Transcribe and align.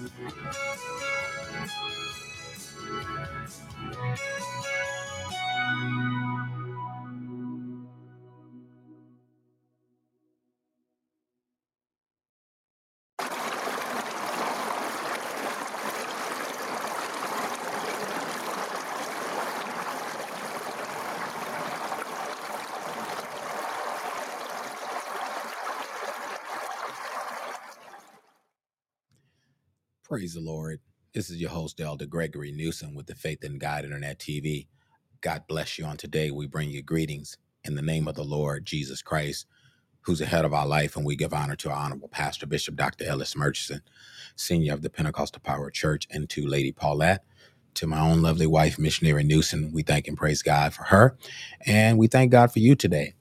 Thank 0.00 0.12
you. 2.04 2.09
Praise 30.10 30.34
the 30.34 30.42
Lord. 30.42 30.80
This 31.14 31.30
is 31.30 31.38
your 31.40 31.50
host, 31.50 31.80
Elder 31.80 32.06
Gregory 32.06 32.52
Newsom 32.52 32.96
with 32.96 33.06
the 33.06 33.14
Faith 33.14 33.44
and 33.44 33.60
God 33.60 33.84
Internet 33.84 34.18
TV. 34.18 34.66
God 35.20 35.44
bless 35.48 35.78
you 35.78 35.86
on 35.86 35.98
today. 35.98 36.32
We 36.32 36.48
bring 36.48 36.70
you 36.70 36.82
greetings 36.82 37.38
in 37.64 37.76
the 37.76 37.82
name 37.82 38.08
of 38.08 38.16
the 38.16 38.24
Lord 38.24 38.66
Jesus 38.66 39.02
Christ, 39.02 39.46
who's 40.02 40.20
ahead 40.20 40.44
of 40.44 40.54
our 40.54 40.66
life, 40.66 40.96
and 40.96 41.06
we 41.06 41.16
give 41.16 41.34
honor 41.34 41.56
to 41.56 41.70
our 41.70 41.76
honorable 41.76 42.08
pastor, 42.08 42.46
Bishop 42.46 42.76
Dr. 42.76 43.06
Ellis 43.06 43.36
Murchison, 43.36 43.82
senior 44.36 44.74
of 44.74 44.82
the 44.82 44.90
Pentecostal 44.90 45.42
Power 45.42 45.70
Church, 45.70 46.08
and 46.10 46.28
to 46.30 46.46
Lady 46.46 46.72
Paulette. 46.72 47.24
To 47.76 47.86
my 47.86 48.00
own 48.00 48.22
lovely 48.22 48.48
wife, 48.48 48.78
Missionary 48.80 49.24
Newsom, 49.24 49.72
we 49.72 49.84
thank 49.84 50.08
and 50.08 50.16
praise 50.18 50.42
God 50.42 50.74
for 50.74 50.84
her. 50.84 51.18
And 51.66 51.98
we 51.98 52.08
thank 52.08 52.32
God 52.32 52.52
for 52.52 52.60
you 52.60 52.76
today. 52.76 53.14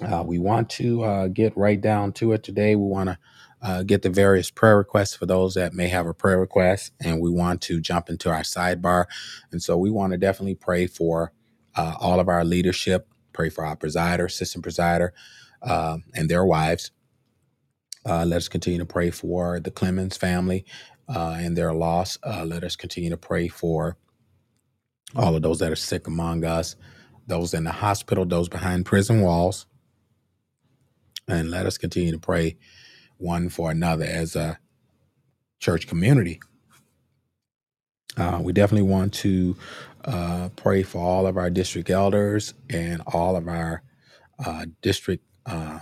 Uh, 0.00 0.24
we 0.26 0.38
want 0.38 0.70
to 0.70 1.04
uh, 1.04 1.28
get 1.28 1.56
right 1.56 1.80
down 1.80 2.12
to 2.14 2.32
it 2.32 2.42
today. 2.42 2.76
We 2.76 2.86
want 2.86 3.10
to 3.10 3.18
uh, 3.62 3.82
get 3.84 4.02
the 4.02 4.10
various 4.10 4.50
prayer 4.50 4.78
requests 4.78 5.14
for 5.16 5.26
those 5.26 5.54
that 5.54 5.74
may 5.74 5.88
have 5.88 6.06
a 6.06 6.14
prayer 6.14 6.40
request, 6.40 6.92
and 7.00 7.20
we 7.20 7.30
want 7.30 7.62
to 7.62 7.80
jump 7.80 8.10
into 8.10 8.30
our 8.30 8.42
sidebar. 8.42 9.06
And 9.52 9.62
so 9.62 9.78
we 9.78 9.90
want 9.90 10.12
to 10.12 10.18
definitely 10.18 10.56
pray 10.56 10.86
for 10.88 11.32
uh, 11.76 11.96
all 12.00 12.20
of 12.20 12.28
our 12.28 12.44
leadership, 12.44 13.08
pray 13.32 13.50
for 13.50 13.64
our 13.66 13.76
presider, 13.76 14.26
assistant 14.26 14.64
presider, 14.64 15.10
um, 15.62 16.04
and 16.14 16.30
their 16.30 16.44
wives. 16.44 16.92
Uh, 18.06 18.24
let's 18.26 18.48
continue 18.48 18.78
to 18.80 18.86
pray 18.86 19.10
for 19.10 19.60
the 19.60 19.70
Clemens 19.72 20.16
family. 20.16 20.58
uh, 21.08 21.36
and 21.38 21.56
their 21.58 21.74
loss. 21.74 22.18
Uh, 22.24 22.44
let 22.46 22.64
us 22.64 22.76
continue 22.76 23.10
to 23.10 23.18
pray 23.18 23.48
for 23.48 23.98
all 25.16 25.36
of 25.36 25.42
those 25.42 25.58
that 25.60 25.72
are 25.72 25.76
sick 25.76 26.06
among 26.06 26.44
us, 26.44 26.76
those 27.26 27.54
in 27.54 27.64
the 27.64 27.72
hospital, 27.72 28.24
those 28.26 28.48
behind 28.48 28.86
prison 28.86 29.22
walls, 29.22 29.66
and 31.28 31.50
let 31.50 31.66
us 31.66 31.78
continue 31.78 32.12
to 32.12 32.18
pray 32.18 32.56
one 33.22 33.48
for 33.48 33.70
another 33.70 34.04
as 34.04 34.36
a 34.36 34.58
church 35.60 35.86
community. 35.86 36.40
Uh, 38.16 38.40
we 38.42 38.52
definitely 38.52 38.88
want 38.88 39.14
to 39.14 39.56
uh, 40.04 40.48
pray 40.56 40.82
for 40.82 40.98
all 40.98 41.26
of 41.26 41.36
our 41.36 41.48
district 41.48 41.88
elders 41.88 42.52
and 42.68 43.00
all 43.06 43.36
of 43.36 43.48
our 43.48 43.82
uh, 44.44 44.66
district 44.82 45.24
uh, 45.46 45.78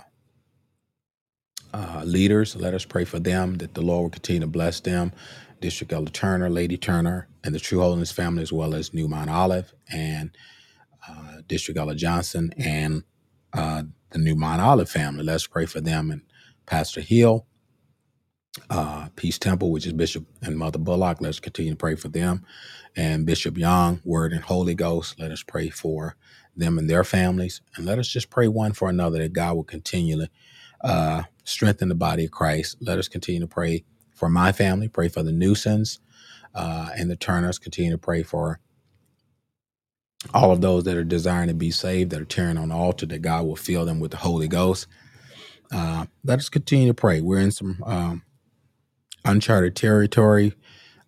uh, 1.73 2.03
leaders. 2.05 2.55
Let 2.55 2.73
us 2.73 2.85
pray 2.85 3.05
for 3.05 3.19
them 3.19 3.57
that 3.57 3.73
the 3.73 3.81
Lord 3.81 4.03
will 4.03 4.09
continue 4.11 4.41
to 4.41 4.47
bless 4.47 4.79
them. 4.79 5.11
District 5.59 5.93
Elder 5.93 6.11
Turner, 6.11 6.49
Lady 6.49 6.77
Turner, 6.77 7.27
and 7.43 7.53
the 7.53 7.59
True 7.59 7.79
Holiness 7.79 8.11
family, 8.11 8.41
as 8.41 8.51
well 8.51 8.73
as 8.73 8.93
New 8.93 9.07
Mount 9.07 9.29
Olive 9.29 9.73
and 9.91 10.35
uh, 11.07 11.41
District 11.47 11.77
Elder 11.77 11.95
Johnson 11.95 12.53
and 12.57 13.03
the 13.53 14.17
New 14.17 14.35
Mount 14.35 14.61
Olive 14.61 14.89
family. 14.89 15.23
Let's 15.23 15.47
pray 15.47 15.65
for 15.65 15.81
them 15.81 16.11
and 16.11 16.21
Pastor 16.65 17.01
Hill, 17.01 17.45
uh, 18.69 19.09
Peace 19.15 19.39
Temple, 19.39 19.71
which 19.71 19.87
is 19.87 19.93
Bishop 19.93 20.25
and 20.41 20.57
Mother 20.57 20.79
Bullock. 20.79 21.21
Let's 21.21 21.39
continue 21.39 21.73
to 21.73 21.77
pray 21.77 21.95
for 21.95 22.09
them. 22.09 22.45
And 22.95 23.25
Bishop 23.25 23.57
Young, 23.57 24.01
Word 24.05 24.33
and 24.33 24.43
Holy 24.43 24.75
Ghost. 24.75 25.19
Let 25.19 25.31
us 25.31 25.43
pray 25.43 25.69
for 25.69 26.17
them 26.55 26.77
and 26.77 26.89
their 26.89 27.03
families. 27.05 27.61
And 27.75 27.85
let 27.85 27.99
us 27.99 28.07
just 28.07 28.29
pray 28.29 28.47
one 28.47 28.73
for 28.73 28.89
another 28.89 29.19
that 29.19 29.33
God 29.33 29.55
will 29.55 29.63
continually 29.65 30.29
uh, 30.83 31.23
strengthen 31.45 31.89
the 31.89 31.95
body 31.95 32.25
of 32.25 32.31
Christ. 32.31 32.77
Let 32.81 32.99
us 32.99 33.07
continue 33.09 33.41
to 33.41 33.47
pray 33.47 33.85
for 34.15 34.29
my 34.29 34.51
family, 34.51 34.89
pray 34.89 35.09
for 35.09 35.23
the 35.23 35.31
Newsoms 35.31 35.99
uh, 36.55 36.89
and 36.97 37.09
the 37.09 37.15
Turners, 37.15 37.59
continue 37.59 37.91
to 37.91 37.97
pray 37.97 38.23
for 38.23 38.59
all 40.33 40.51
of 40.51 40.61
those 40.61 40.85
that 40.85 40.97
are 40.97 41.03
desiring 41.05 41.49
to 41.49 41.53
be 41.53 41.71
saved, 41.71 42.11
that 42.11 42.21
are 42.21 42.25
tearing 42.25 42.57
on 42.57 42.69
the 42.69 42.75
altar, 42.75 43.05
that 43.07 43.21
God 43.21 43.45
will 43.45 43.57
fill 43.57 43.85
them 43.85 43.99
with 43.99 44.11
the 44.11 44.17
Holy 44.17 44.47
Ghost. 44.47 44.87
Uh, 45.71 46.05
let 46.23 46.39
us 46.39 46.49
continue 46.49 46.87
to 46.87 46.93
pray. 46.93 47.21
We're 47.21 47.39
in 47.39 47.51
some 47.51 47.83
um, 47.85 48.23
uncharted 49.25 49.75
territory 49.75 50.53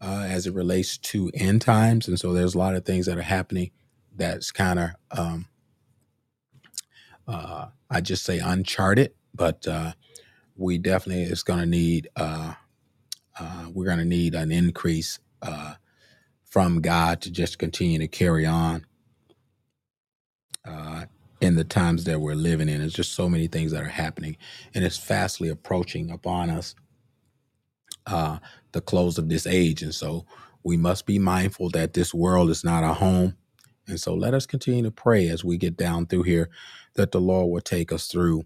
uh, 0.02 0.26
as 0.30 0.48
it 0.48 0.54
relates 0.54 0.98
to 0.98 1.32
end 1.34 1.62
times. 1.62 2.08
And 2.08 2.20
so 2.20 2.34
there's 2.34 2.56
a 2.56 2.60
lot 2.60 2.76
of 2.76 2.86
things 2.86 3.06
that 3.06 3.18
are 3.18 3.24
happening 3.24 3.72
that's 4.16 4.52
kind 4.52 4.80
of, 4.80 4.90
um, 5.12 5.48
uh, 7.28 7.68
I 7.90 8.02
just 8.02 8.24
say 8.24 8.40
uncharted, 8.40 9.14
but 9.34 9.68
uh, 9.68 9.94
we 10.56 10.78
definitely 10.78 11.24
is 11.24 11.44
going 11.44 11.60
to 11.60 11.66
need, 11.66 12.10
uh, 12.16 12.54
uh, 13.40 13.66
we're 13.74 13.86
going 13.86 14.00
to 14.00 14.06
need 14.06 14.36
an 14.36 14.52
increase 14.52 15.20
uh, 15.42 15.76
from 16.46 16.82
God 16.82 17.22
to 17.22 17.32
just 17.32 17.58
continue 17.60 18.00
to 18.00 18.08
carry 18.08 18.46
on 18.46 18.86
uh, 20.66 21.06
in 21.44 21.56
the 21.58 21.66
times 21.66 22.06
that 22.06 22.22
we're 22.22 22.36
living 22.36 22.70
in. 22.70 22.80
There's 22.80 22.94
just 22.94 23.14
so 23.14 23.30
many 23.30 23.48
things 23.48 23.74
that 23.74 23.84
are 23.84 23.90
happening, 23.90 24.38
and 24.74 24.86
it's 24.86 24.98
fastly 24.98 25.50
approaching 25.50 26.10
upon 26.10 26.50
us 26.50 26.76
uh, 28.08 28.40
the 28.72 28.82
close 28.82 29.18
of 29.18 29.30
this 29.30 29.48
age. 29.48 29.82
And 29.82 29.94
so 29.94 30.26
we 30.64 30.78
must 30.78 31.06
be 31.06 31.20
mindful 31.20 31.70
that 31.72 31.94
this 31.94 32.14
world 32.14 32.50
is 32.50 32.64
not 32.64 32.84
our 32.84 32.96
home. 32.96 33.36
And 33.88 34.00
so 34.00 34.14
let 34.14 34.34
us 34.34 34.46
continue 34.46 34.84
to 34.84 34.92
pray 34.92 35.28
as 35.30 35.44
we 35.44 35.58
get 35.58 35.78
down 35.78 36.06
through 36.06 36.24
here 36.24 36.50
that 36.96 37.12
the 37.12 37.22
Lord 37.22 37.52
will 37.52 37.62
take 37.62 37.92
us 37.92 38.08
through 38.08 38.46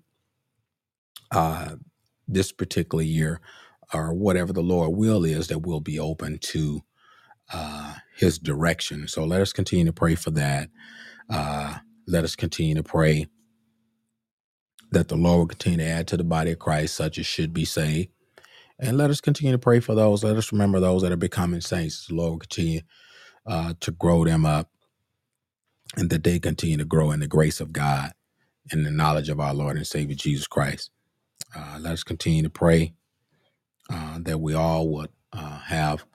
uh, 1.32 1.76
this 2.28 2.52
particular 2.52 3.04
year 3.04 3.42
or 3.94 4.14
whatever 4.14 4.54
the 4.54 4.62
Lord 4.64 4.96
will 4.96 5.26
is 5.26 5.48
that 5.48 5.60
we'll 5.60 5.82
be 5.82 6.00
open 6.00 6.40
to 6.40 6.82
uh, 7.54 7.96
his 8.18 8.40
direction. 8.40 9.08
So 9.08 9.26
let 9.26 9.42
us 9.42 9.54
continue 9.54 9.86
to 9.86 9.94
pray 9.94 10.16
for 10.16 10.32
that. 10.32 10.70
Uh, 11.30 11.78
let 12.08 12.24
us 12.26 12.36
continue 12.36 12.76
to 12.76 12.84
pray 12.84 13.28
that 14.92 15.10
the 15.10 15.18
Lord 15.18 15.40
will 15.40 15.48
continue 15.48 15.80
to 15.80 15.86
add 15.86 16.08
to 16.10 16.18
the 16.18 16.24
body 16.26 16.52
of 16.52 16.60
Christ 16.60 16.96
such 16.96 17.18
as 17.20 17.26
should 17.28 17.54
be 17.54 17.66
saved. 17.66 18.10
And 18.80 18.98
let 18.98 19.10
us 19.12 19.22
continue 19.22 19.54
to 19.54 19.60
pray 19.60 19.80
for 19.80 19.96
those. 19.96 20.24
Let 20.24 20.38
us 20.38 20.52
remember 20.52 20.80
those 20.80 21.04
that 21.04 21.12
are 21.12 21.18
becoming 21.18 21.62
saints. 21.62 22.08
The 22.08 22.16
Lord 22.16 22.32
will 22.32 22.40
continue 22.40 22.82
uh, 23.48 23.76
to 23.82 23.92
grow 23.92 24.26
them 24.26 24.46
up 24.46 24.70
and 25.98 26.10
that 26.10 26.24
they 26.24 26.40
continue 26.40 26.78
to 26.78 26.86
grow 26.86 27.12
in 27.12 27.20
the 27.22 27.28
grace 27.28 27.62
of 27.62 27.74
God 27.74 28.14
and 28.72 28.86
the 28.86 28.92
knowledge 28.92 29.30
of 29.30 29.40
our 29.40 29.54
Lord 29.54 29.78
and 29.78 29.88
Savior 29.88 30.16
Jesus 30.16 30.48
Christ. 30.48 30.92
Uh, 31.56 31.78
let 31.82 31.94
us 31.94 32.04
continue 32.04 32.44
to 32.44 32.50
pray 32.50 32.94
uh, 33.92 34.20
that 34.22 34.40
we 34.40 34.54
all 34.56 34.90
would 34.90 35.10
uh, 35.34 35.60
have 35.60 36.06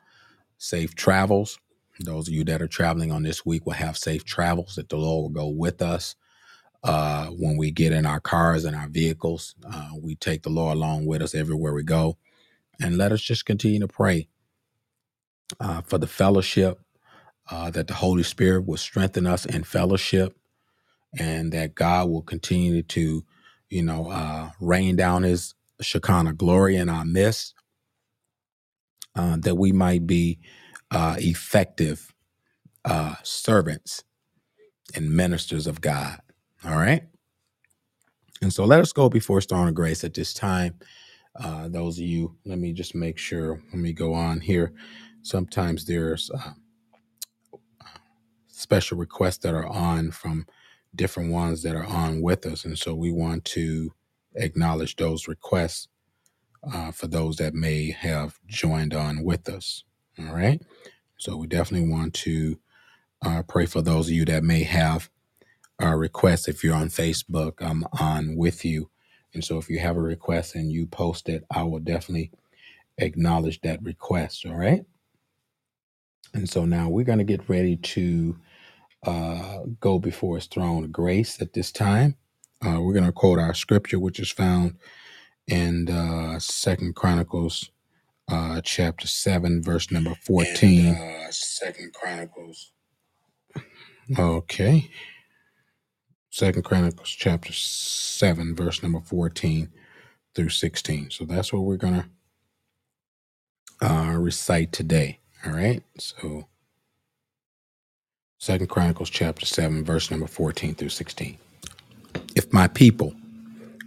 safe 0.59 0.95
travels. 0.95 1.59
Those 2.01 2.29
of 2.29 2.35
you 2.35 2.45
that 2.45 2.63
are 2.63 2.69
traveling 2.69 3.13
on 3.13 3.23
this 3.23 3.47
week 3.47 3.67
will 3.67 3.75
have 3.75 3.97
safe 3.97 4.25
travels, 4.25 4.77
that 4.77 4.89
the 4.89 4.97
Lord 4.97 5.23
will 5.23 5.43
go 5.43 5.49
with 5.49 5.83
us. 5.83 6.17
Uh, 6.85 7.27
when 7.29 7.57
we 7.57 7.71
get 7.71 7.93
in 7.93 8.07
our 8.07 8.21
cars 8.21 8.65
and 8.65 8.77
our 8.77 8.89
vehicles, 8.89 9.55
uh, 9.73 9.91
we 10.01 10.17
take 10.17 10.43
the 10.43 10.51
Lord 10.51 10.77
along 10.77 11.07
with 11.07 11.23
us 11.23 11.35
everywhere 11.35 11.75
we 11.75 11.85
go. 11.85 12.19
And 12.81 12.99
let 12.99 13.13
us 13.13 13.23
just 13.23 13.47
continue 13.47 13.81
to 13.81 13.89
pray 13.89 14.29
uh, 15.61 15.83
for 15.83 15.99
the 15.99 16.07
fellowship, 16.09 16.81
uh, 17.51 17.71
that 17.71 17.89
the 17.89 17.95
Holy 17.95 18.23
Spirit 18.25 18.67
will 18.67 18.79
strengthen 18.79 19.27
us 19.27 19.47
in 19.47 19.65
fellowship, 19.65 20.37
and 21.19 21.53
that 21.53 21.75
God 21.75 22.09
will 22.11 22.23
continue 22.23 22.83
to, 22.85 23.25
you 23.71 23.83
know, 23.83 24.11
uh, 24.11 24.51
rain 24.61 24.97
down 24.97 25.25
His 25.25 25.55
Shekinah 25.81 26.35
glory 26.35 26.77
in 26.77 26.89
our 26.89 27.05
midst, 27.05 27.55
uh, 29.17 29.37
that 29.41 29.57
we 29.57 29.73
might 29.73 30.07
be 30.07 30.41
uh, 30.93 31.17
effective 31.19 32.15
uh, 32.87 33.17
servants 33.25 34.05
and 34.95 35.11
ministers 35.13 35.67
of 35.67 35.81
God. 35.81 36.21
All 36.65 36.77
right. 36.77 37.05
And 38.43 38.53
so 38.53 38.65
let 38.65 38.81
us 38.81 38.93
go 38.93 39.09
before 39.09 39.41
throne 39.41 39.69
of 39.69 39.75
grace 39.75 40.05
at 40.05 40.15
this 40.15 40.35
time. 40.35 40.77
Uh, 41.39 41.69
those 41.69 41.99
of 41.99 42.05
you, 42.05 42.37
let 42.45 42.59
me 42.59 42.73
just 42.73 42.95
make 42.95 43.19
sure. 43.19 43.61
Let 43.73 43.81
me 43.81 43.93
go 43.93 44.15
on 44.15 44.41
here. 44.41 44.73
Sometimes 45.23 45.87
there's 45.87 46.31
uh, 46.31 46.53
special 48.49 48.99
requests 48.99 49.39
that 49.39 49.55
are 49.55 49.67
on 49.67 50.13
from 50.13 50.47
different 50.95 51.33
ones 51.33 51.63
that 51.63 51.77
are 51.77 51.87
on 51.87 52.23
with 52.23 52.47
us. 52.47 52.65
And 52.65 52.79
so 52.79 52.95
we 52.95 53.13
want 53.13 53.45
to 53.47 53.93
acknowledge 54.37 54.97
those 54.97 55.29
requests 55.29 55.89
uh, 56.73 56.93
for 56.93 57.07
those 57.09 57.37
that 57.37 57.55
may 57.55 57.91
have 57.93 58.39
joined 58.47 58.95
on 58.95 59.25
with 59.25 59.49
us. 59.49 59.85
All 60.19 60.35
right. 60.35 60.61
So 61.19 61.37
we 61.37 61.47
definitely 61.47 61.89
want 61.89 62.15
to 62.15 62.59
uh, 63.25 63.43
pray 63.43 63.67
for 63.67 63.83
those 63.83 64.09
of 64.09 64.15
you 64.15 64.25
that 64.27 64.45
may 64.45 64.65
have 64.65 65.11
uh, 65.83 65.95
requests. 65.95 66.49
If 66.49 66.63
you're 66.63 66.75
on 66.75 66.89
Facebook, 66.89 67.55
I'm 67.61 67.85
on 67.99 68.37
with 68.37 68.65
you. 68.65 68.91
And 69.35 69.45
so 69.45 69.59
if 69.59 69.71
you 69.71 69.79
have 69.79 69.97
a 69.97 70.03
request 70.03 70.55
and 70.55 70.71
you 70.71 70.87
post 70.87 71.29
it, 71.29 71.45
I 71.51 71.63
will 71.63 71.79
definitely 71.79 72.33
acknowledge 72.99 73.61
that 73.63 73.83
request. 73.83 74.45
All 74.47 74.57
right. 74.57 74.85
And 76.35 76.49
so 76.49 76.65
now 76.65 76.89
we're 76.89 77.05
going 77.05 77.19
to 77.19 77.25
get 77.25 77.49
ready 77.49 77.77
to 77.77 78.37
uh, 79.07 79.61
go 79.81 79.99
before 79.99 80.37
his 80.37 80.47
throne 80.47 80.85
of 80.85 80.93
grace 80.93 81.41
at 81.41 81.53
this 81.53 81.73
time. 81.73 82.17
Uh, 82.65 82.81
we're 82.81 82.95
going 82.95 83.05
to 83.07 83.13
quote 83.13 83.39
our 83.39 83.55
scripture, 83.55 83.99
which 83.99 84.21
is 84.21 84.31
found 84.31 84.77
in 85.47 85.89
uh, 85.91 86.39
Second 86.39 86.95
Chronicles 86.95 87.71
uh, 88.29 88.61
chapter 88.63 89.07
7, 89.07 89.63
verse 89.63 89.91
number 89.91 90.15
14. 90.15 90.87
And, 90.87 90.97
uh, 90.97 91.31
Second 91.31 91.93
Chronicles. 91.93 92.73
Okay. 94.19 94.91
Second 96.31 96.65
Chronicles 96.65 97.11
chapter 97.11 97.53
7, 97.53 98.55
verse 98.55 98.83
number 98.83 99.01
14 99.01 99.69
through 100.35 100.49
16. 100.49 101.11
So 101.11 101.25
that's 101.25 101.53
what 101.53 101.63
we're 101.63 101.77
going 101.77 102.05
to 103.81 103.87
uh, 103.87 104.13
recite 104.17 104.73
today. 104.73 105.21
All 105.47 105.53
right. 105.53 105.83
So 105.99 106.47
Second 108.39 108.69
Chronicles 108.69 109.11
chapter 109.11 109.47
7, 109.47 109.85
verse 109.85 110.11
number 110.11 110.27
14 110.27 110.75
through 110.75 110.89
16. 110.89 111.39
If 112.35 112.53
my 112.53 112.67
people, 112.67 113.15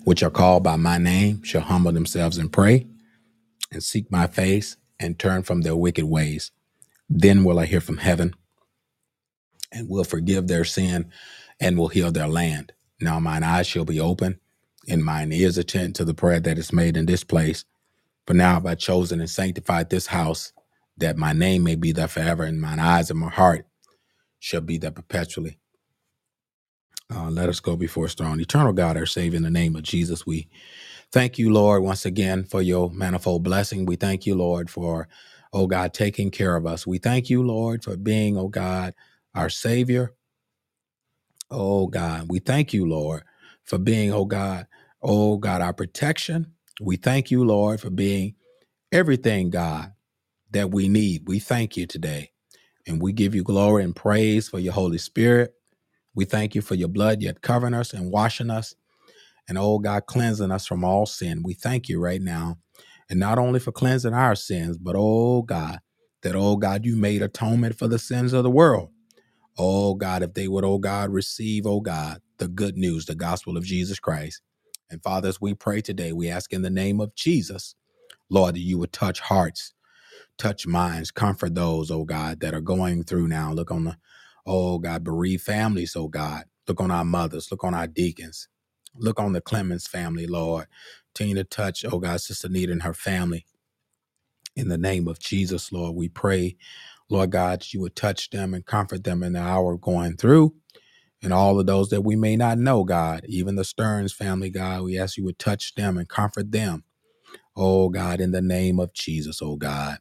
which 0.03 0.23
are 0.23 0.29
called 0.29 0.63
by 0.63 0.75
my 0.75 0.97
name, 0.97 1.43
shall 1.43 1.61
humble 1.61 1.91
themselves 1.91 2.37
and 2.37 2.51
pray 2.51 2.85
and 3.75 3.83
seek 3.83 4.11
my 4.11 4.27
face 4.27 4.77
and 4.99 5.19
turn 5.19 5.43
from 5.43 5.61
their 5.63 5.77
wicked 5.77 6.05
ways, 6.05 6.51
then 7.09 7.43
will 7.45 7.59
I 7.59 7.67
hear 7.67 7.81
from 7.81 7.97
heaven 7.97 8.33
and 9.71 9.89
will 9.89 10.05
forgive 10.05 10.47
their 10.47 10.65
sin 10.65 11.11
and 11.59 11.77
will 11.77 11.89
heal 11.89 12.11
their 12.11 12.27
land. 12.27 12.73
Now 13.01 13.19
mine 13.19 13.43
eyes 13.43 13.67
shall 13.67 13.85
be 13.85 13.99
open 14.01 14.39
and 14.89 15.05
mine 15.05 15.33
ears 15.33 15.57
attend 15.57 15.95
to 15.95 16.05
the 16.05 16.15
prayer 16.15 16.39
that 16.41 16.57
is 16.59 16.73
made 16.73 16.97
in 16.97 17.07
this 17.07 17.23
place. 17.23 17.65
For 18.27 18.35
now 18.35 18.55
have 18.55 18.67
I 18.67 18.75
chosen 18.75 19.21
and 19.21 19.29
sanctified 19.29 19.89
this 19.91 20.07
house, 20.07 20.53
that 20.97 21.17
my 21.17 21.33
name 21.33 21.63
may 21.63 21.75
be 21.75 21.91
there 21.91 22.07
forever, 22.07 22.43
and 22.43 22.61
mine 22.61 22.79
eyes 22.79 23.11
and 23.11 23.19
my 23.19 23.29
heart 23.29 23.67
shall 24.39 24.61
be 24.61 24.77
there 24.77 24.91
perpetually. 24.91 25.59
Uh, 27.13 27.29
let 27.31 27.49
us 27.49 27.59
go 27.61 27.75
before 27.77 28.07
strong. 28.09 28.39
Eternal 28.41 28.73
God, 28.73 28.97
our 28.97 29.05
Savior, 29.05 29.37
in 29.37 29.43
the 29.43 29.51
name 29.51 29.75
of 29.75 29.83
Jesus, 29.83 30.25
we 30.25 30.49
thank 31.15 31.39
you, 31.39 31.51
Lord, 31.53 31.83
once 31.83 32.05
again 32.05 32.45
for 32.45 32.61
your 32.61 32.91
manifold 32.91 33.43
blessing. 33.43 33.87
We 33.87 33.97
thank 33.97 34.27
you, 34.27 34.35
Lord, 34.35 34.69
for 34.69 35.09
oh 35.53 35.67
God, 35.67 35.93
taking 35.95 36.31
care 36.31 36.57
of 36.57 36.67
us. 36.67 36.87
We 36.87 36.99
thank 36.99 37.31
you, 37.31 37.43
Lord, 37.43 37.83
for 37.83 37.97
being, 37.97 38.37
oh 38.37 38.49
God, 38.49 38.93
our 39.35 39.49
Savior. 39.49 40.13
Oh 41.51 41.87
God, 41.87 42.27
we 42.29 42.39
thank 42.39 42.73
you, 42.73 42.85
Lord, 42.87 43.23
for 43.63 43.77
being, 43.79 44.13
oh 44.13 44.25
God, 44.25 44.67
oh 45.03 45.37
God, 45.37 45.61
our 45.61 45.73
protection. 45.73 46.53
We 46.81 46.97
thank 46.97 47.31
you, 47.31 47.45
Lord, 47.45 47.81
for 47.81 47.89
being 47.91 48.35
everything, 48.91 49.51
God, 49.51 49.93
that 50.51 50.71
we 50.71 50.89
need. 50.89 51.23
We 51.27 51.39
thank 51.39 51.77
you 51.77 51.87
today. 51.87 52.31
And 52.87 53.01
we 53.01 53.13
give 53.13 53.35
you 53.35 53.43
glory 53.43 53.83
and 53.83 53.95
praise 53.95 54.49
for 54.49 54.59
your 54.59 54.73
Holy 54.73 54.97
Spirit. 54.99 55.53
We 56.15 56.25
thank 56.25 56.55
you 56.55 56.61
for 56.61 56.75
your 56.75 56.89
blood 56.89 57.21
yet 57.21 57.41
covering 57.41 57.73
us 57.73 57.93
and 57.93 58.11
washing 58.11 58.49
us. 58.51 58.75
And 59.47 59.57
oh 59.57 59.79
God, 59.79 60.07
cleansing 60.07 60.51
us 60.51 60.65
from 60.67 60.83
all 60.83 61.05
sin. 61.05 61.43
We 61.43 61.53
thank 61.53 61.89
you 61.89 61.99
right 62.01 62.21
now. 62.21 62.57
And 63.09 63.19
not 63.19 63.37
only 63.39 63.59
for 63.59 63.71
cleansing 63.71 64.13
our 64.13 64.35
sins, 64.35 64.77
but 64.77 64.95
oh 64.97 65.43
God, 65.43 65.79
that 66.23 66.35
oh 66.35 66.57
God, 66.57 66.85
you 66.85 66.95
made 66.95 67.21
atonement 67.21 67.77
for 67.77 67.87
the 67.87 67.99
sins 67.99 68.33
of 68.33 68.43
the 68.43 68.51
world. 68.51 68.89
Oh 69.57 69.95
God, 69.95 70.23
if 70.23 70.33
they 70.33 70.47
would, 70.47 70.65
oh 70.65 70.79
God, 70.79 71.11
receive, 71.11 71.65
oh 71.67 71.81
God, 71.81 72.21
the 72.39 72.47
good 72.47 72.77
news, 72.77 73.05
the 73.05 73.15
gospel 73.15 73.57
of 73.57 73.63
Jesus 73.65 73.99
Christ. 73.99 74.41
And 74.89 75.03
Father, 75.03 75.29
as 75.29 75.41
we 75.41 75.53
pray 75.53 75.81
today, 75.81 76.11
we 76.11 76.29
ask 76.29 76.53
in 76.53 76.63
the 76.63 76.69
name 76.71 76.99
of 76.99 77.15
Jesus, 77.15 77.75
Lord, 78.29 78.55
that 78.55 78.61
you 78.61 78.79
would 78.79 78.93
touch 78.93 79.19
hearts, 79.21 79.73
touch 80.37 80.67
minds, 80.67 81.11
comfort 81.11 81.55
those, 81.55 81.91
oh 81.91 82.05
God, 82.05 82.41
that 82.41 82.53
are 82.55 82.61
going 82.61 83.03
through 83.05 83.27
now. 83.29 83.53
Look 83.53 83.71
on 83.71 83.85
the, 83.85 83.97
oh 84.45 84.79
God, 84.79 85.03
bereaved 85.03 85.43
families, 85.43 85.95
oh 85.95 86.07
God. 86.09 86.45
Look 86.67 86.81
on 86.81 86.91
our 86.91 87.05
mothers, 87.05 87.49
look 87.51 87.63
on 87.63 87.73
our 87.75 87.87
deacons, 87.87 88.49
look 88.97 89.19
on 89.19 89.33
the 89.33 89.41
Clemens 89.41 89.87
family, 89.87 90.27
Lord. 90.27 90.67
Continue 91.15 91.35
to 91.37 91.45
touch, 91.45 91.85
oh 91.85 91.99
God, 91.99 92.21
Sister 92.21 92.49
Nita 92.49 92.71
and 92.73 92.83
her 92.83 92.93
family. 92.95 93.45
In 94.55 94.69
the 94.69 94.77
name 94.77 95.07
of 95.07 95.19
Jesus, 95.19 95.71
Lord, 95.71 95.95
we 95.95 96.09
pray, 96.09 96.57
Lord 97.09 97.31
God, 97.31 97.65
you 97.71 97.81
would 97.81 97.95
touch 97.95 98.29
them 98.31 98.53
and 98.53 98.65
comfort 98.65 99.03
them 99.05 99.23
in 99.23 99.33
the 99.33 99.41
hour 99.41 99.77
going 99.77 100.17
through 100.17 100.53
and 101.23 101.33
all 101.33 101.59
of 101.59 101.67
those 101.67 101.89
that 101.89 102.03
we 102.03 102.15
may 102.15 102.37
not 102.37 102.59
know, 102.59 102.85
God, 102.85 103.25
even 103.27 103.57
the 103.57 103.65
Stearns 103.65 104.13
family, 104.13 104.51
God, 104.51 104.83
we 104.83 104.99
ask 104.99 105.17
you 105.17 105.25
would 105.25 105.39
touch 105.39 105.75
them 105.75 105.97
and 105.99 106.09
comfort 106.09 106.53
them. 106.53 106.85
Oh, 107.55 107.89
God, 107.89 108.21
in 108.21 108.31
the 108.31 108.41
name 108.41 108.79
of 108.79 108.93
Jesus, 108.93 109.41
oh, 109.41 109.57
God. 109.57 109.99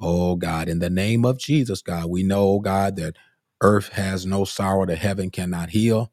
Oh, 0.00 0.36
God, 0.36 0.68
in 0.68 0.80
the 0.80 0.90
name 0.90 1.24
of 1.24 1.38
Jesus, 1.38 1.82
God, 1.82 2.06
we 2.06 2.22
know, 2.22 2.42
oh 2.48 2.60
God, 2.60 2.96
that 2.96 3.16
earth 3.62 3.90
has 3.90 4.26
no 4.26 4.44
sorrow 4.44 4.86
that 4.86 4.98
heaven 4.98 5.30
cannot 5.30 5.70
heal. 5.70 6.12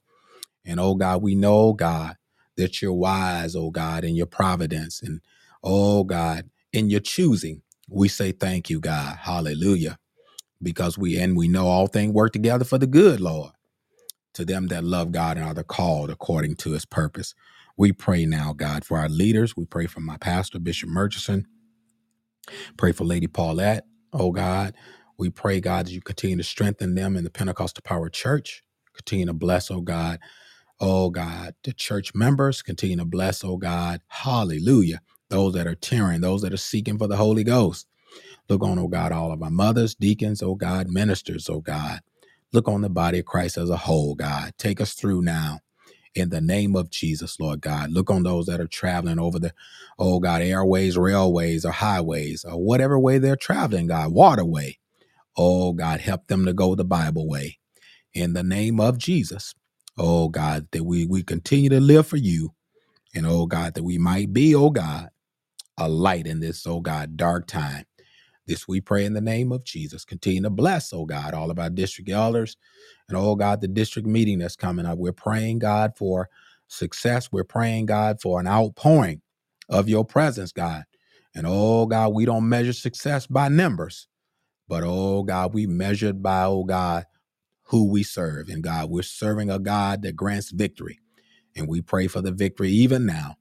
And, 0.66 0.80
oh, 0.80 0.96
God, 0.96 1.24
we 1.24 1.36
know, 1.36 1.74
God, 1.74 2.18
that 2.60 2.82
you're 2.82 2.94
wise, 2.94 3.56
oh, 3.58 3.72
God, 3.72 4.06
in 4.06 4.16
your 4.16 4.28
providence. 4.28 5.02
And, 5.04 5.22
oh, 5.64 6.06
God, 6.06 6.52
in 6.74 6.92
your 6.92 7.02
choosing. 7.02 7.64
We 7.90 8.10
say 8.10 8.34
thank 8.34 8.70
you, 8.70 8.82
God. 8.82 9.18
Hallelujah. 9.22 10.00
Because 10.64 10.98
we, 10.98 11.20
and 11.20 11.38
we 11.38 11.48
know 11.50 11.68
all 11.68 11.88
things 11.88 12.14
work 12.14 12.34
together 12.34 12.66
for 12.66 12.80
the 12.80 12.88
good, 12.88 13.22
Lord 13.22 13.52
to 14.36 14.46
them 14.46 14.70
that 14.70 14.86
love 14.86 15.14
God 15.14 15.38
and 15.38 15.48
are 15.48 15.56
the 15.56 15.66
called 15.66 16.12
according 16.12 16.58
to 16.58 16.74
his 16.74 16.86
purpose. 16.86 17.36
We 17.78 17.94
pray 17.94 18.28
now, 18.28 18.54
God, 18.54 18.86
for 18.86 19.00
our 19.00 19.10
leaders. 19.10 19.58
We 19.58 19.66
pray 19.66 19.88
for 19.88 20.02
my 20.02 20.18
pastor, 20.18 20.60
Bishop 20.60 20.90
Murchison. 20.90 21.48
Pray 22.78 22.92
for 22.92 23.06
Lady 23.06 23.28
Paulette, 23.28 23.86
oh 24.14 24.32
God. 24.32 24.76
We 25.18 25.30
pray, 25.30 25.62
God, 25.62 25.88
that 25.88 25.92
you 25.94 26.02
continue 26.02 26.38
to 26.38 26.44
strengthen 26.44 26.96
them 26.96 27.18
in 27.18 27.24
the 27.24 27.30
Pentecostal 27.30 27.84
Power 27.84 28.10
Church. 28.10 28.64
Continue 28.96 29.28
to 29.28 29.34
bless, 29.34 29.72
oh 29.72 29.82
God. 29.82 30.20
Oh 30.80 31.10
God, 31.10 31.56
the 31.64 31.74
church 31.74 32.14
members. 32.16 32.62
Continue 32.62 32.98
to 32.98 33.06
bless, 33.06 33.44
oh 33.44 33.58
God. 33.58 34.02
Hallelujah. 34.10 35.02
Those 35.30 35.54
that 35.56 35.68
are 35.68 35.76
tearing, 35.76 36.22
those 36.22 36.44
that 36.44 36.54
are 36.54 36.58
seeking 36.58 36.98
for 37.00 37.08
the 37.08 37.18
Holy 37.18 37.44
Ghost. 37.44 37.88
Look 38.50 38.64
on, 38.64 38.80
oh 38.80 38.90
God, 38.90 39.12
all 39.14 39.34
of 39.34 39.44
our 39.44 39.52
mothers, 39.52 39.96
deacons, 39.96 40.44
oh 40.44 40.56
God, 40.56 40.90
ministers, 40.90 41.50
oh 41.50 41.62
God. 41.62 42.02
Look 42.54 42.70
on 42.70 42.82
the 42.82 42.90
body 42.90 43.20
of 43.20 43.26
Christ 43.26 43.58
as 43.58 43.72
a 43.72 43.78
whole, 43.78 44.16
God. 44.16 44.54
Take 44.60 44.82
us 44.82 44.94
through 44.94 45.24
now 45.24 45.62
in 46.16 46.30
the 46.30 46.42
name 46.42 46.76
of 46.76 46.90
Jesus, 46.92 47.40
Lord 47.40 47.62
God. 47.62 47.92
Look 47.92 48.12
on 48.12 48.24
those 48.24 48.48
that 48.48 48.62
are 48.62 48.68
traveling 48.68 49.20
over 49.20 49.40
the, 49.40 49.54
oh 50.00 50.20
God, 50.20 50.42
airways, 50.42 50.98
railways, 50.98 51.66
or 51.66 51.72
highways, 51.72 52.46
or 52.46 52.58
whatever 52.64 53.00
way 53.00 53.20
they're 53.20 53.36
traveling, 53.38 53.88
God, 53.88 54.12
waterway. 54.14 54.78
Oh 55.38 55.74
God, 55.74 56.02
help 56.02 56.28
them 56.28 56.46
to 56.46 56.54
go 56.54 56.76
the 56.76 56.86
Bible 56.86 57.28
way 57.28 57.60
in 58.14 58.34
the 58.34 58.44
name 58.44 58.80
of 58.80 58.98
Jesus. 59.00 59.56
Oh 60.00 60.30
God, 60.30 60.68
that 60.72 60.86
we, 60.86 61.06
we 61.06 61.24
continue 61.24 61.70
to 61.70 61.82
live 61.82 62.08
for 62.08 62.18
you. 62.18 62.54
And 63.16 63.26
oh 63.28 63.46
God, 63.48 63.76
that 63.76 63.84
we 63.84 63.98
might 63.98 64.34
be, 64.34 64.56
oh 64.56 64.72
God, 64.72 65.10
a 65.78 65.90
light 65.90 66.28
in 66.28 66.40
this, 66.40 66.66
oh 66.68 66.82
God, 66.82 67.18
dark 67.18 67.48
time. 67.48 67.86
This 68.48 68.68
we 68.68 68.82
pray 68.82 69.06
in 69.06 69.14
the 69.14 69.22
name 69.22 69.52
of 69.52 69.64
Jesus. 69.64 70.06
Continue 70.06 70.44
to 70.44 70.50
bless, 70.50 70.94
oh 70.94 71.06
God, 71.06 71.34
all 71.34 71.52
of 71.52 71.60
our 71.60 71.70
district 71.70 72.10
elders 72.10 72.58
and 73.10 73.18
oh 73.18 73.36
God, 73.36 73.62
the 73.62 73.68
district 73.68 74.08
meeting 74.08 74.40
that's 74.40 74.56
coming 74.56 74.86
up. 74.86 74.98
We're 74.98 75.12
praying, 75.14 75.60
God, 75.60 75.94
for 75.98 76.30
success. 76.68 77.32
We're 77.32 77.44
praying, 77.44 77.88
God, 77.88 78.22
for 78.22 78.40
an 78.40 78.48
outpouring 78.48 79.22
of 79.70 79.90
your 79.90 80.06
presence, 80.06 80.52
God. 80.52 80.84
And 81.36 81.46
oh 81.48 81.86
God, 81.88 82.14
we 82.14 82.26
don't 82.26 82.50
measure 82.50 82.74
success 82.74 83.28
by 83.28 83.50
numbers, 83.50 84.08
but 84.68 84.84
oh 84.86 85.24
God, 85.24 85.54
we 85.54 85.68
measured 85.68 86.24
by, 86.24 86.46
oh 86.46 86.64
God, 86.64 87.06
who 87.70 87.90
we 87.90 88.04
serve. 88.04 88.50
And 88.50 88.64
God, 88.64 88.92
we're 88.92 89.04
serving 89.04 89.50
a 89.52 89.60
God 89.60 90.04
that 90.04 90.16
grants 90.18 90.52
victory. 90.52 91.00
And 91.56 91.68
we 91.68 91.82
pray 91.82 92.08
for 92.08 92.22
the 92.22 92.32
victory 92.32 92.72
even 92.72 93.06
now. 93.06 93.38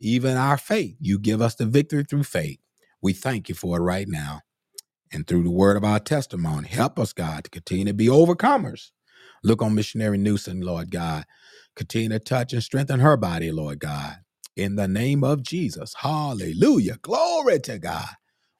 Even 0.00 0.36
our 0.36 0.58
faith, 0.58 0.96
you 1.00 1.18
give 1.18 1.42
us 1.42 1.54
the 1.56 1.66
victory 1.66 2.04
through 2.04 2.24
faith. 2.24 2.58
We 3.02 3.12
thank 3.12 3.48
you 3.48 3.54
for 3.54 3.78
it 3.78 3.82
right 3.82 4.08
now. 4.08 4.40
And 5.12 5.26
through 5.26 5.44
the 5.44 5.50
word 5.50 5.76
of 5.76 5.84
our 5.84 6.00
testimony, 6.00 6.68
help 6.68 6.98
us, 6.98 7.12
God, 7.12 7.44
to 7.44 7.50
continue 7.50 7.86
to 7.86 7.94
be 7.94 8.08
overcomers. 8.08 8.90
Look 9.42 9.62
on 9.62 9.74
missionary 9.74 10.18
Newsom, 10.18 10.60
Lord 10.60 10.90
God. 10.90 11.24
Continue 11.76 12.10
to 12.10 12.18
touch 12.18 12.52
and 12.52 12.62
strengthen 12.62 13.00
her 13.00 13.16
body, 13.16 13.52
Lord 13.52 13.80
God. 13.80 14.16
In 14.56 14.76
the 14.76 14.88
name 14.88 15.24
of 15.24 15.42
Jesus. 15.42 15.94
Hallelujah. 15.98 16.98
Glory 17.02 17.60
to 17.60 17.78
God. 17.78 18.08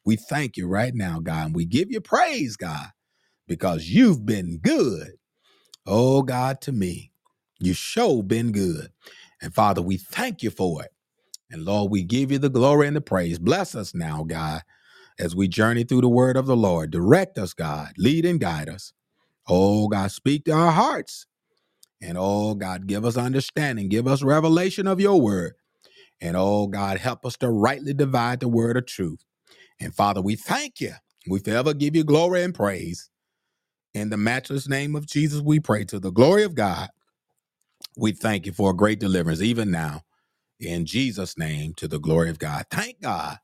We 0.05 0.17
thank 0.17 0.57
you 0.57 0.69
right 0.69 0.95
now, 0.95 1.21
God, 1.21 1.47
and 1.47 1.55
we 1.57 1.67
give 1.67 1.91
you 1.91 2.01
praise, 2.01 2.57
God, 2.57 2.89
because 3.53 3.89
you've 3.89 4.25
been 4.27 4.59
good. 4.59 5.13
Oh, 5.87 6.23
God, 6.23 6.61
to 6.63 6.73
me. 6.73 7.13
You 7.61 7.75
sure 7.75 8.23
been 8.23 8.53
good. 8.53 8.93
And 9.43 9.55
Father, 9.55 9.83
we 9.83 9.99
thank 9.99 10.43
you 10.43 10.51
for 10.51 10.83
it. 10.85 10.93
And 11.51 11.65
Lord, 11.65 11.91
we 11.91 12.03
give 12.03 12.33
you 12.33 12.39
the 12.39 12.51
glory 12.51 12.87
and 12.89 12.97
the 12.97 13.03
praise. 13.03 13.39
Bless 13.39 13.75
us 13.75 13.95
now, 13.95 14.25
God, 14.25 14.63
as 15.19 15.37
we 15.37 15.49
journey 15.49 15.85
through 15.85 16.03
the 16.03 16.09
word 16.09 16.37
of 16.37 16.47
the 16.47 16.57
Lord. 16.57 16.91
Direct 16.91 17.39
us, 17.39 17.55
God. 17.55 17.93
Lead 17.99 18.25
and 18.27 18.41
guide 18.41 18.69
us. 18.69 18.93
Oh, 19.49 19.89
God, 19.89 20.13
speak 20.13 20.47
to 20.47 20.53
our 20.53 20.73
hearts. 20.73 21.27
And 22.03 22.19
oh, 22.19 22.55
God, 22.55 22.87
give 22.87 23.05
us 23.05 23.17
understanding. 23.17 23.89
Give 23.89 24.09
us 24.09 24.23
revelation 24.23 24.87
of 24.89 25.01
your 25.01 25.21
word. 25.21 25.55
And 26.21 26.37
oh, 26.37 26.69
God, 26.69 26.99
help 26.99 27.27
us 27.27 27.37
to 27.39 27.51
rightly 27.51 27.95
divide 27.95 28.41
the 28.41 28.49
word 28.49 28.77
of 28.77 28.87
truth. 28.87 29.25
And 29.81 29.95
Father, 29.95 30.23
we 30.23 30.37
thank 30.37 30.81
you. 30.81 30.95
We 31.29 31.41
forever 31.41 31.75
give 31.75 31.97
you 31.97 32.05
glory 32.05 32.43
and 32.43 32.55
praise. 32.55 33.11
In 33.95 34.11
the 34.11 34.19
matchless 34.19 34.69
name 34.69 34.97
of 34.97 35.07
Jesus, 35.07 35.41
we 35.43 35.61
pray 35.61 35.85
to 35.87 36.01
the 36.01 36.13
glory 36.13 36.45
of 36.45 36.55
God. 36.55 36.91
We 37.97 38.13
thank 38.13 38.47
you 38.47 38.53
for 38.53 38.71
a 38.71 38.77
great 38.77 39.01
deliverance, 39.01 39.43
even 39.43 39.71
now. 39.71 40.03
In 40.61 40.87
Jesus' 40.87 41.39
name, 41.39 41.75
to 41.75 41.89
the 41.89 42.01
glory 42.01 42.31
of 42.31 42.39
God. 42.39 42.67
Thank 42.71 43.03
God. 43.03 43.39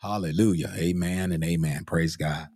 Hallelujah. 0.00 0.72
Amen 0.76 1.32
and 1.32 1.44
amen. 1.44 1.84
Praise 1.86 2.16
God. 2.16 2.48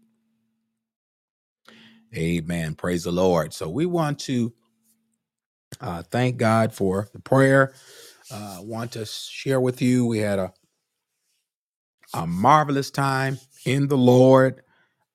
Amen. 2.16 2.74
Praise 2.74 3.04
the 3.04 3.12
Lord. 3.12 3.54
So 3.54 3.68
we 3.70 3.86
want 3.86 4.18
to 4.20 4.54
uh, 5.80 6.02
thank 6.04 6.38
God 6.38 6.74
for 6.74 7.08
the 7.12 7.20
prayer. 7.20 7.74
Uh, 8.32 8.58
want 8.62 8.92
to 8.92 9.06
share 9.06 9.60
with 9.60 9.82
you. 9.82 10.06
We 10.06 10.18
had 10.18 10.38
a, 10.40 10.52
a 12.14 12.26
marvelous 12.26 12.90
time 12.90 13.38
in 13.66 13.88
the 13.88 13.98
Lord. 13.98 14.62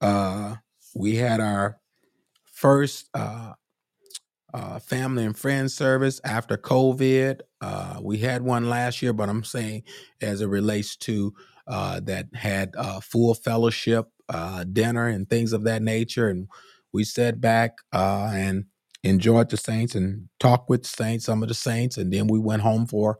Uh, 0.01 0.55
we 0.95 1.15
had 1.17 1.41
our 1.41 1.79
first 2.63 3.09
uh, 3.13 3.51
uh, 4.53 4.79
family 4.79 5.25
and 5.25 5.37
friends 5.37 5.73
service 5.73 6.21
after 6.23 6.55
COVID. 6.55 7.41
Uh, 7.59 7.99
we 8.01 8.19
had 8.19 8.41
one 8.41 8.69
last 8.69 9.01
year, 9.01 9.11
but 9.11 9.27
I'm 9.27 9.43
saying 9.43 9.83
as 10.21 10.39
it 10.39 10.45
relates 10.47 10.95
to 10.97 11.33
uh, 11.67 11.99
that 12.05 12.27
had 12.33 12.73
uh, 12.77 13.01
full 13.01 13.33
fellowship 13.33 14.07
uh, 14.29 14.63
dinner 14.63 15.07
and 15.07 15.29
things 15.29 15.51
of 15.51 15.65
that 15.65 15.81
nature, 15.81 16.29
and 16.29 16.47
we 16.93 17.03
sat 17.03 17.41
back 17.41 17.79
uh, 17.91 18.31
and 18.33 18.63
enjoyed 19.03 19.49
the 19.49 19.57
saints 19.57 19.93
and 19.93 20.29
talked 20.39 20.69
with 20.69 20.83
the 20.83 20.89
saints, 20.89 21.25
some 21.25 21.43
of 21.43 21.49
the 21.49 21.55
saints, 21.55 21.97
and 21.97 22.13
then 22.13 22.27
we 22.27 22.39
went 22.39 22.61
home 22.61 22.87
for 22.87 23.19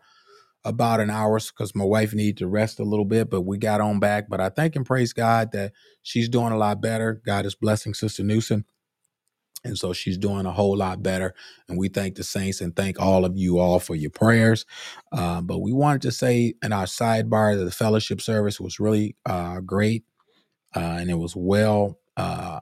about 0.64 1.02
an 1.02 1.10
hour 1.10 1.38
because 1.38 1.76
my 1.76 1.84
wife 1.84 2.14
needed 2.14 2.38
to 2.38 2.48
rest 2.48 2.80
a 2.80 2.86
little 2.86 3.04
bit, 3.04 3.30
but 3.30 3.42
we 3.42 3.58
got 3.58 3.82
on 3.82 4.00
back. 4.00 4.30
But 4.30 4.40
I 4.40 4.48
thank 4.48 4.78
and 4.78 4.86
praise 4.86 5.12
God 5.12 5.52
that 5.52 5.74
she's 6.02 6.30
doing 6.30 6.54
a 6.54 6.58
lot 6.58 6.82
better. 6.82 7.22
God 7.26 7.46
is 7.46 7.56
blessing 7.56 7.94
Sister 7.94 8.24
Newsom 8.24 8.64
and 9.66 9.78
so 9.78 9.94
she's 9.94 10.18
doing 10.18 10.46
a 10.48 10.52
whole 10.52 10.78
lot 10.78 11.04
better. 11.04 11.36
And 11.70 11.78
we 11.78 11.90
thank 11.90 12.16
the 12.16 12.24
saints 12.24 12.62
and 12.62 12.76
thank 12.76 13.00
all 13.02 13.26
of 13.26 13.38
you 13.38 13.60
all 13.60 13.80
for 13.80 13.96
your 13.96 14.12
prayers. 14.12 14.66
Uh, 15.12 15.42
but 15.42 15.60
we 15.60 15.74
wanted 15.74 16.04
to 16.04 16.12
say 16.12 16.56
in 16.64 16.74
our 16.74 16.86
sidebar 16.86 17.58
that 17.58 17.66
the 17.66 17.72
fellowship 17.72 18.22
service 18.22 18.60
was 18.60 18.80
really 18.80 19.16
uh, 19.26 19.62
great. 19.62 20.04
uh, 20.76 20.98
and 21.00 21.12
it 21.12 21.16
was 21.16 21.36
well 21.36 22.00
uh, 22.18 22.62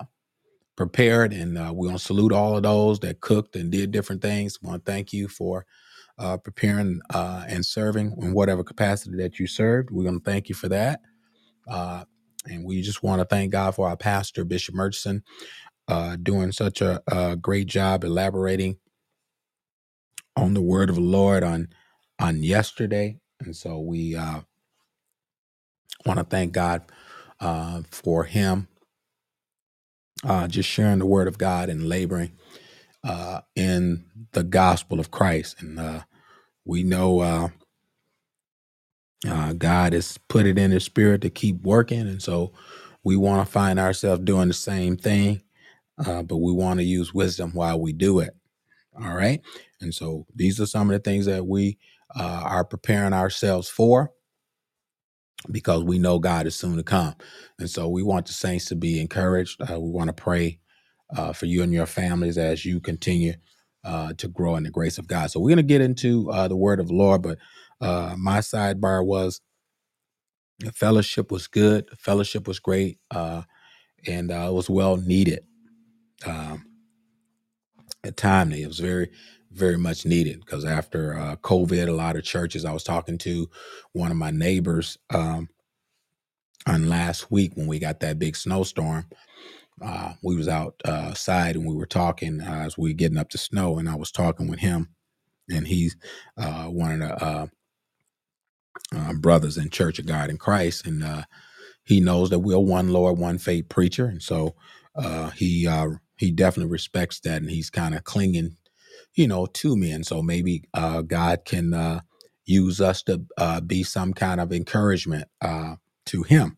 prepared. 0.78 1.34
And 1.34 1.58
uh, 1.58 1.74
we 1.76 1.88
want 1.88 2.00
to 2.00 2.06
salute 2.06 2.34
all 2.34 2.58
of 2.58 2.64
those 2.64 3.00
that 3.02 3.22
cooked 3.22 3.56
and 3.56 3.72
did 3.72 3.92
different 3.92 4.22
things. 4.22 4.60
We 4.62 4.70
want 4.70 4.86
to 4.86 4.92
thank 4.92 5.14
you 5.14 5.28
for 5.28 5.66
uh, 6.20 6.38
preparing 6.38 7.02
and 7.14 7.66
serving 7.66 8.16
in 8.22 8.34
whatever 8.34 8.64
capacity 8.64 9.18
that 9.18 9.40
you 9.40 9.48
served. 9.48 9.92
We're 9.92 10.04
going 10.06 10.20
to 10.20 10.26
thank 10.26 10.50
you 10.50 10.56
for 10.56 10.70
that. 10.70 11.02
And 12.48 12.66
we 12.66 12.82
just 12.82 13.04
want 13.04 13.22
to 13.22 13.26
thank 13.26 13.52
God 13.52 13.76
for 13.76 13.88
our 13.90 13.98
pastor, 13.98 14.46
Bishop 14.46 14.76
Murchison, 14.76 15.24
uh, 15.92 16.18
doing 16.18 16.54
such 16.54 16.82
a, 16.82 17.04
a 17.12 17.38
great 17.38 17.68
job 17.68 18.06
elaborating 18.06 18.78
on 20.38 20.54
the 20.56 20.62
word 20.62 20.90
of 20.90 20.96
the 20.96 21.02
Lord 21.02 21.44
on 21.44 21.70
on 22.20 22.44
yesterday. 22.44 23.20
And 23.42 23.56
so 23.56 23.80
we 23.80 24.16
uh, 24.16 24.42
want 26.06 26.20
to 26.20 26.26
thank 26.26 26.54
God 26.54 26.84
uh, 27.42 27.84
for 27.92 28.26
him 28.26 28.68
uh, 30.26 30.48
just 30.48 30.70
sharing 30.70 31.00
the 31.00 31.06
word 31.06 31.28
of 31.28 31.38
God 31.38 31.70
and 31.70 31.90
laboring 31.90 32.34
uh, 33.04 33.42
in 33.56 34.06
the 34.34 34.44
gospel 34.44 35.00
of 35.00 35.12
Christ. 35.12 35.62
And 35.62 35.80
uh, 35.80 36.02
we 36.66 36.84
know 36.84 37.52
God 39.58 39.94
has 39.94 40.18
put 40.30 40.46
it 40.48 40.58
in 40.60 40.72
his 40.72 40.86
spirit 40.86 41.22
to 41.22 41.30
keep 41.32 41.64
working. 41.64 42.02
And 42.02 42.22
so 42.22 42.54
we 43.04 43.18
want 43.18 43.46
to 43.46 43.52
find 43.52 43.80
ourselves 43.80 44.24
doing 44.24 44.50
the 44.50 44.56
same 44.56 44.98
thing, 44.98 45.42
uh, 46.06 46.24
but 46.24 46.38
we 46.38 46.54
want 46.54 46.80
to 46.80 46.86
use 46.86 47.14
wisdom 47.14 47.52
while 47.54 47.80
we 47.82 47.94
do 47.94 48.20
it. 48.20 48.32
All 49.02 49.14
right. 49.16 49.42
And 49.82 49.94
so 49.94 50.28
these 50.36 50.62
are 50.62 50.68
some 50.68 50.90
of 50.90 50.94
the 50.94 51.00
things 51.10 51.26
that 51.28 51.48
we 51.48 51.78
uh, 52.16 52.44
are 52.46 52.66
preparing 52.66 53.14
ourselves 53.14 53.70
for 53.70 54.12
because 55.52 55.84
we 55.84 56.00
know 56.00 56.20
God 56.20 56.48
is 56.48 56.56
soon 56.56 56.78
to 56.78 56.84
come. 56.84 57.16
And 57.60 57.70
so 57.70 57.90
we 57.90 58.04
want 58.04 58.28
the 58.28 58.34
saints 58.34 58.66
to 58.68 58.76
be 58.76 59.02
encouraged. 59.02 59.62
Uh, 59.62 59.80
we 59.80 59.92
want 59.92 60.10
to 60.10 60.14
pray 60.14 60.60
uh, 61.16 61.34
for 61.34 61.48
you 61.48 61.64
and 61.64 61.74
your 61.74 61.86
families 61.88 62.38
as 62.38 62.66
you 62.66 62.80
continue 62.82 63.36
uh, 63.86 64.14
to 64.18 64.28
grow 64.28 64.56
in 64.58 64.64
the 64.64 64.72
grace 64.72 64.98
of 64.98 65.08
God. 65.08 65.32
So 65.32 65.40
we're 65.40 65.50
going 65.50 65.58
to 65.58 65.64
get 65.64 65.82
into 65.82 66.32
uh, 66.32 66.48
the 66.48 66.58
word 66.58 66.80
of 66.80 66.88
the 66.90 66.96
Lord, 66.96 67.22
but 67.24 67.40
uh, 67.82 68.16
my 68.18 68.40
sidebar 68.40 69.06
was 69.06 69.42
the 70.60 70.72
fellowship 70.74 71.32
was 71.32 71.48
good, 71.48 71.88
the 71.90 71.98
fellowship 71.98 72.48
was 72.48 72.60
great, 72.60 73.00
uh, 73.12 73.44
and 74.08 74.32
it 74.32 74.54
was 74.54 74.70
well 74.70 74.98
needed. 74.98 75.42
Um, 76.26 76.66
timely, 78.16 78.64
it 78.64 78.68
was 78.68 78.80
very, 78.80 79.10
very 79.52 79.78
much 79.78 80.06
needed 80.06 80.42
because 80.42 80.66
after 80.66 81.18
uh, 81.18 81.36
COVID, 81.38 81.88
a 81.88 81.92
lot 81.94 82.16
of 82.16 82.24
churches. 82.24 82.66
I 82.66 82.74
was 82.74 82.84
talking 82.84 83.18
to 83.20 83.50
one 83.94 84.12
of 84.12 84.18
my 84.18 84.32
neighbors 84.32 84.98
um, 85.14 85.50
on 86.68 86.90
last 86.90 87.32
week 87.32 87.54
when 87.56 87.68
we 87.68 87.80
got 87.80 88.00
that 88.02 88.20
big 88.20 88.36
snowstorm 88.36 89.06
uh, 89.82 90.14
we 90.24 90.36
was 90.36 90.48
outside 90.48 91.56
and 91.56 91.66
we 91.66 91.76
were 91.76 91.86
talking 91.86 92.42
uh, 92.42 92.64
as 92.66 92.78
we 92.78 92.92
were 92.92 92.98
getting 92.98 93.18
up 93.18 93.30
to 93.30 93.38
snow, 93.38 93.78
and 93.78 93.90
I 93.90 93.96
was 93.96 94.12
talking 94.12 94.48
with 94.48 94.60
him, 94.60 94.90
and 95.50 95.68
he's 95.68 95.96
uh, 96.38 96.66
one 96.66 97.02
of 97.02 97.10
the 97.10 97.26
uh, 97.26 97.48
uh, 98.96 99.14
brothers 99.14 99.58
in 99.58 99.70
Church 99.70 100.00
of 100.00 100.06
God 100.06 100.30
in 100.30 100.38
Christ, 100.38 100.86
and 100.86 101.04
uh, 101.04 101.24
he 101.86 102.00
knows 102.00 102.30
that 102.30 102.40
we're 102.40 102.60
one 102.60 102.90
Lord, 102.90 103.18
one 103.18 103.38
faith 103.38 103.70
preacher, 103.70 104.06
and 104.06 104.22
so 104.22 104.56
he 105.36 105.68
he 106.22 106.32
definitely 106.32 106.72
respects 106.72 107.20
that, 107.22 107.42
and 107.42 107.52
he's 107.52 107.72
kind 107.72 107.96
of 107.96 108.06
clinging, 108.06 108.58
you 109.16 109.28
know, 109.28 109.48
to 109.48 109.76
me, 109.76 109.92
and 109.92 110.08
so 110.08 110.22
maybe 110.22 110.64
uh, 110.76 111.02
God 111.02 111.46
can 111.46 111.74
uh, 111.74 112.02
use 112.46 112.80
us 112.82 113.04
to 113.06 113.24
uh, 113.40 113.62
be 113.62 113.84
some 113.84 114.14
kind 114.14 114.40
of 114.40 114.54
encouragement 114.54 115.26
uh, 115.42 115.76
to 116.08 116.24
him 116.24 116.58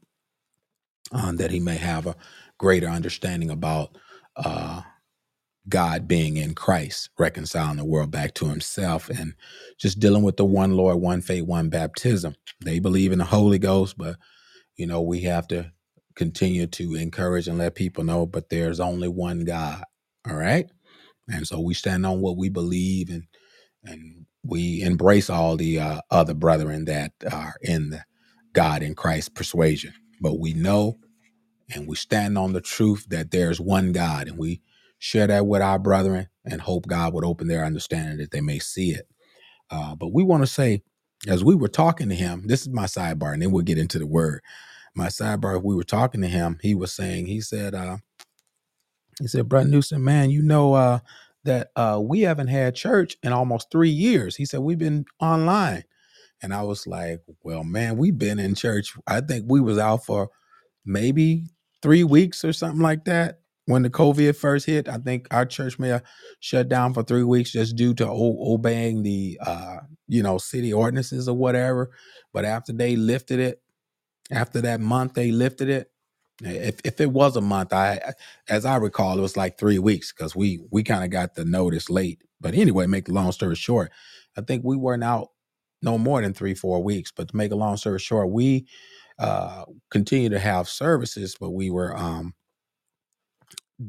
um, 1.13 1.37
that 1.37 1.51
he 1.51 1.59
may 1.61 1.77
have 1.77 2.07
a 2.07 2.15
greater 2.59 2.87
understanding 2.87 3.49
about 3.49 3.97
uh, 4.35 4.81
God 5.69 6.07
being 6.07 6.37
in 6.37 6.55
Christ, 6.55 7.09
reconciling 7.19 7.77
the 7.77 7.85
world 7.85 8.11
back 8.11 8.35
to 8.35 8.47
himself, 8.47 9.09
and 9.09 9.33
just 9.79 9.99
dealing 9.99 10.23
with 10.23 10.37
the 10.37 10.45
one 10.45 10.73
Lord, 10.77 10.99
one 10.99 11.21
faith, 11.21 11.45
one 11.45 11.69
baptism. 11.69 12.35
They 12.63 12.79
believe 12.79 13.11
in 13.13 13.19
the 13.19 13.25
Holy 13.25 13.59
Ghost, 13.59 13.97
but 13.97 14.17
you 14.77 14.87
know, 14.87 15.01
we 15.01 15.21
have 15.21 15.47
to 15.49 15.71
continue 16.15 16.67
to 16.67 16.95
encourage 16.95 17.47
and 17.47 17.57
let 17.59 17.75
people 17.75 18.03
know, 18.03 18.25
but 18.25 18.49
there's 18.49 18.79
only 18.79 19.07
one 19.09 19.45
God. 19.45 19.83
All 20.29 20.35
right. 20.37 20.69
And 21.29 21.47
so 21.47 21.59
we 21.59 21.73
stand 21.75 22.05
on 22.05 22.21
what 22.21 22.37
we 22.37 22.49
believe 22.49 23.09
and 23.09 23.23
and 23.83 24.25
we 24.45 24.81
embrace 24.83 25.29
all 25.29 25.57
the 25.57 25.79
uh, 25.79 26.01
other 26.11 26.33
brethren 26.35 26.85
that 26.85 27.13
are 27.31 27.55
in 27.61 27.91
the 27.91 28.03
God 28.53 28.83
in 28.83 28.95
Christ 28.95 29.35
persuasion. 29.35 29.93
But 30.21 30.39
we 30.39 30.53
know 30.53 30.97
and 31.73 31.87
we 31.87 31.97
stand 31.97 32.37
on 32.37 32.53
the 32.53 32.61
truth 32.61 33.07
that 33.09 33.31
there's 33.31 33.61
one 33.61 33.93
God, 33.93 34.27
and 34.29 34.39
we 34.39 34.61
share 34.99 35.27
that 35.27 35.47
with 35.47 35.61
our 35.63 35.79
brethren 35.79 36.29
and 36.45 36.61
hope 36.61 36.87
God 36.87 37.13
would 37.13 37.25
open 37.25 37.47
their 37.47 37.65
understanding 37.65 38.17
that 38.19 38.31
they 38.31 38.41
may 38.41 38.59
see 38.59 38.91
it. 38.91 39.07
Uh, 39.71 39.95
but 39.95 40.13
we 40.13 40.23
want 40.23 40.43
to 40.43 40.47
say, 40.47 40.83
as 41.27 41.43
we 41.43 41.55
were 41.55 41.69
talking 41.69 42.09
to 42.09 42.15
him, 42.15 42.43
this 42.47 42.61
is 42.61 42.69
my 42.69 42.85
sidebar, 42.85 43.33
and 43.33 43.41
then 43.41 43.51
we'll 43.51 43.63
get 43.63 43.77
into 43.79 43.99
the 43.99 44.07
word. 44.07 44.41
My 44.95 45.07
sidebar, 45.07 45.61
we 45.63 45.75
were 45.75 45.83
talking 45.83 46.21
to 46.21 46.27
him, 46.27 46.59
he 46.61 46.75
was 46.75 46.93
saying, 46.93 47.25
he 47.25 47.41
said, 47.41 47.73
uh, 47.73 47.97
he 49.19 49.27
said, 49.27 49.49
Brother 49.49 49.69
Newsom, 49.69 50.03
man, 50.03 50.29
you 50.29 50.41
know 50.41 50.73
uh, 50.73 50.99
that 51.43 51.69
uh, 51.75 51.99
we 52.01 52.21
haven't 52.21 52.47
had 52.47 52.75
church 52.75 53.17
in 53.23 53.33
almost 53.33 53.71
three 53.71 53.89
years. 53.89 54.35
He 54.35 54.45
said, 54.45 54.61
we've 54.61 54.77
been 54.77 55.05
online. 55.19 55.83
And 56.41 56.53
I 56.53 56.63
was 56.63 56.85
like, 56.85 57.21
well, 57.43 57.63
man, 57.63 57.97
we've 57.97 58.17
been 58.17 58.39
in 58.39 58.53
church. 58.55 58.93
I 59.07 59.21
think 59.21 59.45
we 59.47 59.61
was 59.61 59.77
out 59.77 60.05
for 60.05 60.29
maybe 60.85 61.45
three 61.81 62.03
weeks 62.03 62.43
or 62.43 62.53
something 62.53 62.81
like 62.81 63.05
that 63.05 63.39
when 63.65 63.83
the 63.83 63.89
COVID 63.89 64.35
first 64.35 64.65
hit. 64.65 64.89
I 64.89 64.97
think 64.97 65.27
our 65.31 65.45
church 65.45 65.79
may 65.79 65.89
have 65.89 66.03
shut 66.39 66.67
down 66.69 66.93
for 66.93 67.03
three 67.03 67.23
weeks 67.23 67.51
just 67.51 67.75
due 67.75 67.93
to 67.95 68.07
o- 68.07 68.53
obeying 68.53 69.03
the 69.03 69.39
uh, 69.45 69.77
you 70.07 70.21
know 70.23 70.37
city 70.37 70.73
ordinances 70.73 71.29
or 71.29 71.37
whatever. 71.37 71.91
But 72.33 72.45
after 72.45 72.73
they 72.73 72.95
lifted 72.95 73.39
it, 73.39 73.61
after 74.31 74.61
that 74.61 74.79
month 74.79 75.13
they 75.13 75.31
lifted 75.31 75.69
it. 75.69 75.91
If 76.41 76.79
if 76.83 76.99
it 76.99 77.11
was 77.11 77.35
a 77.35 77.41
month, 77.41 77.73
I 77.73 78.13
as 78.49 78.65
I 78.65 78.77
recall, 78.77 79.17
it 79.17 79.21
was 79.21 79.37
like 79.37 79.57
three 79.57 79.79
weeks 79.79 80.11
because 80.11 80.35
we 80.35 80.59
we 80.71 80.83
kind 80.83 81.03
of 81.03 81.09
got 81.09 81.35
the 81.35 81.45
notice 81.45 81.89
late. 81.89 82.21
But 82.41 82.55
anyway, 82.55 82.87
make 82.87 83.05
the 83.05 83.13
long 83.13 83.31
story 83.31 83.55
short, 83.55 83.91
I 84.37 84.41
think 84.41 84.63
we 84.63 84.75
weren't 84.75 85.03
out 85.03 85.29
no 85.81 85.97
more 85.97 86.21
than 86.21 86.33
three 86.33 86.55
four 86.55 86.83
weeks. 86.83 87.11
But 87.15 87.29
to 87.29 87.37
make 87.37 87.51
a 87.51 87.55
long 87.55 87.77
story 87.77 87.99
short, 87.99 88.31
we 88.31 88.67
uh, 89.19 89.65
continue 89.91 90.29
to 90.29 90.39
have 90.39 90.67
services, 90.67 91.35
but 91.39 91.51
we 91.51 91.69
were, 91.69 91.95
um, 91.95 92.33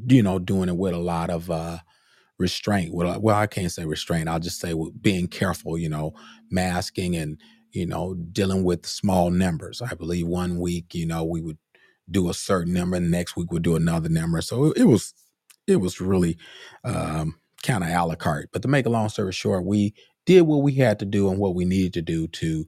you 0.07 0.21
know, 0.23 0.39
doing 0.39 0.69
it 0.69 0.77
with 0.77 0.93
a 0.93 0.99
lot 0.99 1.29
of 1.29 1.49
uh, 1.49 1.79
restraint. 2.37 2.93
Well, 2.93 3.19
well, 3.19 3.35
I 3.35 3.47
can't 3.47 3.71
say 3.71 3.85
restraint. 3.85 4.29
I'll 4.29 4.39
just 4.39 4.59
say 4.59 4.73
being 5.01 5.27
careful. 5.27 5.77
You 5.77 5.89
know, 5.89 6.13
masking 6.51 7.15
and 7.15 7.39
you 7.75 7.85
know 7.85 8.15
dealing 8.15 8.63
with 8.63 8.85
small 8.85 9.29
numbers. 9.29 9.81
I 9.81 9.93
believe 9.95 10.27
one 10.27 10.59
week, 10.59 10.95
you 10.95 11.05
know, 11.05 11.23
we 11.23 11.41
would 11.41 11.57
do 12.09 12.29
a 12.29 12.33
certain 12.33 12.73
number, 12.73 12.97
and 12.97 13.11
next 13.11 13.35
week 13.35 13.51
we'd 13.51 13.63
do 13.63 13.75
another 13.75 14.09
number. 14.09 14.41
So 14.41 14.65
it, 14.67 14.77
it 14.79 14.83
was, 14.85 15.13
it 15.67 15.77
was 15.77 15.99
really 16.01 16.37
um, 16.83 17.35
kind 17.63 17.83
of 17.83 17.89
a 17.89 18.05
la 18.05 18.15
carte. 18.15 18.49
But 18.53 18.61
to 18.61 18.67
make 18.67 18.85
a 18.85 18.89
long 18.91 19.09
story 19.09 19.33
short, 19.33 19.65
we 19.65 19.93
did 20.25 20.41
what 20.41 20.63
we 20.63 20.75
had 20.75 20.99
to 20.99 21.05
do 21.05 21.29
and 21.29 21.39
what 21.39 21.55
we 21.55 21.65
needed 21.65 21.93
to 21.93 22.01
do 22.01 22.27
to 22.27 22.65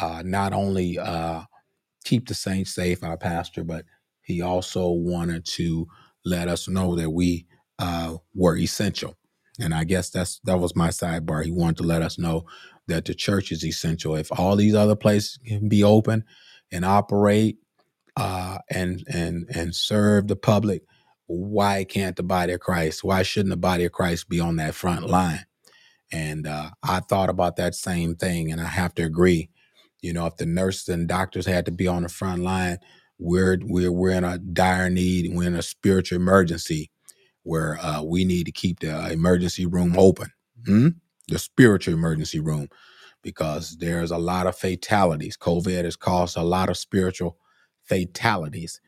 uh, 0.00 0.22
not 0.24 0.52
only 0.52 0.98
uh, 0.98 1.42
keep 2.04 2.28
the 2.28 2.34
saints 2.34 2.74
safe, 2.74 3.02
our 3.02 3.16
pastor, 3.16 3.64
but 3.64 3.84
he 4.22 4.42
also 4.42 4.90
wanted 4.90 5.44
to 5.44 5.86
let 6.24 6.48
us 6.48 6.68
know 6.68 6.96
that 6.96 7.10
we 7.10 7.46
uh, 7.78 8.16
were 8.34 8.56
essential. 8.56 9.16
And 9.60 9.74
I 9.74 9.84
guess 9.84 10.10
that's 10.10 10.40
that 10.44 10.58
was 10.58 10.74
my 10.74 10.88
sidebar. 10.88 11.44
He 11.44 11.50
wanted 11.50 11.78
to 11.78 11.82
let 11.84 12.02
us 12.02 12.18
know 12.18 12.46
that 12.88 13.04
the 13.04 13.14
church 13.14 13.52
is 13.52 13.64
essential. 13.64 14.16
If 14.16 14.28
all 14.38 14.56
these 14.56 14.74
other 14.74 14.96
places 14.96 15.38
can 15.46 15.68
be 15.68 15.84
open 15.84 16.24
and 16.72 16.84
operate 16.84 17.58
uh, 18.16 18.58
and 18.70 19.04
and 19.12 19.46
and 19.54 19.74
serve 19.74 20.28
the 20.28 20.36
public, 20.36 20.82
why 21.26 21.84
can't 21.84 22.16
the 22.16 22.22
body 22.22 22.54
of 22.54 22.60
Christ? 22.60 23.04
Why 23.04 23.22
shouldn't 23.22 23.50
the 23.50 23.56
body 23.56 23.84
of 23.84 23.92
Christ 23.92 24.28
be 24.28 24.40
on 24.40 24.56
that 24.56 24.74
front 24.74 25.08
line? 25.08 25.46
And 26.12 26.46
uh, 26.46 26.70
I 26.82 27.00
thought 27.00 27.30
about 27.30 27.56
that 27.56 27.74
same 27.74 28.16
thing, 28.16 28.52
and 28.52 28.60
I 28.60 28.66
have 28.66 28.94
to 28.96 29.04
agree 29.04 29.50
you 30.02 30.12
know, 30.12 30.26
if 30.26 30.36
the 30.36 30.46
nurses 30.46 30.88
and 30.88 31.08
doctors 31.08 31.46
had 31.46 31.64
to 31.66 31.72
be 31.72 31.86
on 31.88 32.02
the 32.02 32.08
front 32.08 32.42
line, 32.42 32.78
we're 33.18 33.58
we're 33.62 33.92
we're 33.92 34.10
in 34.10 34.24
a 34.24 34.38
dire 34.38 34.90
need. 34.90 35.32
We're 35.32 35.46
in 35.46 35.54
a 35.54 35.62
spiritual 35.62 36.16
emergency 36.16 36.90
where 37.44 37.78
uh, 37.80 38.02
we 38.02 38.24
need 38.24 38.46
to 38.46 38.52
keep 38.52 38.80
the 38.80 39.12
emergency 39.12 39.64
room 39.64 39.96
open, 39.96 40.30
hmm? 40.66 40.88
The 41.32 41.38
spiritual 41.38 41.94
emergency 41.94 42.40
room, 42.40 42.68
because 43.22 43.76
there's 43.78 44.10
a 44.10 44.18
lot 44.18 44.46
of 44.46 44.56
fatalities. 44.56 45.36
COVID 45.36 45.84
has 45.84 45.96
caused 45.96 46.36
a 46.36 46.42
lot 46.42 46.70
of 46.70 46.76
spiritual 46.78 47.38
fatalities, 47.84 48.80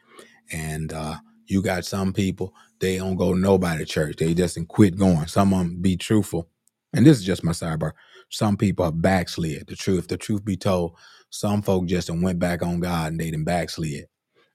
and 0.52 0.92
uh, 0.92 1.16
you 1.46 1.62
got 1.62 1.84
some 1.84 2.12
people 2.12 2.54
they 2.80 2.98
don't 2.98 3.16
go 3.16 3.32
nobody 3.32 3.84
church. 3.84 4.16
They 4.16 4.34
just 4.34 4.58
quit 4.68 4.98
going. 4.98 5.26
Some 5.26 5.52
of 5.54 5.60
them 5.60 5.82
be 5.82 5.96
truthful, 5.96 6.48
and 6.92 7.06
this 7.06 7.18
is 7.18 7.24
just 7.24 7.44
my 7.44 7.52
sidebar. 7.52 7.92
Some 8.30 8.56
people 8.56 8.84
have 8.84 9.00
backslid. 9.00 9.66
The 9.68 9.76
truth, 9.76 10.08
the 10.08 10.16
truth 10.16 10.44
be 10.44 10.56
told, 10.56 10.96
some 11.30 11.62
folk 11.62 11.86
just 11.86 12.08
and 12.08 12.22
went 12.22 12.38
back 12.38 12.62
on 12.62 12.80
God 12.80 13.12
and 13.12 13.20
they 13.20 13.30
didn't 13.30 13.44
backslid. 13.44 14.06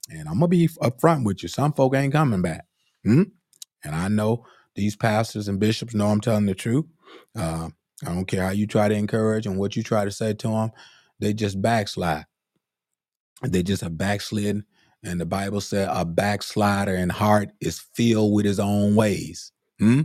And 0.09 0.27
I'm 0.27 0.35
gonna 0.35 0.47
be 0.47 0.67
upfront 0.67 1.25
with 1.25 1.43
you. 1.43 1.49
Some 1.49 1.73
folk 1.73 1.95
ain't 1.95 2.13
coming 2.13 2.41
back. 2.41 2.65
Hmm? 3.03 3.23
And 3.83 3.95
I 3.95 4.07
know 4.07 4.45
these 4.75 4.95
pastors 4.95 5.47
and 5.47 5.59
bishops 5.59 5.93
know 5.93 6.07
I'm 6.07 6.21
telling 6.21 6.45
the 6.45 6.55
truth. 6.55 6.85
Uh, 7.35 7.69
I 8.05 8.13
don't 8.13 8.25
care 8.25 8.43
how 8.43 8.51
you 8.51 8.65
try 8.65 8.87
to 8.87 8.95
encourage 8.95 9.45
and 9.45 9.57
what 9.57 9.75
you 9.75 9.83
try 9.83 10.05
to 10.05 10.11
say 10.11 10.33
to 10.33 10.47
them. 10.47 10.71
They 11.19 11.33
just 11.33 11.61
backslide. 11.61 12.25
They 13.43 13.63
just 13.63 13.81
have 13.81 13.97
backslidden. 13.97 14.65
And 15.03 15.19
the 15.19 15.25
Bible 15.25 15.61
said 15.61 15.89
a 15.91 16.05
backslider 16.05 16.95
in 16.95 17.09
heart 17.09 17.49
is 17.61 17.79
filled 17.93 18.33
with 18.33 18.45
his 18.45 18.59
own 18.59 18.95
ways. 18.95 19.51
Hmm? 19.79 20.01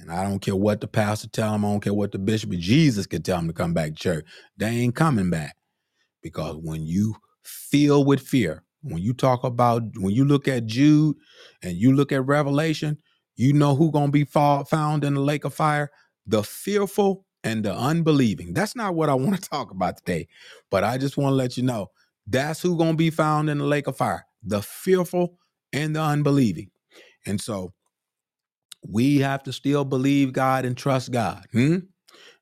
And 0.00 0.12
I 0.12 0.22
don't 0.22 0.38
care 0.38 0.54
what 0.54 0.80
the 0.80 0.86
pastor 0.86 1.28
tell 1.28 1.54
him. 1.54 1.64
I 1.64 1.68
don't 1.68 1.80
care 1.80 1.94
what 1.94 2.12
the 2.12 2.18
bishop. 2.18 2.50
Jesus 2.50 3.06
could 3.06 3.24
tell 3.24 3.38
him 3.38 3.48
to 3.48 3.52
come 3.52 3.74
back 3.74 3.88
to 3.90 3.94
church. 3.94 4.26
They 4.56 4.68
ain't 4.68 4.94
coming 4.94 5.30
back 5.30 5.56
because 6.22 6.56
when 6.56 6.86
you 6.86 7.16
feel 7.42 8.04
with 8.04 8.20
fear, 8.20 8.62
when 8.82 9.02
you 9.02 9.12
talk 9.12 9.42
about, 9.42 9.82
when 9.96 10.14
you 10.14 10.24
look 10.24 10.46
at 10.46 10.66
Jude 10.66 11.16
and 11.62 11.76
you 11.76 11.94
look 11.94 12.12
at 12.12 12.26
Revelation, 12.26 12.98
you 13.34 13.52
know 13.52 13.74
who 13.74 13.90
gonna 13.90 14.12
be 14.12 14.24
found 14.24 15.04
in 15.04 15.14
the 15.14 15.20
lake 15.20 15.44
of 15.44 15.54
fire? 15.54 15.90
The 16.28 16.44
fearful 16.44 17.26
and 17.44 17.64
the 17.64 17.74
unbelieving. 17.74 18.54
That's 18.54 18.76
not 18.76 18.94
what 18.94 19.08
I 19.08 19.14
want 19.14 19.42
to 19.42 19.50
talk 19.50 19.72
about 19.72 19.96
today, 19.98 20.28
but 20.70 20.84
I 20.84 20.98
just 20.98 21.16
want 21.16 21.32
to 21.32 21.36
let 21.36 21.56
you 21.56 21.64
know 21.64 21.88
that's 22.26 22.60
who 22.60 22.76
gonna 22.76 22.94
be 22.94 23.10
found 23.10 23.50
in 23.50 23.58
the 23.58 23.64
lake 23.64 23.88
of 23.88 23.96
fire. 23.96 24.26
The 24.44 24.62
fearful 24.62 25.38
and 25.72 25.96
the 25.96 26.02
unbelieving. 26.02 26.70
And 27.26 27.40
so 27.40 27.72
we 28.86 29.18
have 29.18 29.42
to 29.44 29.52
still 29.52 29.84
believe 29.84 30.32
God 30.32 30.64
and 30.64 30.76
trust 30.76 31.10
God. 31.10 31.46
hmm? 31.52 31.78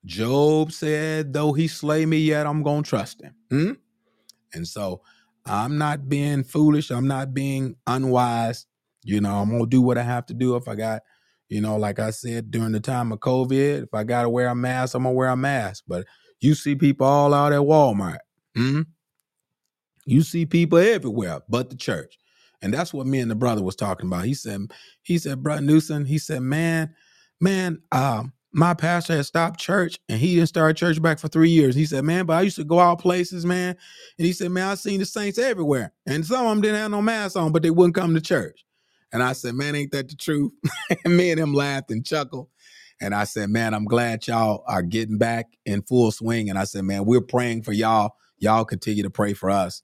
Job 0.04 0.72
said, 0.72 1.32
though 1.32 1.52
he 1.52 1.68
slay 1.68 2.06
me 2.06 2.18
yet, 2.18 2.46
I'm 2.46 2.62
gonna 2.62 2.82
trust 2.82 3.22
him. 3.22 3.34
Hmm? 3.50 3.72
And 4.54 4.66
so 4.66 5.02
I'm 5.44 5.78
not 5.78 6.08
being 6.08 6.44
foolish. 6.44 6.90
I'm 6.90 7.08
not 7.08 7.34
being 7.34 7.76
unwise. 7.86 8.66
You 9.04 9.20
know, 9.20 9.36
I'm 9.36 9.50
gonna 9.50 9.66
do 9.66 9.82
what 9.82 9.98
I 9.98 10.02
have 10.02 10.26
to 10.26 10.34
do. 10.34 10.56
If 10.56 10.68
I 10.68 10.74
got, 10.74 11.02
you 11.48 11.60
know, 11.60 11.76
like 11.76 11.98
I 11.98 12.10
said 12.10 12.50
during 12.50 12.72
the 12.72 12.80
time 12.80 13.12
of 13.12 13.20
COVID, 13.20 13.84
if 13.84 13.94
I 13.94 14.04
gotta 14.04 14.28
wear 14.28 14.48
a 14.48 14.54
mask, 14.54 14.94
I'm 14.94 15.04
gonna 15.04 15.14
wear 15.14 15.28
a 15.28 15.36
mask. 15.36 15.84
But 15.86 16.06
you 16.40 16.54
see 16.54 16.74
people 16.74 17.06
all 17.06 17.32
out 17.32 17.52
at 17.52 17.60
Walmart. 17.60 18.18
hmm? 18.54 18.82
You 20.04 20.22
see 20.22 20.46
people 20.46 20.78
everywhere 20.78 21.40
but 21.48 21.70
the 21.70 21.76
church. 21.76 22.18
And 22.62 22.72
that's 22.72 22.92
what 22.92 23.06
me 23.06 23.20
and 23.20 23.30
the 23.30 23.34
brother 23.34 23.62
was 23.62 23.76
talking 23.76 24.06
about. 24.06 24.24
He 24.24 24.34
said, 24.34 24.72
he 25.02 25.18
said, 25.18 25.42
Brother 25.42 25.62
Newsom, 25.62 26.04
he 26.04 26.18
said, 26.18 26.40
man, 26.40 26.94
man, 27.40 27.82
um, 27.92 28.32
my 28.52 28.72
pastor 28.72 29.14
had 29.14 29.26
stopped 29.26 29.60
church 29.60 29.98
and 30.08 30.18
he 30.18 30.36
didn't 30.36 30.48
start 30.48 30.76
church 30.76 31.02
back 31.02 31.18
for 31.18 31.28
three 31.28 31.50
years. 31.50 31.74
He 31.74 31.84
said, 31.84 32.04
man, 32.04 32.24
but 32.24 32.34
I 32.34 32.42
used 32.42 32.56
to 32.56 32.64
go 32.64 32.80
out 32.80 33.00
places, 33.00 33.44
man. 33.44 33.76
And 34.18 34.26
he 34.26 34.32
said, 34.32 34.50
man, 34.50 34.68
I 34.68 34.74
seen 34.76 35.00
the 35.00 35.06
saints 35.06 35.38
everywhere. 35.38 35.92
And 36.06 36.24
some 36.24 36.46
of 36.46 36.50
them 36.50 36.62
didn't 36.62 36.78
have 36.78 36.90
no 36.90 37.02
mask 37.02 37.36
on, 37.36 37.52
but 37.52 37.62
they 37.62 37.70
wouldn't 37.70 37.94
come 37.94 38.14
to 38.14 38.20
church. 38.20 38.64
And 39.12 39.22
I 39.22 39.32
said, 39.32 39.54
man, 39.54 39.74
ain't 39.74 39.92
that 39.92 40.08
the 40.08 40.16
truth? 40.16 40.52
and 41.04 41.16
me 41.16 41.30
and 41.30 41.40
him 41.40 41.54
laughed 41.54 41.90
and 41.90 42.04
chuckled. 42.04 42.48
And 43.00 43.14
I 43.14 43.24
said, 43.24 43.50
man, 43.50 43.74
I'm 43.74 43.84
glad 43.84 44.26
y'all 44.26 44.64
are 44.66 44.82
getting 44.82 45.18
back 45.18 45.46
in 45.66 45.82
full 45.82 46.10
swing. 46.12 46.50
And 46.50 46.58
I 46.58 46.64
said, 46.64 46.84
man, 46.84 47.04
we're 47.04 47.20
praying 47.20 47.62
for 47.62 47.72
y'all. 47.72 48.16
Y'all 48.38 48.64
continue 48.64 49.02
to 49.02 49.10
pray 49.10 49.32
for 49.34 49.50
us. 49.50 49.82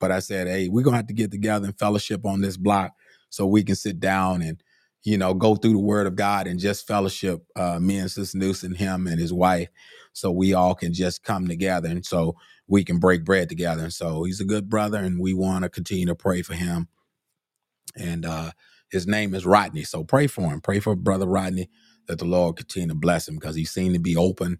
But 0.00 0.12
I 0.12 0.18
said, 0.20 0.46
hey, 0.48 0.68
we're 0.68 0.84
gonna 0.84 0.96
have 0.96 1.06
to 1.08 1.14
get 1.14 1.30
together 1.30 1.66
and 1.66 1.78
fellowship 1.78 2.26
on 2.26 2.40
this 2.40 2.56
block 2.56 2.92
so 3.30 3.46
we 3.46 3.62
can 3.64 3.76
sit 3.76 4.00
down 4.00 4.42
and, 4.42 4.62
you 5.02 5.18
know, 5.18 5.34
go 5.34 5.56
through 5.56 5.72
the 5.72 5.78
word 5.78 6.06
of 6.06 6.16
God 6.16 6.46
and 6.46 6.58
just 6.58 6.86
fellowship 6.86 7.44
uh 7.56 7.78
me 7.80 7.98
and 7.98 8.10
Sister 8.10 8.38
Newsom, 8.38 8.74
him 8.74 9.06
and 9.06 9.20
his 9.20 9.32
wife, 9.32 9.68
so 10.12 10.30
we 10.30 10.52
all 10.54 10.74
can 10.74 10.92
just 10.92 11.22
come 11.22 11.48
together 11.48 11.88
and 11.88 12.04
so 12.04 12.36
we 12.66 12.84
can 12.84 12.98
break 12.98 13.24
bread 13.24 13.48
together. 13.48 13.84
And 13.84 13.92
so 13.92 14.24
he's 14.24 14.40
a 14.40 14.44
good 14.44 14.68
brother 14.68 14.98
and 14.98 15.20
we 15.20 15.32
want 15.34 15.64
to 15.64 15.70
continue 15.70 16.06
to 16.06 16.14
pray 16.14 16.42
for 16.42 16.54
him. 16.54 16.88
And 17.96 18.26
uh 18.26 18.52
his 18.90 19.06
name 19.06 19.34
is 19.34 19.46
Rodney. 19.46 19.84
So 19.84 20.04
pray 20.04 20.28
for 20.28 20.42
him. 20.52 20.60
Pray 20.60 20.80
for 20.80 20.96
brother 20.96 21.26
Rodney 21.26 21.70
that 22.08 22.18
the 22.18 22.26
Lord 22.26 22.56
continue 22.56 22.88
to 22.88 22.94
bless 22.94 23.28
him 23.28 23.36
because 23.36 23.56
he 23.56 23.64
seemed 23.64 23.94
to 23.94 24.00
be 24.00 24.16
open 24.16 24.58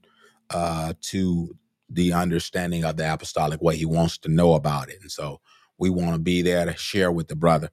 uh 0.50 0.94
to 1.12 1.56
the 1.90 2.12
understanding 2.12 2.84
of 2.84 2.96
the 2.98 3.12
apostolic 3.12 3.62
way. 3.62 3.76
He 3.76 3.86
wants 3.86 4.18
to 4.18 4.30
know 4.30 4.54
about 4.54 4.90
it. 4.90 4.98
And 5.02 5.12
so 5.12 5.40
we 5.78 5.90
want 5.90 6.14
to 6.14 6.20
be 6.20 6.42
there 6.42 6.64
to 6.66 6.76
share 6.76 7.12
with 7.12 7.28
the 7.28 7.36
brother 7.36 7.70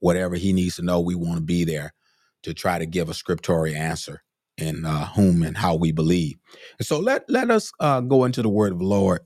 whatever 0.00 0.36
he 0.36 0.52
needs 0.52 0.76
to 0.76 0.82
know. 0.82 1.00
We 1.00 1.14
want 1.14 1.36
to 1.36 1.42
be 1.42 1.64
there 1.64 1.94
to 2.42 2.54
try 2.54 2.78
to 2.78 2.86
give 2.86 3.08
a 3.08 3.14
scriptorial 3.14 3.76
answer 3.76 4.22
in 4.58 4.84
uh, 4.84 5.06
whom 5.08 5.42
and 5.42 5.56
how 5.56 5.74
we 5.74 5.92
believe. 5.92 6.36
And 6.78 6.86
so 6.86 6.98
let 6.98 7.24
let 7.28 7.50
us 7.50 7.72
uh, 7.80 8.00
go 8.00 8.24
into 8.24 8.42
the 8.42 8.48
word 8.48 8.72
of 8.72 8.78
the 8.78 8.84
Lord. 8.84 9.20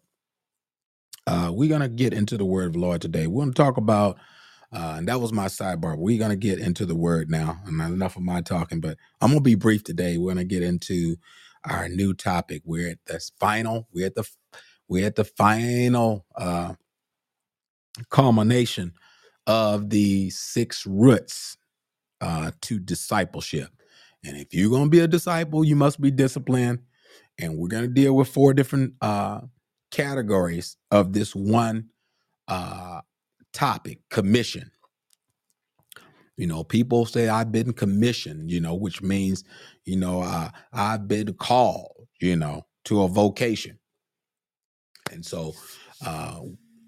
Uh, 1.27 1.51
we're 1.55 1.71
gonna 1.71 1.89
get 1.89 2.15
into 2.15 2.39
the 2.39 2.47
word 2.47 2.69
of 2.69 2.73
the 2.75 2.79
Lord 2.81 3.03
today. 3.03 3.27
We're 3.27 3.43
gonna 3.45 3.55
talk 3.55 3.77
about, 3.79 4.19
uh, 4.77 4.97
and 4.99 5.09
that 5.09 5.21
was 5.21 5.33
my 5.33 5.47
sidebar. 5.47 5.97
We're 5.97 6.19
gonna 6.19 6.37
get 6.37 6.59
into 6.59 6.87
the 6.87 6.97
word 6.97 7.31
now. 7.31 7.59
And 7.67 7.79
not 7.79 7.91
enough 7.91 8.17
of 8.17 8.23
my 8.23 8.43
talking, 8.43 8.81
but 8.81 8.99
I'm 9.21 9.31
gonna 9.31 9.41
be 9.41 9.55
brief 9.55 9.85
today. 9.85 10.19
We're 10.19 10.33
gonna 10.33 10.45
get 10.45 10.62
into 10.62 11.17
our 11.65 11.89
new 11.89 12.15
topic. 12.15 12.62
We're 12.65 12.91
at 12.91 12.99
the 13.07 13.21
final. 13.41 13.89
We're 13.93 14.07
at 14.07 14.15
the 14.15 14.29
we're 14.89 15.07
at 15.07 15.17
the 15.17 15.25
final 15.25 16.27
uh, 16.37 16.75
culmination 18.11 18.93
of 19.47 19.91
the 19.91 20.31
six 20.31 20.87
roots 20.87 21.57
uh, 22.21 22.53
to 22.62 22.79
discipleship. 22.79 23.71
And 24.25 24.37
if 24.37 24.53
you're 24.53 24.71
going 24.71 24.85
to 24.85 24.91
be 24.91 25.01
a 25.01 25.09
disciple, 25.09 25.65
you 25.65 25.77
must 25.77 26.01
be 26.01 26.11
disciplined. 26.11 26.81
And 27.39 27.59
we're 27.59 27.69
going 27.69 27.85
to 27.85 27.89
deal 27.89 28.17
with 28.17 28.29
four 28.29 28.55
different 28.55 28.95
uh, 29.01 29.43
categories 29.91 30.77
of 30.91 31.12
this 31.12 31.35
one 31.35 31.91
uh, 32.49 33.01
topic 33.57 34.01
commission. 34.11 34.71
You 36.37 36.47
know, 36.47 36.62
people 36.62 37.07
say, 37.07 37.31
I've 37.31 37.51
been 37.51 37.73
commissioned, 37.73 38.51
you 38.51 38.61
know, 38.61 38.75
which 38.75 39.01
means, 39.01 39.42
you 39.87 39.97
know, 39.97 40.21
uh, 40.21 40.51
I've 40.71 41.09
been 41.09 41.33
called, 41.33 42.07
you 42.21 42.37
know, 42.37 42.66
to 42.85 43.03
a 43.03 43.09
vocation. 43.09 43.79
And 45.11 45.25
so 45.25 45.55
uh, 46.05 46.40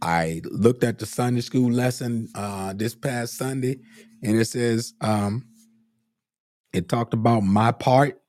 I 0.03 0.43
looked 0.45 0.85
at 0.85 0.99
the 0.99 1.07
Sunday 1.07 1.41
school 1.41 1.73
lesson 1.73 2.29
uh, 2.35 2.75
this 2.75 2.95
past 2.95 3.39
Sunday, 3.39 3.81
and 4.23 4.39
it 4.39 4.45
says, 4.45 4.93
um, 5.01 5.47
it 6.75 6.91
talked 6.91 7.15
about 7.15 7.41
my 7.41 7.73
part, 7.73 8.21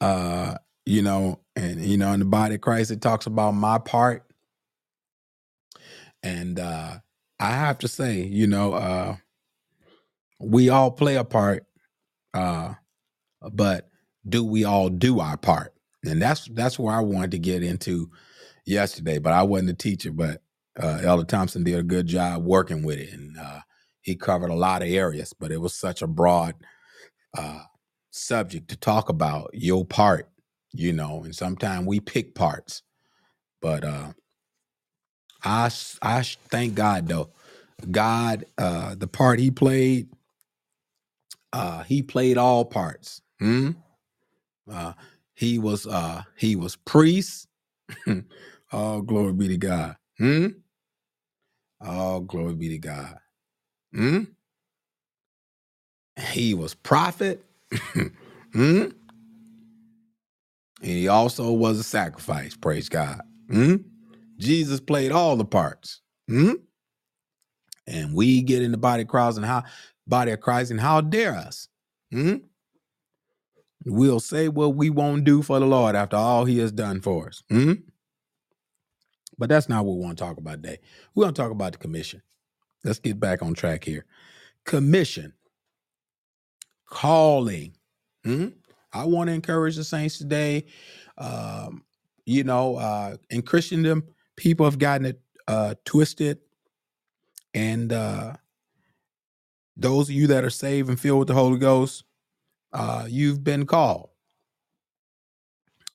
uh, 0.00 0.54
you 0.86 1.02
know, 1.02 1.40
and, 1.56 1.84
you 1.84 1.96
know, 1.96 2.12
in 2.12 2.20
the 2.20 2.26
body 2.26 2.54
of 2.54 2.60
Christ, 2.60 2.92
it 2.92 3.00
talks 3.00 3.26
about 3.26 3.52
my 3.52 3.78
part. 3.78 4.22
And 6.24 6.58
uh, 6.58 6.98
I 7.38 7.50
have 7.50 7.78
to 7.80 7.88
say, 7.88 8.22
you 8.22 8.46
know, 8.46 8.72
uh, 8.72 9.16
we 10.40 10.70
all 10.70 10.90
play 10.90 11.16
a 11.16 11.24
part, 11.24 11.66
uh, 12.32 12.74
but 13.52 13.90
do 14.26 14.42
we 14.42 14.64
all 14.64 14.88
do 14.88 15.20
our 15.20 15.36
part? 15.36 15.74
And 16.04 16.20
that's 16.20 16.46
that's 16.46 16.78
where 16.78 16.94
I 16.94 17.00
wanted 17.00 17.32
to 17.32 17.38
get 17.38 17.62
into 17.62 18.10
yesterday, 18.66 19.18
but 19.18 19.34
I 19.34 19.42
wasn't 19.42 19.70
a 19.70 19.74
teacher, 19.74 20.12
but 20.12 20.42
uh, 20.82 21.00
Elder 21.02 21.24
Thompson 21.24 21.62
did 21.62 21.78
a 21.78 21.82
good 21.82 22.06
job 22.06 22.42
working 22.42 22.82
with 22.82 22.98
it, 22.98 23.12
and 23.12 23.36
uh, 23.38 23.60
he 24.00 24.16
covered 24.16 24.50
a 24.50 24.54
lot 24.54 24.82
of 24.82 24.88
areas. 24.88 25.34
But 25.38 25.52
it 25.52 25.60
was 25.60 25.74
such 25.74 26.02
a 26.02 26.06
broad 26.06 26.54
uh, 27.36 27.64
subject 28.10 28.68
to 28.68 28.76
talk 28.76 29.10
about 29.10 29.50
your 29.52 29.84
part, 29.84 30.30
you 30.72 30.92
know. 30.92 31.22
And 31.22 31.34
sometimes 31.34 31.86
we 31.86 32.00
pick 32.00 32.34
parts, 32.34 32.82
but 33.60 33.84
uh, 33.84 34.12
I 35.44 35.70
I 36.02 36.22
thank 36.22 36.74
God 36.76 37.08
though, 37.08 37.30
God, 37.90 38.46
uh, 38.58 38.94
the 38.96 39.08
part 39.08 39.40
He 39.40 39.50
played, 39.50 40.08
uh, 41.52 41.84
He 41.84 42.02
played 42.02 42.38
all 42.38 42.64
parts. 42.64 43.22
Hmm? 43.40 43.72
Uh, 44.70 44.92
he 45.34 45.58
was 45.58 45.86
uh, 45.86 46.22
he 46.36 46.56
was 46.56 46.76
priest. 46.76 47.48
all 48.72 49.02
glory 49.02 49.32
be 49.32 49.48
to 49.48 49.56
God. 49.58 49.96
Hmm? 50.18 50.48
All 51.80 52.20
glory 52.20 52.54
be 52.54 52.70
to 52.70 52.78
God. 52.78 53.18
Hmm? 53.94 54.20
He 56.20 56.54
was 56.54 56.74
prophet. 56.74 57.44
hmm? 57.94 58.10
And 58.54 58.92
he 60.82 61.08
also 61.08 61.52
was 61.52 61.78
a 61.78 61.84
sacrifice. 61.84 62.56
Praise 62.56 62.88
God. 62.88 63.22
Hmm? 63.50 63.76
Jesus 64.38 64.80
played 64.80 65.12
all 65.12 65.36
the 65.36 65.44
parts. 65.44 66.00
Hmm? 66.28 66.52
And 67.86 68.14
we 68.14 68.42
get 68.42 68.62
in 68.62 68.72
the 68.72 68.78
body 68.78 69.02
of 69.02 69.08
Christ 69.08 69.36
and 69.36 69.46
how 69.46 69.64
body 70.06 70.32
of 70.32 70.40
Christ 70.40 70.70
and 70.70 70.80
how 70.80 71.00
dare 71.00 71.34
us? 71.34 71.68
Hmm? 72.10 72.36
We'll 73.86 74.20
say 74.20 74.48
what 74.48 74.76
we 74.76 74.88
won't 74.88 75.24
do 75.24 75.42
for 75.42 75.60
the 75.60 75.66
Lord 75.66 75.94
after 75.94 76.16
all 76.16 76.46
he 76.46 76.58
has 76.58 76.72
done 76.72 77.00
for 77.00 77.28
us. 77.28 77.42
Hmm? 77.50 77.74
But 79.36 79.48
that's 79.48 79.68
not 79.68 79.84
what 79.84 79.96
we 79.96 80.04
want 80.04 80.16
to 80.18 80.24
talk 80.24 80.38
about 80.38 80.62
today. 80.62 80.78
We 81.14 81.24
want 81.24 81.36
to 81.36 81.42
talk 81.42 81.50
about 81.50 81.72
the 81.72 81.78
commission. 81.78 82.22
Let's 82.84 82.98
get 82.98 83.18
back 83.18 83.42
on 83.42 83.54
track 83.54 83.84
here. 83.84 84.06
Commission, 84.64 85.34
calling. 86.88 87.74
Hmm? 88.24 88.48
I 88.92 89.04
want 89.04 89.28
to 89.28 89.34
encourage 89.34 89.76
the 89.76 89.84
saints 89.84 90.18
today. 90.18 90.66
Um, 91.18 91.84
you 92.24 92.44
know, 92.44 92.76
uh, 92.76 93.16
in 93.28 93.42
Christendom, 93.42 94.04
people 94.36 94.66
have 94.66 94.78
gotten 94.78 95.06
it 95.06 95.20
uh, 95.46 95.74
twisted. 95.84 96.38
And 97.52 97.92
uh, 97.92 98.34
those 99.76 100.08
of 100.08 100.14
you 100.14 100.26
that 100.28 100.44
are 100.44 100.50
saved 100.50 100.88
and 100.88 100.98
filled 100.98 101.20
with 101.20 101.28
the 101.28 101.34
Holy 101.34 101.58
Ghost, 101.58 102.04
uh, 102.72 103.06
you've 103.08 103.44
been 103.44 103.66
called. 103.66 104.10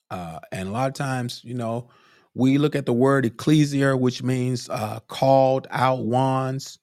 Uh, 0.10 0.39
and 0.52 0.69
a 0.69 0.71
lot 0.71 0.88
of 0.88 0.93
times, 0.93 1.41
you 1.43 1.54
know, 1.54 1.89
we 2.34 2.58
look 2.58 2.75
at 2.75 2.86
the 2.86 2.93
word 2.93 3.25
ecclesia, 3.25 3.95
which 3.97 4.23
means 4.23 4.69
uh, 4.69 4.99
called 5.08 5.67
out 5.69 6.06
ones, 6.06 6.80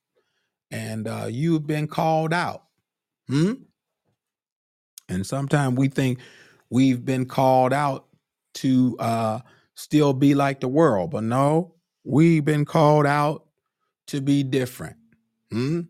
and 0.70 1.08
uh, 1.08 1.26
you've 1.28 1.66
been 1.66 1.86
called 1.86 2.32
out. 2.32 2.64
Hmm? 3.28 3.54
And 5.08 5.26
sometimes 5.26 5.78
we 5.78 5.88
think 5.88 6.18
we've 6.70 7.04
been 7.04 7.26
called 7.26 7.72
out 7.72 8.06
to 8.54 8.96
uh, 8.98 9.40
still 9.76 10.12
be 10.12 10.34
like 10.34 10.60
the 10.60 10.68
world, 10.68 11.12
but 11.12 11.22
no, 11.22 11.74
we've 12.02 12.44
been 12.44 12.64
called 12.64 13.06
out 13.06 13.44
to 14.08 14.20
be 14.20 14.42
different. 14.42 14.96
Hmm? 15.52 15.82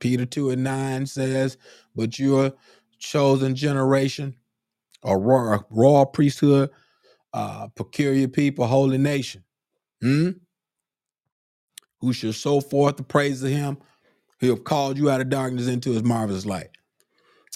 Peter 0.00 0.26
2 0.26 0.50
and 0.50 0.64
9 0.64 1.06
says, 1.06 1.56
But 1.94 2.18
you're 2.18 2.52
chosen 2.98 3.54
generation, 3.54 4.34
a 5.04 5.16
royal, 5.16 5.64
royal 5.70 6.06
priesthood, 6.06 6.70
uh, 7.32 7.68
peculiar 7.68 8.28
people, 8.28 8.66
holy 8.66 8.98
nation, 8.98 9.44
hmm? 10.00 10.30
who 12.00 12.12
shall 12.12 12.32
show 12.32 12.60
forth 12.60 12.96
the 12.96 13.02
praise 13.02 13.42
of 13.42 13.50
him 13.50 13.78
who 14.40 14.50
have 14.50 14.64
called 14.64 14.98
you 14.98 15.10
out 15.10 15.20
of 15.20 15.28
darkness 15.28 15.68
into 15.68 15.92
his 15.92 16.02
marvelous 16.02 16.44
light. 16.44 16.70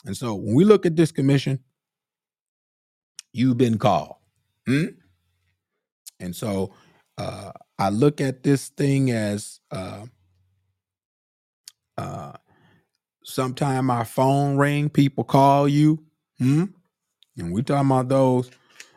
And 0.05 0.17
so 0.17 0.35
when 0.35 0.55
we 0.55 0.65
look 0.65 0.87
at 0.87 0.97
this 0.97 1.13
commission, 1.13 1.61
you've 3.33 3.59
been 3.59 3.79
called. 3.79 4.17
Hmm? 4.67 4.87
And 6.21 6.35
so 6.35 6.73
uh, 7.17 7.53
I 7.79 7.91
look 7.91 8.21
at 8.21 8.43
this 8.43 8.69
thing 8.69 9.11
as 9.11 9.61
uh, 9.71 10.07
uh, 11.97 12.33
sometime 13.25 13.91
our 13.91 14.05
phone 14.05 14.57
ring, 14.57 14.89
people 14.89 15.25
call 15.25 15.69
you. 15.69 16.05
Hmm? 16.39 16.65
And 17.37 17.53
we 17.53 17.63
talking 17.63 17.91
about 17.91 18.09
those 18.09 18.51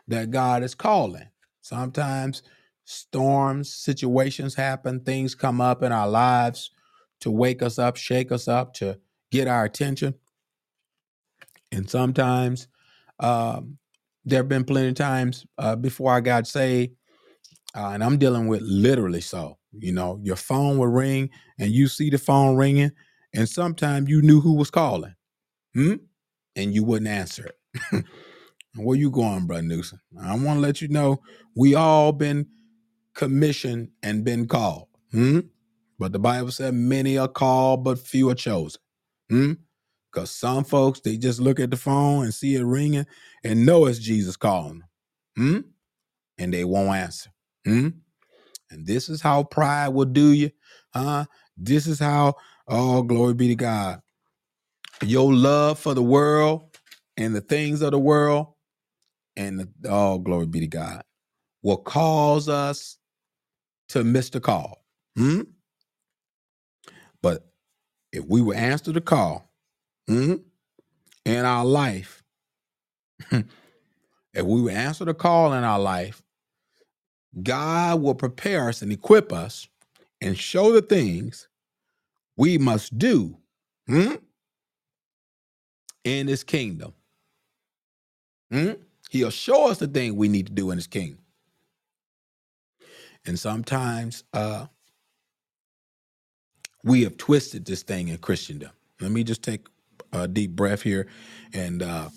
that 0.08 0.32
God 0.32 0.64
is 0.64 0.76
calling. 0.76 1.28
Sometimes 1.62 2.44
storms, 2.86 3.74
situations 3.74 4.56
happen, 4.56 5.00
things 5.00 5.36
come 5.36 5.62
up 5.62 5.84
in 5.84 5.92
our 5.92 6.08
lives 6.08 6.72
to 7.22 7.32
wake 7.32 7.62
us 7.62 7.78
up, 7.80 7.98
shake 7.98 8.32
us 8.32 8.48
up, 8.48 8.74
to 8.76 9.00
get 9.32 9.48
our 9.48 9.64
attention. 9.64 10.16
And 11.72 11.90
sometimes 11.90 12.68
um, 13.20 13.78
there 14.26 14.40
have 14.40 14.50
been 14.50 14.66
plenty 14.66 14.90
of 14.90 14.96
times 14.96 15.46
uh, 15.58 15.76
before 15.76 16.12
I 16.12 16.20
got 16.20 16.48
saved, 16.48 16.96
uh, 17.76 17.92
and 17.94 18.04
I'm 18.04 18.18
dealing 18.18 18.48
with 18.48 18.62
literally 18.62 19.22
so. 19.22 19.58
You 19.72 19.94
know, 19.94 20.20
your 20.22 20.36
phone 20.36 20.78
will 20.78 20.88
ring 20.88 21.30
and 21.58 21.72
you 21.72 21.88
see 21.88 22.10
the 22.10 22.18
phone 22.18 22.56
ringing, 22.56 22.92
and 23.34 23.48
sometimes 23.48 24.10
you 24.10 24.22
knew 24.22 24.42
who 24.42 24.56
was 24.56 24.70
calling, 24.70 25.16
hmm? 25.74 25.96
and 26.56 26.74
you 26.74 26.84
wouldn't 26.84 27.10
answer 27.10 27.52
it. 27.94 28.06
Where 28.76 28.98
you 28.98 29.12
going, 29.12 29.48
brother 29.48 29.64
Newsom? 29.64 30.00
I 30.22 30.32
want 30.36 30.58
to 30.58 30.60
let 30.60 30.82
you 30.82 30.88
know 30.88 31.22
we 31.56 31.76
all 31.76 32.12
been 32.12 32.48
commissioned 33.14 33.90
and 34.02 34.24
been 34.24 34.48
called. 34.48 34.88
Hmm? 35.12 35.42
But 36.00 36.14
the 36.14 36.20
Bible 36.20 36.52
said 36.52 36.74
many 36.74 37.18
are 37.18 37.28
called, 37.28 37.84
but 37.84 38.00
few 38.00 38.30
are 38.30 38.36
chosen. 38.36 38.82
Hmm? 39.30 39.54
Because 40.12 40.32
some 40.32 40.64
folks 40.64 41.00
they 41.02 41.18
just 41.18 41.40
look 41.40 41.60
at 41.60 41.72
the 41.72 41.78
phone 41.78 42.24
and 42.24 42.34
see 42.34 42.56
it 42.56 42.64
ringing 42.64 43.06
and 43.44 43.66
know 43.66 43.86
it's 43.86 44.00
Jesus 44.00 44.36
calling 44.36 44.80
them. 44.80 44.90
Hmm? 45.38 45.60
And 46.38 46.54
they 46.54 46.66
won't 46.66 46.96
answer. 46.96 47.30
Hmm? 47.66 47.90
And 48.72 48.86
this 48.86 49.10
is 49.10 49.22
how 49.22 49.44
pride 49.44 49.90
will 49.90 50.06
do 50.06 50.32
you. 50.32 50.52
Huh? 50.94 51.26
This 51.58 51.88
is 51.88 52.00
how, 52.00 52.36
oh, 52.68 53.04
glory 53.04 53.34
be 53.34 53.50
to 53.50 53.56
God. 53.56 54.02
Your 55.04 55.34
love 55.34 55.80
for 55.80 55.94
the 55.94 56.04
world 56.04 56.78
and 57.18 57.36
the 57.36 57.42
things 57.42 57.82
of 57.82 57.92
the 57.92 58.00
world 58.00 58.48
and 59.36 59.60
the, 59.60 59.70
oh, 59.90 60.20
glory 60.20 60.48
be 60.48 60.62
to 60.62 60.68
God, 60.68 61.04
will 61.64 61.78
cause 61.78 62.50
us 62.50 62.98
to 63.90 64.04
miss 64.04 64.30
the 64.30 64.40
call. 64.40 64.84
Hmm? 65.18 65.42
But 67.22 67.46
if 68.12 68.26
we 68.26 68.42
would 68.42 68.58
answer 68.58 68.92
the 68.92 69.02
call 69.02 69.52
hmm, 70.08 70.36
in 71.26 71.46
our 71.46 71.66
life, 71.66 72.24
if 73.32 73.46
we 74.44 74.62
would 74.62 74.74
answer 74.74 75.06
the 75.06 75.14
call 75.14 75.54
in 75.54 75.64
our 75.64 75.80
life, 75.80 76.22
God 77.44 78.02
will 78.02 78.16
prepare 78.16 78.70
us 78.70 78.82
and 78.82 78.92
equip 78.92 79.32
us 79.32 79.68
and 80.22 80.38
show 80.38 80.72
the 80.72 80.82
things 80.82 81.48
we 82.38 82.58
must 82.58 82.98
do 82.98 83.38
hmm, 83.88 84.16
in 86.04 86.28
his 86.28 86.44
kingdom. 86.44 86.94
Hmm? 88.52 88.72
He'll 89.10 89.30
show 89.30 89.70
us 89.70 89.80
the 89.80 89.88
thing 89.88 90.16
we 90.16 90.28
need 90.30 90.48
to 90.48 90.54
do 90.54 90.72
in 90.72 90.78
his 90.78 90.88
kingdom. 90.88 91.20
And 93.26 93.38
sometimes 93.40 94.24
uh, 94.34 94.68
we 96.84 97.04
have 97.04 97.18
twisted 97.18 97.66
this 97.66 97.84
thing 97.84 98.08
in 98.08 98.18
Christendom. 98.18 98.72
Let 99.00 99.12
me 99.12 99.24
just 99.24 99.44
take 99.44 99.68
a 100.14 100.28
deep 100.28 100.52
breath 100.52 100.82
here 100.82 101.08
and 101.54 101.84
uh, 101.84 102.10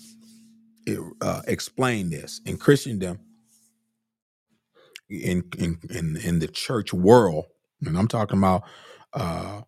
it, 0.85 0.99
uh, 1.21 1.41
explain 1.47 2.09
this. 2.09 2.41
In 2.45 2.57
Christendom, 2.57 3.19
in, 5.09 5.45
in 5.57 5.79
in 5.89 6.17
in 6.17 6.39
the 6.39 6.47
church 6.47 6.93
world, 6.93 7.45
and 7.85 7.97
I'm 7.97 8.07
talking 8.07 8.37
about 8.39 8.63
uh, 9.13 9.61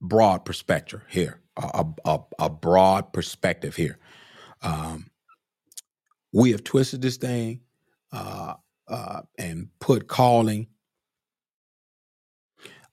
broad 0.00 0.44
perspective 0.44 1.02
here, 1.08 1.40
a, 1.56 1.86
a, 2.04 2.20
a 2.40 2.50
broad 2.50 3.12
perspective 3.12 3.76
here. 3.76 3.98
Um, 4.62 5.08
we 6.32 6.52
have 6.52 6.64
twisted 6.64 7.02
this 7.02 7.16
thing 7.18 7.60
uh, 8.12 8.54
uh, 8.88 9.22
and 9.38 9.68
put 9.80 10.08
calling. 10.08 10.68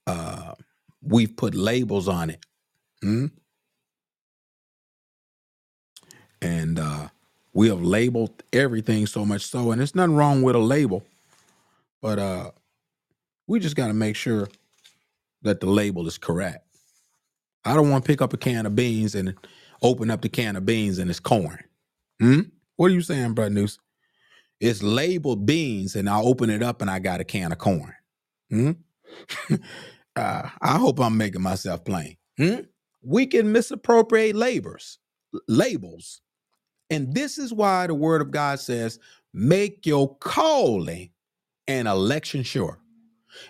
Uh, 0.06 0.54
we've 1.02 1.36
put 1.36 1.54
labels 1.54 2.08
on 2.08 2.30
it, 2.30 2.44
hmm? 3.02 3.26
and 6.42 6.78
uh, 6.78 7.08
we 7.54 7.68
have 7.68 7.82
labeled 7.82 8.42
everything 8.52 9.06
so 9.06 9.24
much 9.26 9.46
so. 9.46 9.72
And 9.72 9.80
there's 9.80 9.94
nothing 9.94 10.16
wrong 10.16 10.42
with 10.42 10.56
a 10.56 10.60
label, 10.60 11.04
but 12.02 12.18
uh, 12.18 12.50
we 13.46 13.60
just 13.60 13.76
got 13.76 13.88
to 13.88 13.94
make 13.94 14.16
sure 14.16 14.48
that 15.42 15.60
the 15.60 15.66
label 15.68 16.06
is 16.06 16.18
correct. 16.18 16.66
I 17.64 17.74
don't 17.74 17.90
want 17.90 18.04
to 18.04 18.08
pick 18.08 18.22
up 18.22 18.32
a 18.32 18.38
can 18.38 18.66
of 18.66 18.76
beans 18.76 19.14
and 19.14 19.34
open 19.82 20.10
up 20.10 20.22
the 20.22 20.28
can 20.28 20.56
of 20.56 20.66
beans 20.66 20.98
and 20.98 21.10
it's 21.10 21.20
corn. 21.20 21.60
Hmm? 22.20 22.40
What 22.76 22.90
are 22.90 22.94
you 22.94 23.02
saying, 23.02 23.34
Brother 23.34 23.54
News? 23.54 23.78
It's 24.60 24.82
labeled 24.82 25.46
beans, 25.46 25.96
and 25.96 26.08
I 26.08 26.20
open 26.20 26.50
it 26.50 26.62
up 26.62 26.82
and 26.82 26.90
I 26.90 27.00
got 27.00 27.20
a 27.20 27.24
can 27.24 27.52
of 27.52 27.58
corn. 27.58 27.94
Hmm? 28.50 28.72
uh, 30.16 30.50
I 30.62 30.78
hope 30.78 31.00
I'm 31.00 31.18
making 31.18 31.42
myself 31.42 31.84
plain. 31.84 32.16
Hmm? 32.38 32.62
We 33.02 33.26
can 33.26 33.52
misappropriate 33.52 34.36
labors, 34.36 34.98
labels. 35.48 36.21
And 36.92 37.14
this 37.14 37.38
is 37.38 37.54
why 37.54 37.86
the 37.86 37.94
word 37.94 38.20
of 38.20 38.30
God 38.30 38.60
says, 38.60 38.98
make 39.32 39.86
your 39.86 40.14
calling 40.18 41.10
and 41.66 41.88
election 41.88 42.42
sure. 42.42 42.78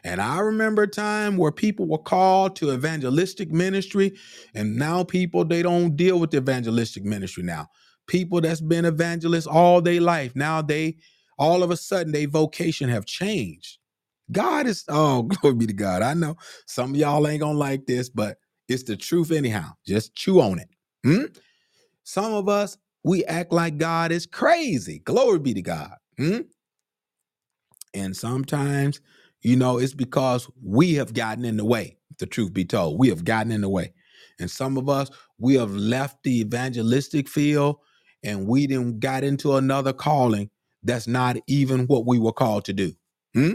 And 0.05 0.23
I 0.23 0.39
remember 0.39 0.85
a 0.85 0.89
time 0.89 1.37
where 1.37 1.53
people 1.53 1.87
were 1.87 1.99
called 1.99 2.57
to 2.57 2.73
evangelistic 2.73 3.51
ministry, 3.51 4.15
and 4.55 4.77
now 4.77 5.05
people 5.05 5.45
they 5.45 5.63
don't 5.63 5.97
deal 5.97 6.21
with 6.21 6.31
the 6.31 6.39
evangelistic 6.39 7.05
ministry 7.05 7.43
now. 7.43 7.69
People 8.07 8.41
that's 8.41 8.61
been 8.61 8.85
evangelists 8.85 9.47
all 9.49 9.81
their 9.83 10.01
life, 10.01 10.37
now 10.37 10.63
they 10.63 10.99
all 11.39 11.65
of 11.65 11.73
a 11.73 11.77
sudden 11.77 12.13
their 12.13 12.29
vocation 12.29 12.89
have 12.89 13.07
changed. 13.07 13.79
God 14.31 14.69
is 14.69 14.85
oh 14.89 15.25
glory 15.25 15.57
be 15.57 15.67
to 15.67 15.73
God. 15.73 16.03
I 16.03 16.15
know 16.15 16.37
some 16.67 16.93
of 16.93 16.97
y'all 16.97 17.27
ain't 17.27 17.41
gonna 17.41 17.59
like 17.59 17.87
this, 17.87 18.09
but 18.09 18.39
it's 18.69 18.85
the 18.85 18.97
truth 18.97 19.33
anyhow. 19.33 19.73
Just 19.85 20.15
chew 20.15 20.41
on 20.41 20.61
it. 20.61 20.69
Hmm? 21.05 21.25
Some 22.05 22.35
of 22.35 22.49
us 22.49 22.77
we 23.05 23.25
act 23.25 23.53
like 23.53 23.79
God 23.79 24.13
is 24.13 24.27
crazy. 24.27 25.01
Glory 25.01 25.39
be 25.39 25.55
to 25.55 25.63
God. 25.63 25.95
Hmm? 26.17 26.41
And 27.95 28.17
sometimes, 28.17 29.01
you 29.43 29.57
know, 29.57 29.79
it's 29.79 29.95
because 29.95 30.49
we 30.63 30.95
have 30.95 31.13
gotten 31.13 31.45
in 31.45 31.57
the 31.57 31.65
way. 31.65 31.97
The 32.19 32.27
truth 32.27 32.53
be 32.53 32.65
told, 32.65 32.99
we 32.99 33.09
have 33.09 33.25
gotten 33.25 33.53
in 33.53 33.63
the 33.63 33.69
way. 33.69 33.93
And 34.39 34.51
some 34.51 34.77
of 34.77 34.89
us, 34.89 35.11
we 35.39 35.55
have 35.55 35.73
left 35.73 36.23
the 36.23 36.41
evangelistic 36.41 37.29
field 37.29 37.77
and 38.23 38.47
we 38.47 38.67
then 38.67 38.99
got 38.99 39.25
into 39.25 39.57
another 39.57 39.93
calling 39.93 40.51
that's 40.83 41.07
not 41.07 41.37
even 41.47 41.87
what 41.87 42.07
we 42.07 42.19
were 42.19 42.33
called 42.33 42.65
to 42.67 42.73
do. 42.73 42.93
Hmm? 43.35 43.55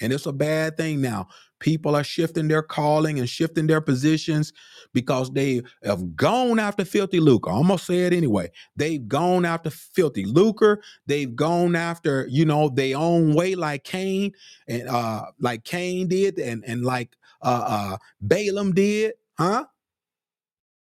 And 0.00 0.12
it's 0.12 0.26
a 0.26 0.32
bad 0.32 0.76
thing 0.76 1.00
now. 1.00 1.28
People 1.60 1.96
are 1.96 2.04
shifting 2.04 2.48
their 2.48 2.62
calling 2.62 3.18
and 3.18 3.28
shifting 3.28 3.66
their 3.66 3.80
positions 3.80 4.52
because 4.94 5.30
they 5.32 5.62
have 5.84 6.16
gone 6.16 6.58
after 6.58 6.84
filthy 6.84 7.20
lucre. 7.20 7.50
I'm 7.50 7.62
gonna 7.68 7.78
say 7.78 8.06
it 8.06 8.12
anyway. 8.12 8.50
They've 8.76 9.06
gone 9.06 9.44
after 9.44 9.70
filthy 9.70 10.24
lucre. 10.26 10.82
They've 11.06 11.34
gone 11.34 11.76
after, 11.76 12.26
you 12.30 12.44
know, 12.46 12.68
their 12.70 12.96
own 12.98 13.34
way, 13.34 13.56
like 13.56 13.84
Cain 13.84 14.32
and 14.68 14.88
uh 14.88 15.26
like 15.40 15.64
Cain 15.64 16.08
did, 16.08 16.38
and 16.38 16.64
and 16.66 16.84
like 16.84 17.16
uh 17.42 17.64
uh 17.68 17.96
Balaam 18.20 18.72
did, 18.74 19.14
huh? 19.38 19.64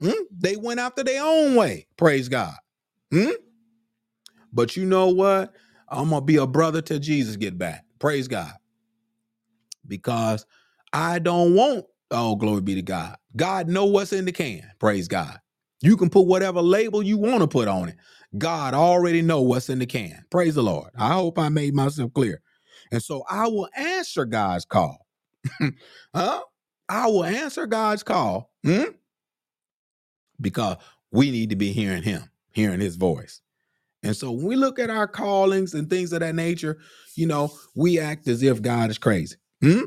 Hmm? 0.01 0.11
They 0.39 0.57
went 0.57 0.81
after 0.81 1.05
their 1.05 1.23
own 1.25 1.57
way. 1.57 1.87
Praise 1.97 2.29
God. 2.29 2.55
Hmm? 3.13 3.31
But 4.53 4.77
you 4.77 4.87
know 4.87 5.09
what? 5.09 5.55
I'm 5.89 6.11
gonna 6.11 6.23
be 6.23 6.37
a 6.37 6.47
brother 6.47 6.83
till 6.83 7.01
Jesus 7.01 7.37
get 7.37 7.59
back. 7.59 7.85
Praise 8.01 8.29
God. 8.29 8.53
Because 9.91 10.47
I 10.95 11.19
don't 11.19 11.55
want, 11.55 11.85
oh, 12.11 12.37
glory 12.37 12.63
be 12.63 12.77
to 12.77 12.83
God. 12.83 13.17
God 13.37 13.69
know 13.69 13.85
what's 13.85 14.15
in 14.15 14.25
the 14.25 14.33
can. 14.33 14.63
Praise 14.81 15.09
God. 15.09 15.39
You 15.83 15.99
can 15.99 16.11
put 16.11 16.23
whatever 16.23 16.63
label 16.63 17.03
you 17.03 17.19
want 17.19 17.43
to 17.43 17.49
put 17.49 17.69
on 17.69 17.91
it. 17.91 17.97
God 18.39 18.75
already 18.75 19.23
know 19.23 19.43
what's 19.43 19.69
in 19.69 19.81
the 19.81 19.87
can. 19.87 20.25
Praise 20.31 20.55
the 20.55 20.63
Lord. 20.63 20.91
I 20.97 21.13
hope 21.15 21.39
I 21.39 21.51
made 21.51 21.75
myself 21.75 22.15
clear. 22.15 22.41
And 22.93 23.03
so 23.03 23.25
I 23.29 23.49
will 23.49 23.69
answer 23.77 24.25
God's 24.25 24.65
call. 24.65 25.07
huh? 26.15 26.43
I 26.89 27.07
will 27.09 27.25
answer 27.25 27.67
God's 27.67 28.03
call. 28.03 28.51
Hmm? 28.65 28.85
Because 30.41 30.79
we 31.13 31.31
need 31.31 31.51
to 31.51 31.57
be 31.57 31.73
hearing 31.73 32.03
him, 32.03 32.31
hearing 32.53 32.81
his 32.81 32.97
voice. 32.97 33.41
And 34.03 34.17
so 34.17 34.31
when 34.33 34.47
we 34.47 34.57
look 34.57 34.79
at 34.79 34.91
our 34.91 35.09
callings 35.09 35.75
and 35.75 35.91
things 35.91 36.13
of 36.13 36.21
that 36.21 36.35
nature, 36.35 36.79
you 37.17 37.27
know, 37.27 37.53
we 37.77 37.99
act 38.01 38.29
as 38.29 38.43
if 38.43 38.63
God 38.63 38.91
is 38.91 38.99
crazy. 38.99 39.37
Hmm? 39.63 39.85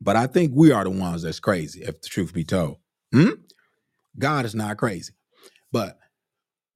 But 0.00 0.16
I 0.16 0.26
think 0.26 0.52
we 0.54 0.72
are 0.72 0.84
the 0.84 0.90
ones 0.90 1.22
that's 1.22 1.40
crazy, 1.40 1.82
if 1.82 2.00
the 2.00 2.08
truth 2.08 2.32
be 2.32 2.44
told. 2.44 2.76
Hmm? 3.12 3.30
God 4.18 4.44
is 4.44 4.54
not 4.54 4.76
crazy. 4.76 5.12
But 5.72 5.98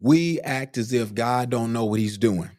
we 0.00 0.40
act 0.40 0.78
as 0.78 0.92
if 0.92 1.14
God 1.14 1.50
don't 1.50 1.72
know 1.72 1.84
what 1.84 2.00
he's 2.00 2.18
doing. 2.18 2.50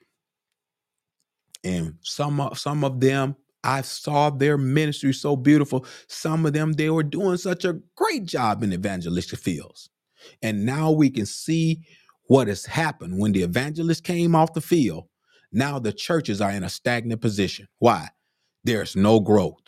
And 1.64 1.96
some 2.02 2.40
of 2.42 2.58
some 2.58 2.84
of 2.84 3.00
them, 3.00 3.36
I 3.64 3.82
saw 3.82 4.30
their 4.30 4.58
ministry 4.58 5.14
so 5.14 5.36
beautiful. 5.36 5.86
Some 6.08 6.46
of 6.46 6.54
them, 6.54 6.74
they 6.74 6.90
were 6.90 7.04
doing 7.04 7.38
such 7.38 7.66
a 7.66 7.80
great 7.96 8.26
job 8.26 8.64
in 8.64 8.74
evangelistic 8.74 9.40
fields. 9.40 9.90
And 10.42 10.66
now 10.66 10.92
we 10.92 11.10
can 11.10 11.26
see 11.26 11.82
what 12.28 12.48
has 12.48 12.66
happened 12.66 13.20
when 13.20 13.34
the 13.34 13.44
evangelists 13.44 14.02
came 14.02 14.36
off 14.36 14.54
the 14.54 14.62
field. 14.62 15.06
Now 15.52 15.80
the 15.80 15.94
churches 15.94 16.42
are 16.42 16.52
in 16.52 16.64
a 16.64 16.70
stagnant 16.70 17.22
position. 17.22 17.68
Why? 17.80 18.10
There's 18.64 18.96
no 18.96 19.20
growth. 19.20 19.62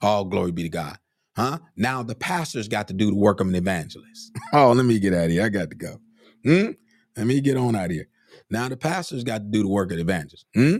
All 0.00 0.24
glory 0.24 0.52
be 0.52 0.64
to 0.64 0.68
God. 0.68 0.98
Huh? 1.36 1.58
Now 1.76 2.02
the 2.02 2.14
pastors 2.14 2.68
got 2.68 2.88
to 2.88 2.94
do 2.94 3.10
the 3.10 3.16
work 3.16 3.40
of 3.40 3.48
an 3.48 3.54
evangelist. 3.54 4.32
oh, 4.52 4.72
let 4.72 4.84
me 4.84 4.98
get 4.98 5.14
out 5.14 5.26
of 5.26 5.30
here. 5.30 5.44
I 5.44 5.48
got 5.48 5.70
to 5.70 5.76
go. 5.76 6.00
Hmm? 6.44 6.72
Let 7.16 7.26
me 7.26 7.40
get 7.40 7.56
on 7.56 7.74
out 7.76 7.86
of 7.86 7.90
here. 7.92 8.08
Now 8.50 8.68
the 8.68 8.76
pastors 8.76 9.24
got 9.24 9.38
to 9.38 9.44
do 9.44 9.62
the 9.62 9.68
work 9.68 9.90
of 9.90 9.96
the 9.96 10.02
evangelist. 10.02 10.46
Hmm? 10.54 10.76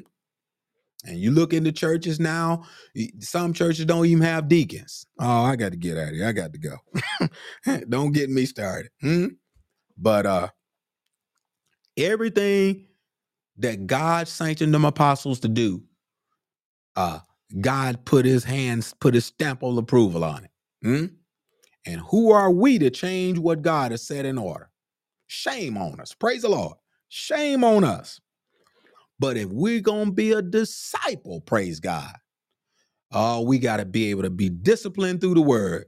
And 1.04 1.18
you 1.18 1.30
look 1.30 1.52
into 1.52 1.72
churches 1.72 2.20
now, 2.20 2.64
some 3.20 3.52
churches 3.52 3.86
don't 3.86 4.06
even 4.06 4.22
have 4.22 4.48
deacons. 4.48 5.06
Oh, 5.18 5.44
I 5.44 5.56
got 5.56 5.72
to 5.72 5.78
get 5.78 5.98
out 5.98 6.08
of 6.08 6.14
here. 6.14 6.26
I 6.26 6.32
got 6.32 6.52
to 6.52 6.58
go. 6.58 6.76
don't 7.88 8.12
get 8.12 8.30
me 8.30 8.44
started. 8.46 8.90
Hmm? 9.00 9.28
But 9.96 10.26
uh 10.26 10.48
everything 11.96 12.86
that 13.58 13.86
God 13.86 14.28
sanctioned 14.28 14.72
them 14.72 14.84
apostles 14.84 15.40
to 15.40 15.48
do, 15.48 15.82
uh, 16.96 17.20
God 17.60 18.04
put 18.04 18.24
his 18.24 18.44
hands, 18.44 18.94
put 19.00 19.14
his 19.14 19.26
stamp 19.26 19.62
of 19.62 19.76
approval 19.76 20.24
on 20.24 20.44
it. 20.44 20.50
Hmm? 20.82 21.06
And 21.86 22.00
who 22.00 22.30
are 22.32 22.50
we 22.50 22.78
to 22.78 22.90
change 22.90 23.38
what 23.38 23.62
God 23.62 23.90
has 23.90 24.06
set 24.06 24.24
in 24.24 24.38
order? 24.38 24.70
Shame 25.26 25.76
on 25.76 26.00
us. 26.00 26.14
Praise 26.14 26.42
the 26.42 26.48
Lord. 26.48 26.76
Shame 27.08 27.64
on 27.64 27.84
us. 27.84 28.20
But 29.18 29.36
if 29.36 29.48
we're 29.50 29.80
going 29.80 30.06
to 30.06 30.12
be 30.12 30.32
a 30.32 30.42
disciple, 30.42 31.40
praise 31.40 31.80
God, 31.80 32.14
oh, 33.12 33.42
we 33.42 33.58
got 33.58 33.78
to 33.78 33.84
be 33.84 34.10
able 34.10 34.22
to 34.22 34.30
be 34.30 34.48
disciplined 34.48 35.20
through 35.20 35.34
the 35.34 35.42
word 35.42 35.86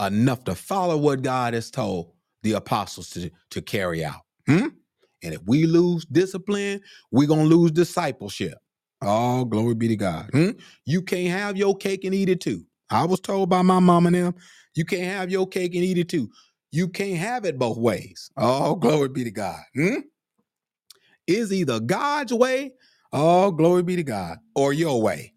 enough 0.00 0.44
to 0.44 0.54
follow 0.54 0.96
what 0.96 1.22
God 1.22 1.54
has 1.54 1.70
told 1.70 2.12
the 2.42 2.52
apostles 2.52 3.10
to, 3.10 3.30
to 3.50 3.60
carry 3.60 4.04
out. 4.04 4.20
Hmm? 4.46 4.68
And 5.22 5.34
if 5.34 5.42
we 5.46 5.66
lose 5.66 6.04
discipline, 6.06 6.80
we're 7.10 7.28
going 7.28 7.48
to 7.48 7.54
lose 7.56 7.70
discipleship. 7.70 8.58
Oh, 9.02 9.44
glory 9.44 9.74
be 9.74 9.88
to 9.88 9.96
God. 9.96 10.30
Hmm? 10.32 10.50
You 10.84 11.02
can't 11.02 11.30
have 11.30 11.56
your 11.56 11.76
cake 11.76 12.04
and 12.04 12.14
eat 12.14 12.28
it 12.28 12.40
too. 12.40 12.64
I 12.90 13.04
was 13.04 13.20
told 13.20 13.48
by 13.48 13.62
my 13.62 13.80
mom 13.80 14.06
and 14.06 14.16
them, 14.16 14.34
you 14.74 14.84
can't 14.84 15.04
have 15.04 15.30
your 15.30 15.46
cake 15.46 15.74
and 15.74 15.84
eat 15.84 15.98
it 15.98 16.08
too. 16.08 16.30
You 16.72 16.88
can't 16.88 17.18
have 17.18 17.44
it 17.44 17.58
both 17.58 17.78
ways. 17.78 18.30
Oh, 18.36 18.74
glory 18.76 19.08
be 19.08 19.24
to 19.24 19.30
God. 19.30 19.60
Hmm? 19.74 20.00
Is 21.26 21.52
either 21.52 21.80
God's 21.80 22.32
way, 22.32 22.72
oh, 23.12 23.52
glory 23.52 23.82
be 23.84 23.96
to 23.96 24.02
God, 24.02 24.38
or 24.54 24.72
your 24.72 25.00
way. 25.02 25.34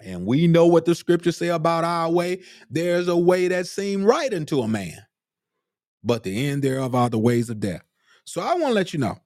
And 0.00 0.26
we 0.26 0.46
know 0.46 0.66
what 0.66 0.84
the 0.84 0.94
scriptures 0.94 1.36
say 1.36 1.48
about 1.48 1.84
our 1.84 2.10
way. 2.10 2.42
There's 2.70 3.08
a 3.08 3.16
way 3.16 3.48
that 3.48 3.66
seemed 3.66 4.04
right 4.04 4.32
unto 4.32 4.60
a 4.60 4.68
man, 4.68 4.98
but 6.04 6.22
the 6.24 6.48
end 6.48 6.62
thereof 6.62 6.94
are 6.94 7.10
the 7.10 7.18
ways 7.18 7.50
of 7.50 7.60
death. 7.60 7.82
So 8.24 8.40
I 8.42 8.54
want 8.54 8.68
to 8.68 8.72
let 8.74 8.92
you 8.92 9.00
know 9.00 9.18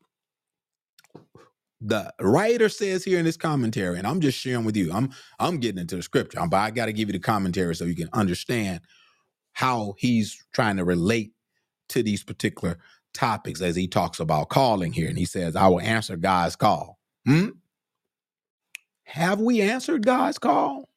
the 1.85 2.13
writer 2.21 2.69
says 2.69 3.05
here 3.05 3.19
in 3.19 3.25
this 3.25 3.37
commentary, 3.37 3.99
and 3.99 4.07
I'm 4.07 4.21
just 4.21 4.39
sharing 4.39 4.65
with 4.65 4.77
you. 4.77 4.93
I'm 4.93 5.11
I'm 5.39 5.59
getting 5.59 5.81
into 5.81 5.97
the 5.97 6.03
scripture, 6.03 6.39
but 6.49 6.57
I 6.57 6.71
got 6.71 6.87
to 6.87 6.93
give 6.93 7.09
you 7.09 7.13
the 7.13 7.19
commentary 7.19 7.75
so 7.75 7.85
you 7.85 7.97
can 7.97 8.09
understand 8.13 8.81
how 9.53 9.95
he's 9.99 10.39
trying 10.55 10.77
to 10.79 10.85
relate 10.85 11.33
to 11.91 12.03
these 12.03 12.25
particular 12.25 12.79
topics 13.13 13.61
as 13.61 13.77
he 13.77 13.87
talks 13.87 14.21
about 14.21 14.49
calling 14.49 14.93
here. 14.93 15.09
And 15.09 15.19
he 15.19 15.25
says, 15.25 15.57
I 15.57 15.69
will 15.69 15.81
answer 15.81 16.17
God's 16.17 16.57
call. 16.57 16.99
Hmm? 17.27 17.49
Have 19.05 19.41
we 19.41 19.61
answered 19.61 20.07
God's 20.07 20.39
call? 20.39 20.89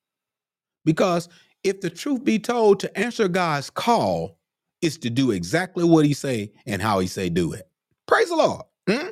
Because 0.85 1.27
if 1.63 1.81
the 1.81 1.89
truth 1.89 2.23
be 2.23 2.39
told, 2.39 2.79
to 2.81 2.97
answer 2.97 3.27
God's 3.27 3.69
call 3.69 4.37
is 4.81 4.97
to 4.99 5.09
do 5.09 5.31
exactly 5.31 5.83
what 5.83 6.05
he 6.05 6.13
say 6.13 6.51
and 6.65 6.81
how 6.81 6.99
he 6.99 7.07
say 7.07 7.29
do 7.29 7.53
it. 7.53 7.67
Praise 8.07 8.29
the 8.29 8.35
Lord. 8.35 8.61
Hmm? 8.87 9.07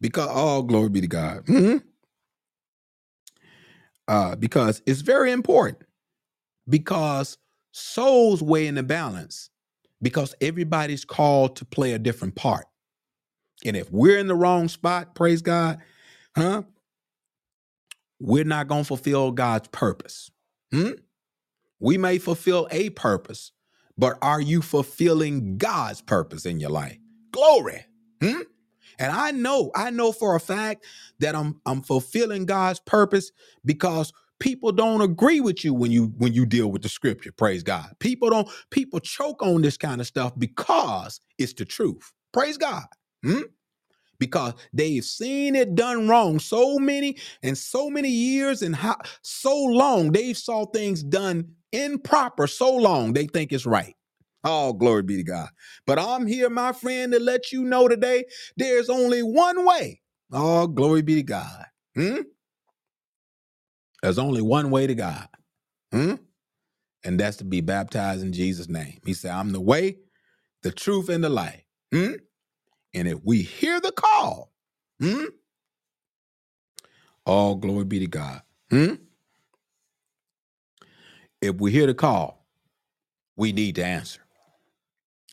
Because 0.00 0.28
all 0.28 0.62
glory 0.62 0.88
be 0.88 1.00
to 1.00 1.06
God. 1.06 1.42
Hmm? 1.46 1.76
Uh, 4.08 4.36
because 4.36 4.82
it's 4.86 5.02
very 5.02 5.30
important. 5.30 5.82
Because 6.68 7.38
souls 7.72 8.42
weigh 8.42 8.66
in 8.66 8.76
the 8.76 8.82
balance. 8.82 9.50
Because 10.02 10.34
everybody's 10.40 11.04
called 11.04 11.56
to 11.56 11.64
play 11.64 11.92
a 11.92 11.98
different 11.98 12.34
part. 12.34 12.66
And 13.64 13.76
if 13.76 13.90
we're 13.90 14.18
in 14.18 14.26
the 14.26 14.34
wrong 14.34 14.68
spot, 14.68 15.14
praise 15.14 15.42
God, 15.42 15.78
huh? 16.34 16.62
We're 18.18 18.44
not 18.44 18.68
going 18.68 18.82
to 18.82 18.88
fulfill 18.88 19.32
God's 19.32 19.68
purpose. 19.68 20.30
Hmm? 20.72 20.92
We 21.78 21.98
may 21.98 22.18
fulfill 22.18 22.68
a 22.70 22.90
purpose, 22.90 23.52
but 23.96 24.18
are 24.22 24.40
you 24.40 24.62
fulfilling 24.62 25.58
God's 25.58 26.00
purpose 26.02 26.46
in 26.46 26.60
your 26.60 26.70
life? 26.70 26.98
Glory. 27.32 27.84
Hmm? 28.22 28.42
And 29.00 29.12
I 29.12 29.32
know, 29.32 29.72
I 29.76 29.90
know 29.90 30.12
for 30.12 30.36
a 30.36 30.40
fact 30.40 30.86
that 31.20 31.36
I'm 31.36 31.60
I'm 31.66 31.82
fulfilling 31.82 32.46
God's 32.46 32.80
purpose 32.80 33.32
because 33.66 34.12
people 34.40 34.72
don't 34.72 35.02
agree 35.02 35.40
with 35.42 35.64
you 35.64 35.74
when 35.74 35.92
you 35.92 36.14
when 36.18 36.34
you 36.34 36.46
deal 36.46 36.72
with 36.72 36.82
the 36.82 36.90
scripture. 36.90 37.32
Praise 37.32 37.64
God. 37.64 37.92
People 38.00 38.30
don't 38.30 38.48
people 38.70 39.00
choke 39.00 39.42
on 39.42 39.62
this 39.62 39.78
kind 39.78 40.00
of 40.02 40.08
stuff 40.08 40.34
because 40.38 41.20
it's 41.38 41.54
the 41.54 41.66
truth. 41.66 42.12
Praise 42.32 42.58
God. 42.58 42.84
Hmm? 43.24 43.42
Because 44.18 44.54
they've 44.72 45.04
seen 45.04 45.56
it 45.56 45.74
done 45.76 46.08
wrong 46.08 46.40
so 46.40 46.78
many 46.78 47.18
and 47.42 47.58
so 47.58 47.90
many 47.90 48.10
years 48.10 48.62
and 48.62 48.76
how 48.76 48.96
so 49.22 49.56
long 49.56 50.12
they've 50.12 50.38
saw 50.38 50.66
things 50.66 51.02
done 51.02 51.52
improper 51.72 52.46
so 52.48 52.74
long 52.76 53.12
they 53.14 53.26
think 53.26 53.52
it's 53.52 53.66
right. 53.66 53.96
Oh, 54.44 54.72
glory 54.72 55.02
be 55.02 55.16
to 55.16 55.22
God. 55.24 55.48
But 55.86 55.98
I'm 55.98 56.26
here, 56.26 56.50
my 56.50 56.72
friend, 56.72 57.12
to 57.12 57.20
let 57.20 57.52
you 57.52 57.64
know 57.64 57.88
today 57.88 58.24
there's 58.56 58.88
only 58.88 59.22
one 59.22 59.66
way. 59.66 60.00
All 60.32 60.66
glory 60.66 61.02
be 61.02 61.16
to 61.16 61.22
God. 61.22 61.66
Hmm? 61.94 62.20
There's 64.02 64.18
only 64.18 64.42
one 64.42 64.70
way 64.70 64.86
to 64.86 64.94
God. 64.94 65.28
Hmm? 65.92 66.14
And 67.04 67.20
that's 67.20 67.38
to 67.38 67.44
be 67.44 67.60
baptized 67.60 68.22
in 68.22 68.32
Jesus' 68.32 68.68
name. 68.68 69.00
He 69.04 69.14
said, 69.14 69.32
I'm 69.32 69.52
the 69.52 69.60
way, 69.60 69.98
the 70.62 70.72
truth, 70.72 71.08
and 71.08 71.24
the 71.24 71.28
life. 71.30 71.64
Hmm? 71.92 72.12
And 72.94 73.08
if 73.08 73.18
we 73.24 73.42
hear 73.42 73.80
the 73.80 73.92
call, 73.92 74.52
hmm? 75.00 75.24
all 77.26 77.56
glory 77.56 77.84
be 77.84 78.00
to 78.00 78.06
God. 78.06 78.42
Hmm? 78.70 78.94
If 81.40 81.56
we 81.56 81.72
hear 81.72 81.86
the 81.86 81.94
call, 81.94 82.46
we 83.36 83.52
need 83.52 83.76
to 83.76 83.84
answer. 83.84 84.20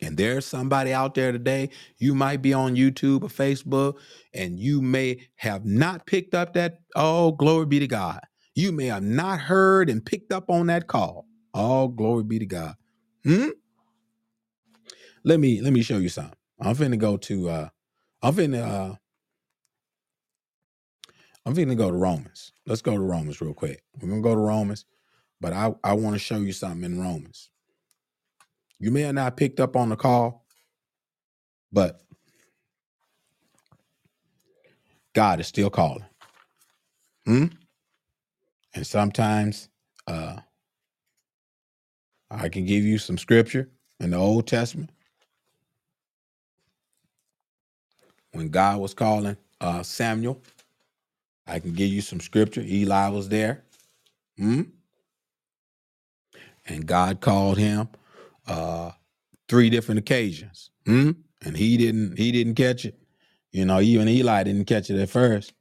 And 0.02 0.18
there's 0.18 0.46
somebody 0.46 0.94
out 0.94 1.16
there 1.16 1.32
today, 1.32 1.70
you 1.98 2.14
might 2.14 2.42
be 2.42 2.54
on 2.54 2.76
YouTube 2.76 3.24
or 3.24 3.30
Facebook, 3.30 3.96
and 4.34 4.60
you 4.60 4.82
may 4.82 5.28
have 5.36 5.66
not 5.66 6.06
picked 6.06 6.36
up 6.36 6.54
that, 6.54 6.82
oh, 6.96 7.32
glory 7.32 7.66
be 7.66 7.80
to 7.80 7.88
God. 7.88 8.20
You 8.54 8.72
may 8.72 8.88
have 8.88 9.04
not 9.04 9.40
heard 9.40 9.90
and 9.90 10.06
picked 10.06 10.32
up 10.32 10.50
on 10.50 10.68
that 10.68 10.88
call. 10.88 11.26
All 11.54 11.88
glory 11.88 12.24
be 12.24 12.40
to 12.40 12.46
God. 12.46 12.76
Hmm? 13.24 13.50
Let 15.24 15.40
me 15.40 15.62
let 15.62 15.74
me 15.74 15.82
show 15.82 15.98
you 15.98 16.10
something. 16.10 16.38
I'm 16.60 16.76
finna 16.76 16.98
go 16.98 17.18
to 17.18 17.50
uh 17.50 17.70
I'm 18.22 18.34
finna 18.34 18.66
uh 18.66 18.96
I'm 21.46 21.56
finna 21.56 21.78
go 21.78 21.92
to 21.92 21.98
Romans. 21.98 22.52
Let's 22.66 22.82
go 22.82 22.94
to 22.94 23.00
Romans 23.00 23.42
real 23.42 23.54
quick. 23.54 23.84
We're 24.00 24.10
gonna 24.10 24.22
go 24.22 24.36
to 24.36 24.42
Romans, 24.42 24.86
but 25.42 25.54
I, 25.54 25.74
I 25.84 25.94
want 25.94 26.16
to 26.16 26.20
show 26.20 26.38
you 26.38 26.52
something 26.54 26.84
in 26.84 27.00
Romans. 27.00 27.50
You 28.80 28.92
may 28.92 29.02
have 29.02 29.16
not 29.16 29.38
picked 29.38 29.60
up 29.60 29.76
on 29.76 29.90
the 29.90 29.96
call, 29.96 30.46
but 31.72 32.02
God 35.16 35.40
is 35.40 35.48
still 35.48 35.70
calling. 35.70 36.06
Hmm? 37.26 37.46
And 38.76 38.88
sometimes 38.88 39.70
uh 40.08 40.38
I 42.32 42.50
can 42.50 42.66
give 42.66 42.84
you 42.84 42.98
some 42.98 43.18
scripture 43.18 43.70
in 44.00 44.12
the 44.12 44.18
Old 44.18 44.48
Testament 44.48 44.92
when 48.34 48.50
God 48.50 48.80
was 48.80 48.94
calling 48.94 49.38
uh 49.62 49.84
Samuel. 49.84 50.42
I 51.48 51.60
can 51.60 51.74
give 51.74 51.90
you 51.90 52.02
some 52.02 52.20
scripture. 52.22 52.62
Eli 52.62 53.10
was 53.10 53.30
there. 53.30 53.64
Hmm? 54.38 54.64
And 56.68 56.86
God 56.86 57.22
called 57.22 57.58
him 57.58 57.90
uh 58.48 58.92
three 59.50 59.70
different 59.70 60.00
occasions. 60.00 60.72
Hmm? 60.86 61.12
And 61.44 61.56
he 61.56 61.78
didn't 61.78 62.18
he 62.18 62.32
didn't 62.32 62.56
catch 62.56 62.86
it. 62.86 62.98
You 63.52 63.66
know, 63.66 63.80
even 63.80 64.08
Eli 64.08 64.44
didn't 64.44 64.66
catch 64.66 64.90
it 64.90 65.00
at 65.00 65.10
first. 65.10 65.54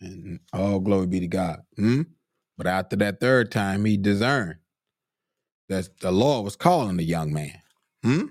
And 0.00 0.40
all 0.52 0.80
glory 0.80 1.06
be 1.06 1.20
to 1.20 1.26
God. 1.26 1.62
Hmm? 1.76 2.02
But 2.56 2.66
after 2.66 2.96
that 2.96 3.20
third 3.20 3.50
time, 3.50 3.84
he 3.84 3.96
discerned 3.96 4.56
that 5.68 5.88
the 6.00 6.12
Lord 6.12 6.44
was 6.44 6.56
calling 6.56 6.96
the 6.96 7.04
young 7.04 7.32
man. 7.32 7.58
Hmm? 8.02 8.26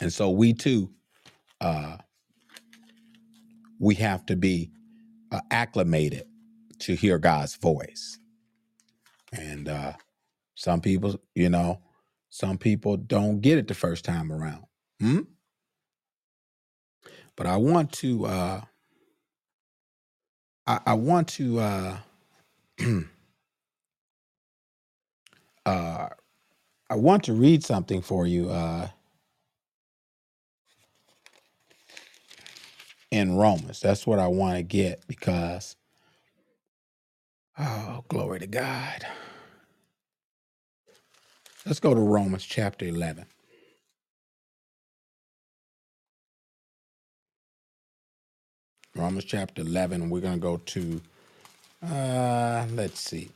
And 0.00 0.12
so 0.12 0.30
we 0.30 0.54
too, 0.54 0.90
uh, 1.60 1.98
we 3.78 3.94
have 3.96 4.24
to 4.26 4.36
be 4.36 4.70
uh, 5.32 5.40
acclimated 5.50 6.24
to 6.80 6.94
hear 6.94 7.18
God's 7.18 7.56
voice. 7.56 8.18
And 9.32 9.68
uh, 9.68 9.92
some 10.54 10.80
people, 10.80 11.20
you 11.34 11.50
know, 11.50 11.80
some 12.30 12.58
people 12.58 12.96
don't 12.96 13.40
get 13.40 13.58
it 13.58 13.68
the 13.68 13.74
first 13.74 14.04
time 14.04 14.32
around. 14.32 14.64
Hmm? 15.00 15.20
But 17.36 17.46
I 17.46 17.56
want 17.58 17.92
to, 17.94 18.26
uh, 18.26 18.60
I, 20.66 20.80
I 20.86 20.94
want 20.94 21.28
to, 21.30 21.60
uh, 21.60 21.98
uh, 25.66 26.08
I 26.90 26.94
want 26.96 27.24
to 27.24 27.32
read 27.34 27.64
something 27.64 28.02
for 28.02 28.26
you 28.26 28.50
uh, 28.50 28.88
in 33.10 33.36
Romans. 33.36 33.80
That's 33.80 34.06
what 34.06 34.18
I 34.18 34.28
want 34.28 34.56
to 34.56 34.62
get 34.62 35.06
because, 35.08 35.76
oh, 37.58 38.04
glory 38.08 38.40
to 38.40 38.46
God. 38.48 39.06
Let's 41.66 41.78
go 41.80 41.94
to 41.94 42.00
Romans 42.00 42.44
chapter 42.44 42.86
11. 42.86 43.26
Romans 48.96 49.24
chapter 49.24 49.60
11. 49.62 50.08
We're 50.08 50.20
going 50.20 50.34
to 50.34 50.40
go 50.40 50.56
to, 50.56 51.00
uh, 51.86 52.66
let's 52.72 53.00
see. 53.00 53.28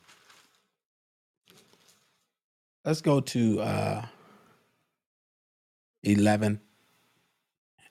Let's 2.85 3.03
go 3.03 3.21
to 3.21 3.61
uh, 3.61 4.07
11 6.03 6.61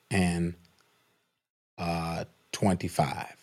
and 0.10 0.56
uh, 1.78 2.26
25. 2.52 3.36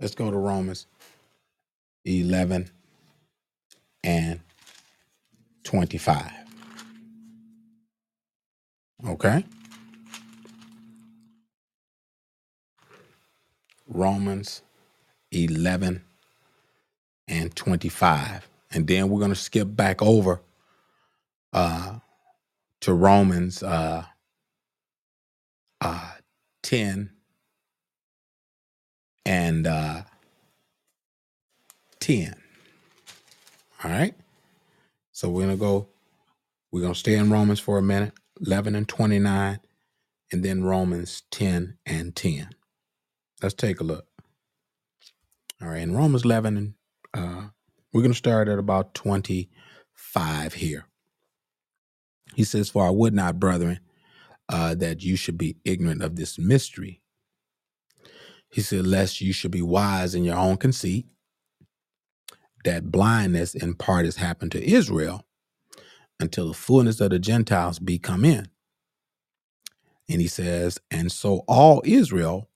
Let's 0.00 0.14
go 0.14 0.30
to 0.30 0.36
Romans 0.38 0.86
11 2.06 2.70
and 4.04 4.40
25. 5.66 6.32
Okay? 9.08 9.44
Romans 13.88 14.62
11 15.32 16.02
and 17.28 17.54
25. 17.56 18.48
And 18.72 18.86
then 18.86 19.08
we're 19.08 19.18
going 19.18 19.30
to 19.30 19.36
skip 19.36 19.68
back 19.74 20.00
over 20.02 20.40
uh, 21.52 21.98
to 22.80 22.94
Romans 22.94 23.62
uh, 23.62 24.04
uh, 25.80 26.10
10 26.62 27.10
and 29.24 29.66
uh, 29.66 30.02
10. 32.00 32.34
All 33.84 33.90
right? 33.90 34.14
So 35.16 35.30
we're 35.30 35.44
going 35.44 35.56
to 35.56 35.58
go, 35.58 35.88
we're 36.70 36.82
going 36.82 36.92
to 36.92 36.98
stay 36.98 37.14
in 37.14 37.30
Romans 37.30 37.58
for 37.58 37.78
a 37.78 37.82
minute, 37.82 38.12
11 38.46 38.74
and 38.74 38.86
29, 38.86 39.60
and 40.30 40.44
then 40.44 40.62
Romans 40.62 41.22
10 41.30 41.78
and 41.86 42.14
10. 42.14 42.50
Let's 43.42 43.54
take 43.54 43.80
a 43.80 43.82
look. 43.82 44.04
All 45.62 45.68
right, 45.68 45.80
in 45.80 45.96
Romans 45.96 46.26
11, 46.26 46.56
and 46.58 46.74
uh, 47.14 47.48
we're 47.94 48.02
going 48.02 48.12
to 48.12 48.18
start 48.18 48.46
at 48.48 48.58
about 48.58 48.92
25 48.92 50.52
here. 50.52 50.84
He 52.34 52.44
says, 52.44 52.68
For 52.68 52.86
I 52.86 52.90
would 52.90 53.14
not, 53.14 53.40
brethren, 53.40 53.80
uh, 54.50 54.74
that 54.74 55.02
you 55.02 55.16
should 55.16 55.38
be 55.38 55.56
ignorant 55.64 56.02
of 56.02 56.16
this 56.16 56.38
mystery. 56.38 57.00
He 58.50 58.60
said, 58.60 58.86
Lest 58.86 59.22
you 59.22 59.32
should 59.32 59.50
be 59.50 59.62
wise 59.62 60.14
in 60.14 60.24
your 60.24 60.36
own 60.36 60.58
conceit, 60.58 61.06
that 62.66 62.92
blindness 62.92 63.56
in 63.56 63.74
part 63.76 64.06
has 64.06 64.18
happened 64.18 64.52
to 64.52 64.64
Israel 64.64 65.26
until 66.20 66.48
the 66.48 66.54
fullness 66.54 67.00
of 67.00 67.10
the 67.10 67.18
Gentiles 67.18 67.78
be 67.78 67.98
come 67.98 68.24
in. 68.24 68.48
And 70.08 70.20
he 70.20 70.28
says, 70.28 70.78
And 70.90 71.12
so 71.12 71.44
all 71.48 71.82
Israel 71.84 72.50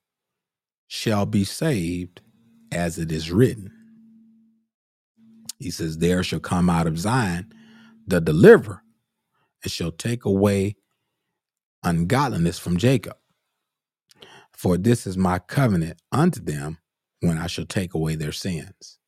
shall 0.88 1.26
be 1.26 1.44
saved 1.44 2.22
as 2.72 2.98
it 2.98 3.12
is 3.12 3.32
written. 3.32 3.72
He 5.58 5.70
says, 5.70 5.98
There 5.98 6.24
shall 6.24 6.40
come 6.40 6.70
out 6.70 6.86
of 6.88 6.98
Zion 6.98 7.52
the 8.06 8.20
deliverer, 8.20 8.82
and 9.64 9.72
shall 9.72 9.92
take 9.92 10.24
away 10.26 10.76
ungodliness 11.84 12.58
from 12.58 12.78
Jacob. 12.78 13.16
For 14.54 14.78
this 14.78 15.06
is 15.08 15.18
my 15.18 15.40
covenant 15.40 16.02
unto 16.12 16.40
them 16.42 16.78
when 17.22 17.38
I 17.38 17.48
shall 17.48 17.66
take 17.66 17.94
away 17.94 18.16
their 18.16 18.32
sins. 18.32 18.99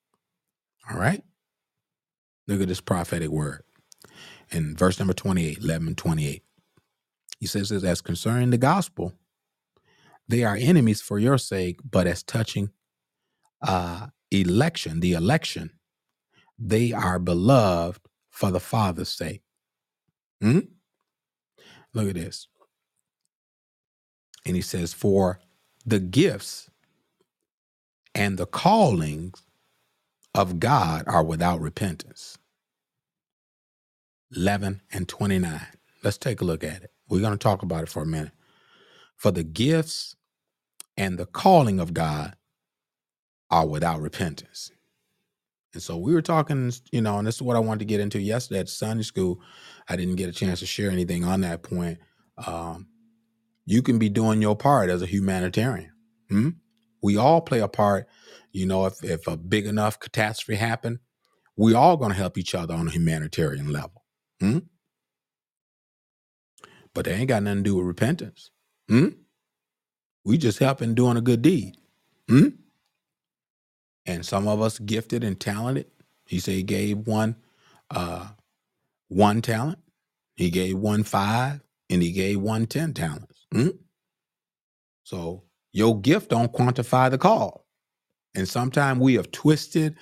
All 0.93 0.99
right? 1.01 1.23
Look 2.47 2.61
at 2.61 2.69
this 2.69 2.81
prophetic 2.81 3.31
word. 3.31 3.63
In 4.51 4.77
verse 4.77 4.99
number 4.99 5.15
28, 5.15 5.59
11 5.59 5.95
28, 5.95 6.43
he 7.41 7.47
says 7.47 7.71
this, 7.71 7.85
as 7.85 8.01
concerning 8.01 8.51
the 8.51 8.59
gospel, 8.59 9.15
they 10.29 10.45
are 10.45 10.57
enemies 10.57 11.01
for 11.01 11.19
your 11.19 11.39
sake, 11.39 11.81
but 11.89 12.07
as 12.07 12.23
touching 12.23 12.71
uh, 13.67 14.09
election, 14.31 15.01
the 15.01 15.13
election, 15.13 15.71
they 16.59 16.93
are 16.93 17.19
beloved 17.19 18.01
for 18.31 18.51
the 18.51 18.61
Father's 18.61 19.09
sake. 19.09 19.43
Hmm? 20.41 20.61
Look 21.95 22.09
at 22.09 22.15
this. 22.15 22.49
And 24.45 24.57
he 24.57 24.63
says, 24.63 24.93
For 24.93 25.41
the 25.87 26.01
gifts 26.01 26.71
and 28.15 28.39
the 28.39 28.47
callings 28.47 29.43
of 30.35 30.61
God 30.61 31.05
are 31.07 31.25
without 31.25 31.61
repentance. 31.61 32.39
11 34.35 34.81
and 34.93 35.09
29. 35.09 35.61
Let's 36.03 36.19
take 36.19 36.41
a 36.41 36.45
look 36.45 36.65
at 36.65 36.83
it. 36.83 36.91
We're 37.09 37.21
going 37.21 37.33
to 37.33 37.39
talk 37.39 37.63
about 37.63 37.83
it 37.83 37.89
for 37.89 38.03
a 38.03 38.07
minute. 38.07 38.33
For 39.17 39.31
the 39.31 39.45
gifts 39.45 40.17
and 40.97 41.19
the 41.19 41.27
calling 41.27 41.81
of 41.81 41.95
God 41.95 42.35
are 43.51 43.67
without 43.67 44.01
repentance. 44.01 44.71
And 45.75 45.83
so 45.83 45.97
we 45.97 46.13
were 46.13 46.23
talking, 46.23 46.73
you 46.91 47.01
know, 47.01 47.19
and 47.19 47.27
this 47.27 47.37
is 47.37 47.43
what 47.43 47.57
I 47.57 47.61
wanted 47.61 47.81
to 47.81 47.85
get 47.87 48.01
into 48.01 48.21
yesterday 48.21 48.61
at 48.61 48.69
Sunday 48.69 49.05
school. 49.05 49.41
I 49.89 49.97
didn't 49.97 50.17
get 50.17 50.29
a 50.29 50.33
chance 50.33 50.61
to 50.61 50.67
share 50.67 50.91
anything 50.91 51.25
on 51.25 51.43
that 51.43 51.63
point. 51.63 51.99
Um, 52.47 52.89
you 53.65 53.83
can 53.83 53.99
be 53.99 54.09
doing 54.09 54.43
your 54.43 54.57
part 54.57 54.91
as 54.91 55.03
a 55.03 55.07
humanitarian. 55.07 55.93
Hmm? 56.29 56.49
We 57.03 57.17
all 57.17 57.41
play 57.41 57.61
a 57.61 57.69
part. 57.69 58.09
You 58.53 58.67
know, 58.67 58.87
if, 58.87 59.03
if 59.03 59.27
a 59.27 59.37
big 59.37 59.67
enough 59.67 59.99
catastrophe 59.99 60.59
happened, 60.59 60.99
we 61.57 61.75
all 61.75 61.97
going 61.97 62.11
to 62.13 62.17
help 62.17 62.39
each 62.39 62.55
other 62.55 62.75
on 62.75 62.89
a 62.89 62.91
humanitarian 62.91 63.73
level. 63.73 64.05
Hmm? 64.41 64.59
But 66.95 67.05
they 67.07 67.13
ain't 67.13 67.29
got 67.29 67.43
nothing 67.43 67.65
to 67.65 67.71
do 67.71 67.77
with 67.77 67.87
repentance. 67.87 68.51
Hmm? 68.89 69.09
We 70.25 70.39
just 70.39 70.59
helping 70.59 70.95
doing 70.95 71.17
a 71.17 71.23
good 71.23 71.43
deed. 71.43 71.77
Hmm? 72.29 72.49
And 74.07 74.25
some 74.25 74.49
of 74.49 74.61
us 74.61 74.79
gifted 74.79 75.25
and 75.25 75.39
talented. 75.39 75.87
He 76.27 76.39
said 76.39 76.55
he 76.55 76.63
gave 76.63 76.99
one 77.07 77.37
uh 77.91 78.29
one 79.09 79.43
talent, 79.43 79.79
he 80.35 80.51
gave 80.51 80.79
one 80.79 81.03
five, 81.03 81.61
and 81.91 82.03
he 82.03 82.13
gave 82.13 82.41
one 82.41 82.67
ten 82.67 82.95
talents. 82.95 83.47
Hmm? 83.53 83.69
So 85.05 85.45
your 85.73 86.01
gift 86.01 86.31
don't 86.31 86.53
quantify 86.53 87.11
the 87.11 87.19
call. 87.19 87.67
And 88.35 88.49
sometimes 88.49 89.01
we 89.01 89.15
have 89.15 89.31
twisted 89.31 89.97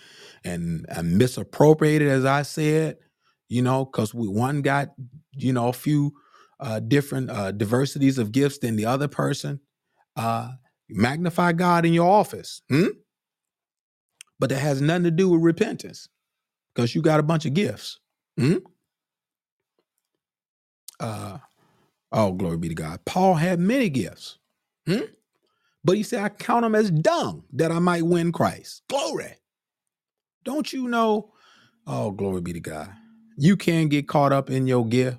and, 0.45 0.87
and 0.89 1.19
misappropriated, 1.19 2.09
as 2.09 2.25
I 2.25 2.43
said, 2.43 2.99
you 3.49 3.63
know, 3.63 3.85
because 3.85 4.15
we 4.15 4.29
one 4.29 4.63
got, 4.63 4.91
you 5.33 5.53
know, 5.53 5.69
a 5.69 5.73
few 5.73 6.13
uh, 6.61 6.81
different 6.81 7.31
uh, 7.31 7.53
diversities 7.53 8.19
of 8.19 8.33
gifts 8.33 8.59
than 8.59 8.77
the 8.77 8.87
other 8.87 9.09
person. 9.09 9.61
Uh, 10.17 10.53
magnify 10.89 11.53
God 11.53 11.87
in 11.87 11.93
your 11.93 12.09
office. 12.09 12.63
Hmm? 12.69 12.89
But 14.39 14.51
that 14.51 14.59
has 14.59 14.81
nothing 14.81 15.05
to 15.05 15.11
do 15.11 15.29
with 15.29 15.43
repentance 15.43 16.09
because 16.75 16.95
you 16.95 17.03
got 17.03 17.21
a 17.21 17.25
bunch 17.25 17.47
of 17.47 17.55
gifts. 17.55 17.99
Hmm? 18.39 18.59
Uh, 20.99 21.39
oh, 22.13 22.33
glory 22.33 22.57
be 22.57 22.69
to 22.69 22.75
God. 22.75 23.05
Paul 23.05 23.35
had 23.35 23.59
many 23.59 23.89
gifts. 23.89 24.39
Hmm? 24.87 25.01
But 25.85 25.97
he 25.97 26.03
said, 26.03 26.23
I 26.23 26.29
count 26.29 26.63
them 26.63 26.75
as 26.75 26.91
dung 26.91 27.45
that 27.55 27.73
I 27.73 27.79
might 27.79 28.05
win 28.05 28.33
Christ. 28.33 28.83
Glory. 28.89 29.35
Don't 30.45 30.73
you 30.73 30.89
know? 30.89 31.33
Oh, 31.87 32.11
glory 32.11 32.41
be 32.41 32.53
to 32.53 32.61
God. 32.61 32.91
You 33.37 33.57
can 33.57 33.89
get 33.89 34.09
caught 34.09 34.33
up 34.33 34.51
in 34.51 34.67
your 34.67 34.87
gift. 34.87 35.19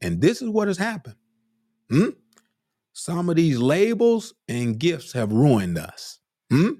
And 0.00 0.20
this 0.20 0.40
is 0.40 0.48
what 0.48 0.68
has 0.68 0.78
happened. 0.78 1.16
Hmm? 1.90 2.10
Some 2.92 3.28
of 3.28 3.36
these 3.36 3.58
labels 3.58 4.34
and 4.48 4.78
gifts 4.78 5.12
have 5.12 5.32
ruined 5.32 5.78
us. 5.78 6.18
Hmm? 6.50 6.70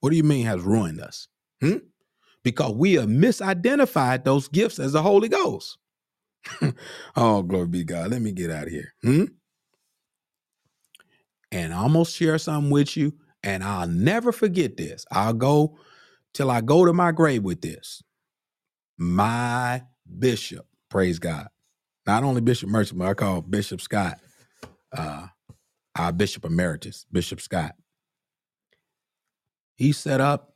What 0.00 0.10
do 0.10 0.16
you 0.16 0.22
mean 0.24 0.46
has 0.46 0.60
ruined 0.62 1.00
us? 1.00 1.28
Hmm? 1.60 1.78
Because 2.42 2.72
we 2.74 2.94
have 2.94 3.08
misidentified 3.08 4.24
those 4.24 4.48
gifts 4.48 4.78
as 4.78 4.92
the 4.92 5.02
Holy 5.02 5.28
Ghost. 5.28 5.78
oh, 7.16 7.42
glory 7.42 7.68
be 7.68 7.78
to 7.80 7.84
God. 7.84 8.10
Let 8.10 8.22
me 8.22 8.32
get 8.32 8.50
out 8.50 8.66
of 8.66 8.72
here. 8.72 8.94
Hmm? 9.02 9.24
And 11.54 11.72
I'm 11.72 11.92
to 11.92 12.04
share 12.04 12.36
something 12.36 12.70
with 12.70 12.96
you. 12.96 13.14
And 13.44 13.62
I'll 13.62 13.86
never 13.86 14.32
forget 14.32 14.76
this. 14.76 15.06
I'll 15.12 15.32
go 15.32 15.78
till 16.32 16.50
I 16.50 16.60
go 16.60 16.84
to 16.84 16.92
my 16.92 17.12
grave 17.12 17.44
with 17.44 17.60
this. 17.60 18.02
My 18.98 19.82
bishop, 20.18 20.66
praise 20.90 21.20
God. 21.20 21.46
Not 22.06 22.24
only 22.24 22.40
Bishop 22.40 22.68
Merchant, 22.68 22.98
but 22.98 23.08
I 23.08 23.14
call 23.14 23.40
Bishop 23.40 23.80
Scott, 23.80 24.18
uh, 24.92 25.28
our 25.96 26.12
Bishop 26.12 26.44
Emeritus, 26.44 27.06
Bishop 27.12 27.40
Scott. 27.40 27.76
He 29.76 29.92
set 29.92 30.20
up 30.20 30.54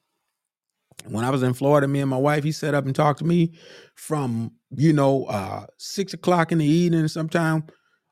when 1.06 1.24
I 1.24 1.30
was 1.30 1.42
in 1.44 1.54
Florida, 1.54 1.86
me 1.86 2.00
and 2.00 2.10
my 2.10 2.16
wife, 2.16 2.42
he 2.42 2.52
set 2.52 2.74
up 2.74 2.84
and 2.84 2.94
talked 2.94 3.20
to 3.20 3.24
me 3.24 3.52
from, 3.94 4.52
you 4.76 4.92
know, 4.92 5.26
uh, 5.26 5.66
six 5.76 6.12
o'clock 6.12 6.50
in 6.50 6.58
the 6.58 6.66
evening 6.66 7.06
sometime. 7.08 7.64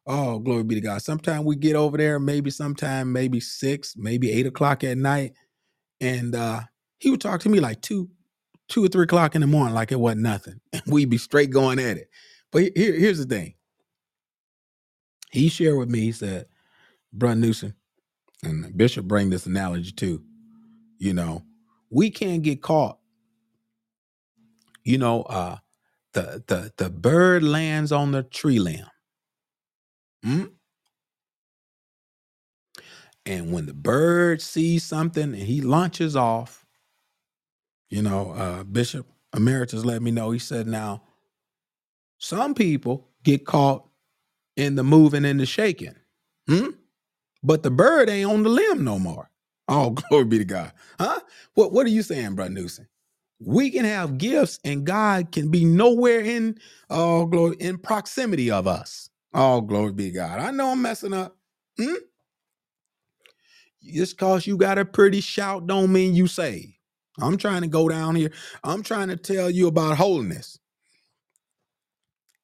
Oh, 0.07 0.41
glory 0.41 0.65
be 0.65 0.77
to 0.77 0.83
God. 0.83 1.03
Sometime 1.03 1.45
we 1.45 1.57
get 1.57 1.77
over 1.77 1.99
there, 1.99 2.21
maybe 2.21 2.51
sometime, 2.51 3.13
maybe 3.13 3.41
six, 3.41 3.97
maybe 3.97 4.33
eight 4.33 4.47
o'clock 4.47 4.85
at 4.85 4.99
night. 4.99 5.35
And 6.01 6.35
uh 6.35 6.63
he 6.99 7.11
would 7.11 7.21
talk 7.23 7.41
to 7.43 7.49
me 7.51 7.61
like 7.61 7.83
two, 7.83 8.11
two 8.69 8.85
or 8.85 8.89
three 8.89 9.05
o'clock 9.05 9.35
in 9.35 9.43
the 9.43 9.47
morning, 9.49 9.75
like 9.75 9.93
it 9.93 10.01
wasn't 10.01 10.23
nothing. 10.23 10.61
And 10.73 10.83
we'd 10.89 11.11
be 11.11 11.19
straight 11.19 11.51
going 11.51 11.79
at 11.81 11.97
it. 11.99 12.09
But 12.53 12.65
here, 12.77 12.95
here's 12.95 13.19
the 13.19 13.27
thing. 13.27 13.55
He 15.33 15.49
shared 15.49 15.79
with 15.79 15.91
me, 15.91 16.01
he 16.01 16.13
said, 16.13 16.47
Brother 17.13 17.37
Newsom, 17.41 17.75
and 18.45 18.77
Bishop 18.77 19.07
bring 19.07 19.31
this 19.31 19.47
analogy 19.47 19.93
too. 19.93 20.23
You 20.99 21.15
know, 21.15 21.45
we 21.91 22.11
can't 22.11 22.43
get 22.43 22.63
caught. 22.63 22.99
You 24.85 24.99
know, 24.99 25.23
uh 25.25 25.59
the 26.15 26.45
the 26.49 26.73
the 26.79 26.91
bird 26.91 27.43
lands 27.45 27.93
on 27.93 28.13
the 28.13 28.25
tree 28.25 28.61
limb. 28.61 28.87
Hmm? 30.27 30.45
And 33.27 33.53
when 33.53 33.67
the 33.67 33.75
bird 33.75 34.43
sees 34.43 34.85
something 34.85 35.23
and 35.25 35.37
he 35.37 35.61
launches 35.61 36.17
off, 36.17 36.67
you 37.91 38.03
know, 38.03 38.33
uh, 38.33 38.65
Bishop 38.65 39.07
Emeritus 39.37 39.85
let 39.85 40.03
me 40.03 40.11
know. 40.11 40.31
He 40.33 40.39
said, 40.39 40.67
now, 40.67 41.03
some 42.19 42.55
people 42.55 43.09
get 43.25 43.47
caught 43.47 43.89
in 44.57 44.77
the 44.77 44.85
moving 44.85 45.25
and 45.25 45.41
the 45.41 45.47
shaking. 45.47 45.97
Hmm? 46.49 46.71
But 47.43 47.63
the 47.63 47.71
bird 47.71 48.11
ain't 48.11 48.31
on 48.31 48.43
the 48.43 48.51
limb 48.51 48.85
no 48.85 48.99
more. 48.99 49.31
Oh, 49.71 49.91
glory 49.91 50.25
be 50.27 50.39
to 50.39 50.45
God. 50.45 50.73
Huh? 51.01 51.21
What 51.55 51.73
what 51.73 51.87
are 51.87 51.91
you 51.91 52.03
saying, 52.03 52.35
Brother 52.37 52.51
Newsom? 52.51 52.89
We 53.41 53.71
can 53.71 53.85
have 53.85 54.19
gifts 54.19 54.61
and 54.65 54.85
God 54.85 55.33
can 55.33 55.51
be 55.51 55.65
nowhere 55.65 56.21
in 56.21 56.59
oh 56.91 57.27
glory 57.27 57.57
in 57.61 57.79
proximity 57.79 58.51
of 58.51 58.67
us. 58.67 59.11
Oh, 59.37 59.63
glory 59.63 59.95
be 59.95 60.13
to 60.13 60.19
God. 60.19 60.41
I 60.41 60.53
know 60.53 60.73
I'm 60.73 60.83
messing 60.83 61.15
up. 61.15 61.37
Hmm? 61.81 61.95
Just 63.85 64.19
cause 64.19 64.47
you 64.47 64.59
got 64.59 64.79
a 64.79 64.87
pretty 64.87 65.21
shout 65.23 65.67
don't 65.67 65.93
mean 65.93 66.15
you 66.15 66.29
saved. 66.29 66.75
I'm 67.21 67.39
trying 67.39 67.63
to 67.63 67.69
go 67.69 67.89
down 67.89 68.17
here. 68.17 68.33
I'm 68.65 68.83
trying 68.85 69.09
to 69.09 69.17
tell 69.19 69.51
you 69.51 69.69
about 69.69 69.99
holiness. 69.99 70.59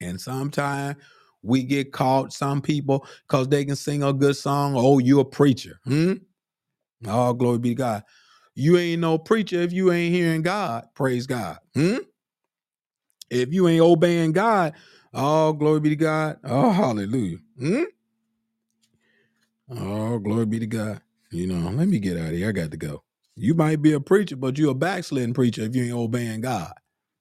And 0.01 0.21
sometimes 0.21 0.97
we 1.43 1.63
get 1.63 1.93
caught, 1.93 2.33
some 2.33 2.61
people, 2.61 3.07
because 3.27 3.47
they 3.49 3.65
can 3.65 3.75
sing 3.75 4.03
a 4.03 4.13
good 4.13 4.35
song. 4.37 4.75
Oh, 4.77 4.99
you 4.99 5.19
a 5.21 5.25
preacher. 5.25 5.79
Hmm? 5.85 6.13
Oh, 7.07 7.33
glory 7.33 7.59
be 7.59 7.69
to 7.71 7.75
God. 7.75 8.03
You 8.55 8.77
ain't 8.77 9.01
no 9.01 9.17
preacher 9.17 9.61
if 9.61 9.73
you 9.73 9.91
ain't 9.91 10.13
hearing 10.15 10.43
God. 10.43 10.85
Praise 10.95 11.27
God. 11.27 11.59
Hmm? 11.75 11.97
If 13.29 13.53
you 13.53 13.67
ain't 13.67 13.81
obeying 13.81 14.31
God, 14.31 14.73
oh, 15.13 15.53
glory 15.53 15.79
be 15.81 15.89
to 15.89 15.95
God. 15.95 16.37
Oh, 16.43 16.71
hallelujah. 16.71 17.37
Hmm? 17.59 17.83
Oh, 19.69 20.19
glory 20.19 20.45
be 20.45 20.59
to 20.59 20.67
God. 20.67 21.01
You 21.31 21.47
know, 21.47 21.69
let 21.71 21.87
me 21.87 21.99
get 21.99 22.17
out 22.17 22.29
of 22.29 22.35
here. 22.35 22.49
I 22.49 22.51
got 22.53 22.71
to 22.71 22.77
go. 22.77 23.03
You 23.35 23.53
might 23.55 23.81
be 23.81 23.93
a 23.93 23.99
preacher, 23.99 24.35
but 24.35 24.57
you're 24.57 24.71
a 24.71 24.75
backsliding 24.75 25.33
preacher 25.33 25.63
if 25.63 25.75
you 25.75 25.83
ain't 25.85 25.93
obeying 25.93 26.41
God. 26.41 26.73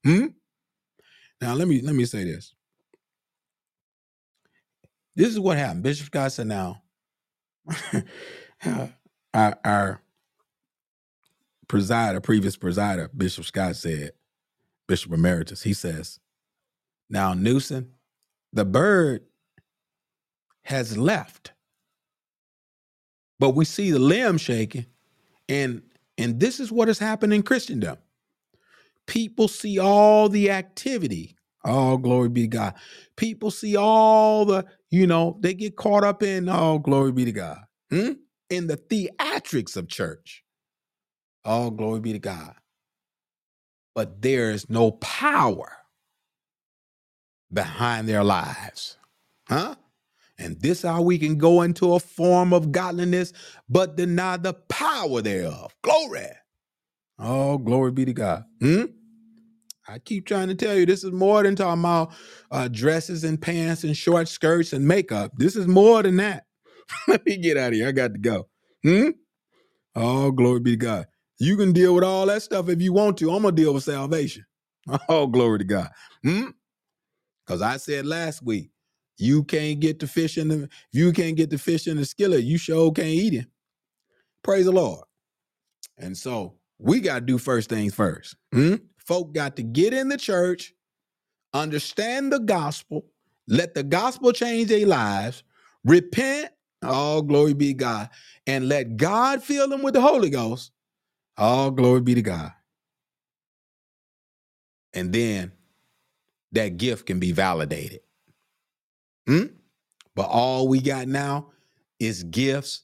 Hmm? 0.05 0.26
Now 1.40 1.55
let 1.55 1.68
me 1.68 1.80
let 1.82 1.95
me 1.95 2.05
say 2.05 2.24
this. 2.24 2.55
This 5.16 5.28
is 5.28 5.40
what 5.40 5.59
happened. 5.59 5.82
Bishop 5.82 6.07
Scott 6.07 6.32
said 6.32 6.49
now 6.49 6.82
our, 9.34 9.59
our 9.64 10.03
presider, 11.68 12.22
previous 12.22 12.57
presider, 12.57 13.09
Bishop 13.16 13.45
Scott 13.45 13.76
said, 13.76 14.12
Bishop 14.88 15.12
Emeritus, 15.12 15.62
he 15.62 15.74
says, 15.74 16.18
now 17.13 17.35
Newsom, 17.35 17.93
the 18.53 18.65
bird 18.65 19.23
has 20.65 20.99
left. 20.99 21.53
But 23.39 23.51
we 23.51 23.65
see 23.65 23.91
the 23.93 23.99
limb 23.99 24.39
shaking, 24.39 24.87
and 25.49 25.83
and 26.19 26.41
this 26.41 26.61
is 26.61 26.73
what 26.73 26.89
has 26.89 26.99
happened 26.99 27.35
in 27.35 27.43
Christendom. 27.43 27.99
People 29.07 29.49
see 29.49 29.79
all 29.79 30.29
the 30.29 30.51
activity. 30.51 31.37
Oh, 31.65 31.97
glory 31.99 32.29
be 32.29 32.43
to 32.43 32.49
God. 32.49 32.75
People 33.17 33.51
see 33.51 33.77
all 33.77 34.45
the, 34.45 34.67
you 34.91 35.07
know, 35.07 35.37
they 35.41 35.55
get 35.55 35.77
caught 35.77 36.05
up 36.05 36.23
in, 36.23 36.49
oh, 36.49 36.79
glory 36.79 37.13
be 37.13 37.25
to 37.25 37.33
God, 37.33 37.59
hmm? 37.91 38.13
in 38.51 38.67
the 38.67 38.77
theatrics 38.77 39.77
of 39.77 39.89
church. 39.89 40.45
Oh, 41.45 41.71
glory 41.71 42.01
be 42.01 42.13
to 42.13 42.19
God. 42.19 42.55
But 43.95 44.23
there 44.23 44.51
is 44.51 44.71
no 44.71 44.93
power 44.93 45.73
behind 47.53 48.09
their 48.09 48.24
lives. 48.24 48.96
Huh? 49.48 49.76
And 50.38 50.61
this 50.61 50.82
how 50.82 51.03
we 51.03 51.18
can 51.18 51.38
go 51.38 51.62
into 51.62 51.94
a 51.94 52.00
form 52.00 52.53
of 52.53 52.72
godliness, 52.72 53.32
but 53.68 53.96
deny 53.96 54.36
the 54.38 54.55
power 54.55 55.22
thereof. 55.22 55.74
Glory. 55.82 56.28
Oh, 57.18 57.59
glory 57.59 57.92
be 57.92 58.07
to 58.07 58.14
God. 58.14 58.44
Hmm? 58.61 58.84
I 59.88 59.98
keep 60.00 60.26
trying 60.26 60.48
to 60.48 60.55
tell 60.55 60.76
you, 60.76 60.86
this 60.86 61.05
is 61.05 61.12
more 61.12 61.42
than 61.42 61.57
talking 61.57 61.82
about 61.82 62.12
uh, 62.50 62.68
dresses 62.68 63.24
and 63.24 63.40
pants 63.40 63.84
and 63.84 63.96
short 63.96 64.28
skirts 64.28 64.72
and 64.72 64.86
makeup. 64.88 65.32
This 65.36 65.57
is 65.57 65.66
more 65.68 66.03
than 66.03 66.16
that. 66.18 66.44
Let 67.09 67.26
me 67.26 67.38
get 67.38 67.57
out 67.59 67.68
of 67.68 67.74
here. 67.74 67.88
I 67.88 67.92
got 67.92 68.14
to 68.14 68.18
go. 68.20 68.48
Hmm? 68.84 69.11
Oh, 69.94 70.30
glory 70.32 70.61
be 70.61 70.72
to 70.72 70.76
God. 70.76 71.07
You 71.38 71.57
can 71.57 71.72
deal 71.72 71.94
with 71.94 72.05
all 72.05 72.26
that 72.26 72.42
stuff 72.42 72.68
if 72.68 72.80
you 72.80 72.92
want 72.92 73.18
to. 73.18 73.30
I'm 73.32 73.42
gonna 73.42 73.55
deal 73.57 73.74
with 73.74 73.84
salvation. 73.84 74.44
Oh, 75.09 75.28
glory 75.28 75.61
to 75.61 75.64
God. 75.64 75.90
Hmm? 76.24 76.48
Because 77.53 77.61
I 77.61 77.76
said 77.76 78.07
last 78.07 78.42
week, 78.42 78.70
you 79.18 79.44
can't 79.44 79.78
get 79.78 80.00
the 80.00 80.07
fish 80.07 80.38
in 80.38 80.48
the 80.48 80.62
if 80.62 80.70
you 80.92 81.12
can't 81.12 81.36
get 81.36 81.50
the 81.50 81.59
fish 81.59 81.86
in 81.86 81.98
the 81.98 82.07
skillet, 82.07 82.44
you 82.44 82.57
sure 82.57 82.90
can't 82.92 83.09
eat 83.09 83.34
it. 83.34 83.46
Praise 84.42 84.64
the 84.64 84.72
Lord. 84.72 85.05
And 85.98 86.16
so 86.16 86.55
we 86.78 87.00
got 87.00 87.16
to 87.16 87.20
do 87.20 87.36
first 87.36 87.68
things 87.68 87.94
first. 87.94 88.36
Hmm? 88.55 88.76
Folk 88.96 89.34
got 89.34 89.57
to 89.57 89.62
get 89.62 89.92
in 89.92 90.09
the 90.09 90.16
church, 90.16 90.72
understand 91.53 92.32
the 92.32 92.38
gospel, 92.38 93.05
let 93.46 93.74
the 93.74 93.82
gospel 93.82 94.32
change 94.32 94.68
their 94.68 94.86
lives, 94.86 95.44
repent, 95.84 96.53
all 96.82 97.20
glory 97.20 97.53
be 97.53 97.74
God, 97.74 98.09
and 98.46 98.66
let 98.66 98.96
God 98.96 99.42
fill 99.42 99.68
them 99.68 99.82
with 99.82 99.92
the 99.92 100.00
Holy 100.00 100.30
Ghost. 100.30 100.72
All 101.36 101.70
glory 101.70 102.00
be 102.00 102.14
to 102.14 102.22
God. 102.22 102.53
And 104.94 105.12
then 105.12 105.53
that 106.53 106.76
gift 106.76 107.07
can 107.07 107.18
be 107.18 107.32
validated. 107.32 108.00
Hmm? 109.26 109.44
But 110.14 110.28
all 110.28 110.68
we 110.68 110.80
got 110.80 111.09
now 111.09 111.50
is 111.98 112.24
gifts 112.24 112.82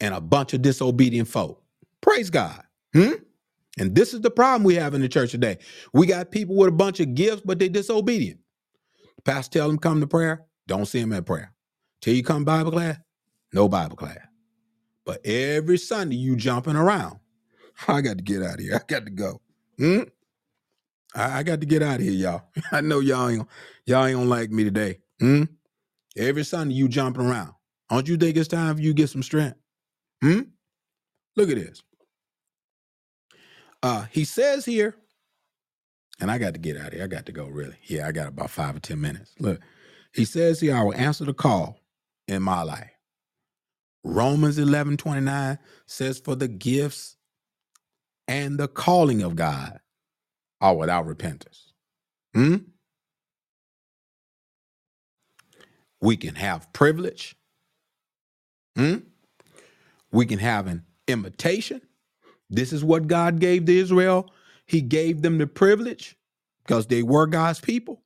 and 0.00 0.14
a 0.14 0.20
bunch 0.20 0.54
of 0.54 0.62
disobedient 0.62 1.28
folk. 1.28 1.62
Praise 2.00 2.30
God. 2.30 2.62
Hmm? 2.94 3.12
And 3.78 3.94
this 3.94 4.12
is 4.14 4.20
the 4.20 4.30
problem 4.30 4.64
we 4.64 4.74
have 4.74 4.94
in 4.94 5.00
the 5.00 5.08
church 5.08 5.30
today. 5.30 5.58
We 5.92 6.06
got 6.06 6.30
people 6.30 6.56
with 6.56 6.68
a 6.68 6.72
bunch 6.72 7.00
of 7.00 7.14
gifts, 7.14 7.42
but 7.44 7.58
they're 7.58 7.68
disobedient. 7.68 8.40
Pastor 9.24 9.58
tell 9.58 9.68
them 9.68 9.78
come 9.78 10.00
to 10.00 10.06
prayer, 10.06 10.44
don't 10.66 10.86
see 10.86 11.00
them 11.00 11.12
at 11.12 11.26
prayer. 11.26 11.52
Till 12.00 12.14
you 12.14 12.22
come 12.24 12.44
Bible 12.44 12.72
class, 12.72 12.98
no 13.52 13.68
Bible 13.68 13.96
class. 13.96 14.18
But 15.04 15.24
every 15.24 15.78
Sunday 15.78 16.16
you 16.16 16.36
jumping 16.36 16.76
around. 16.76 17.18
I 17.88 18.00
got 18.00 18.18
to 18.18 18.22
get 18.24 18.42
out 18.42 18.54
of 18.54 18.60
here. 18.60 18.76
I 18.76 18.80
got 18.86 19.04
to 19.06 19.10
go. 19.10 19.40
Hmm? 19.78 20.02
I, 21.14 21.38
I 21.38 21.42
got 21.42 21.60
to 21.60 21.66
get 21.66 21.82
out 21.82 21.96
of 21.96 22.02
here, 22.02 22.12
y'all. 22.12 22.42
I 22.72 22.80
know 22.80 23.00
y'all 23.00 23.28
ain't 23.28 23.46
y'all 23.86 24.06
ain't 24.06 24.16
gonna 24.16 24.28
like 24.28 24.50
me 24.50 24.64
today. 24.64 24.98
Hmm? 25.20 25.44
Every 26.16 26.44
Sunday 26.44 26.74
you 26.74 26.88
jumping 26.88 27.26
around. 27.26 27.52
Don't 27.90 28.08
you 28.08 28.16
think 28.16 28.36
it's 28.36 28.48
time 28.48 28.76
for 28.76 28.82
you 28.82 28.94
get 28.94 29.10
some 29.10 29.22
strength? 29.22 29.56
Hmm? 30.22 30.40
Look 31.36 31.50
at 31.50 31.56
this. 31.56 31.82
Uh, 33.82 34.06
he 34.10 34.24
says 34.24 34.64
here, 34.64 34.94
and 36.20 36.30
I 36.30 36.38
got 36.38 36.54
to 36.54 36.60
get 36.60 36.76
out 36.76 36.88
of 36.88 36.92
here. 36.94 37.04
I 37.04 37.08
got 37.08 37.26
to 37.26 37.32
go, 37.32 37.46
really. 37.46 37.76
Yeah, 37.84 38.06
I 38.06 38.12
got 38.12 38.28
about 38.28 38.50
five 38.50 38.76
or 38.76 38.80
10 38.80 39.00
minutes. 39.00 39.34
Look, 39.40 39.60
he 40.14 40.24
says 40.24 40.60
here, 40.60 40.76
I 40.76 40.82
will 40.82 40.94
answer 40.94 41.24
the 41.24 41.34
call 41.34 41.80
in 42.28 42.42
my 42.42 42.62
life. 42.62 42.90
Romans 44.04 44.58
11 44.58 44.96
29 44.96 45.58
says, 45.86 46.18
For 46.20 46.36
the 46.36 46.48
gifts 46.48 47.16
and 48.28 48.58
the 48.58 48.68
calling 48.68 49.22
of 49.22 49.36
God 49.36 49.80
are 50.62 50.74
without 50.76 51.06
repentance. 51.06 51.72
Hmm? 52.34 52.56
We 56.00 56.16
can 56.16 56.36
have 56.36 56.72
privilege. 56.72 57.36
Hmm? 58.76 58.98
We 60.12 60.24
can 60.24 60.38
have 60.38 60.68
an 60.68 60.84
invitation. 61.08 61.82
This 62.48 62.72
is 62.72 62.84
what 62.84 63.08
God 63.08 63.40
gave 63.40 63.66
to 63.66 63.76
Israel. 63.76 64.30
He 64.66 64.80
gave 64.80 65.20
them 65.20 65.38
the 65.38 65.46
privilege 65.46 66.16
because 66.64 66.86
they 66.86 67.02
were 67.02 67.26
God's 67.26 67.60
people. 67.60 68.02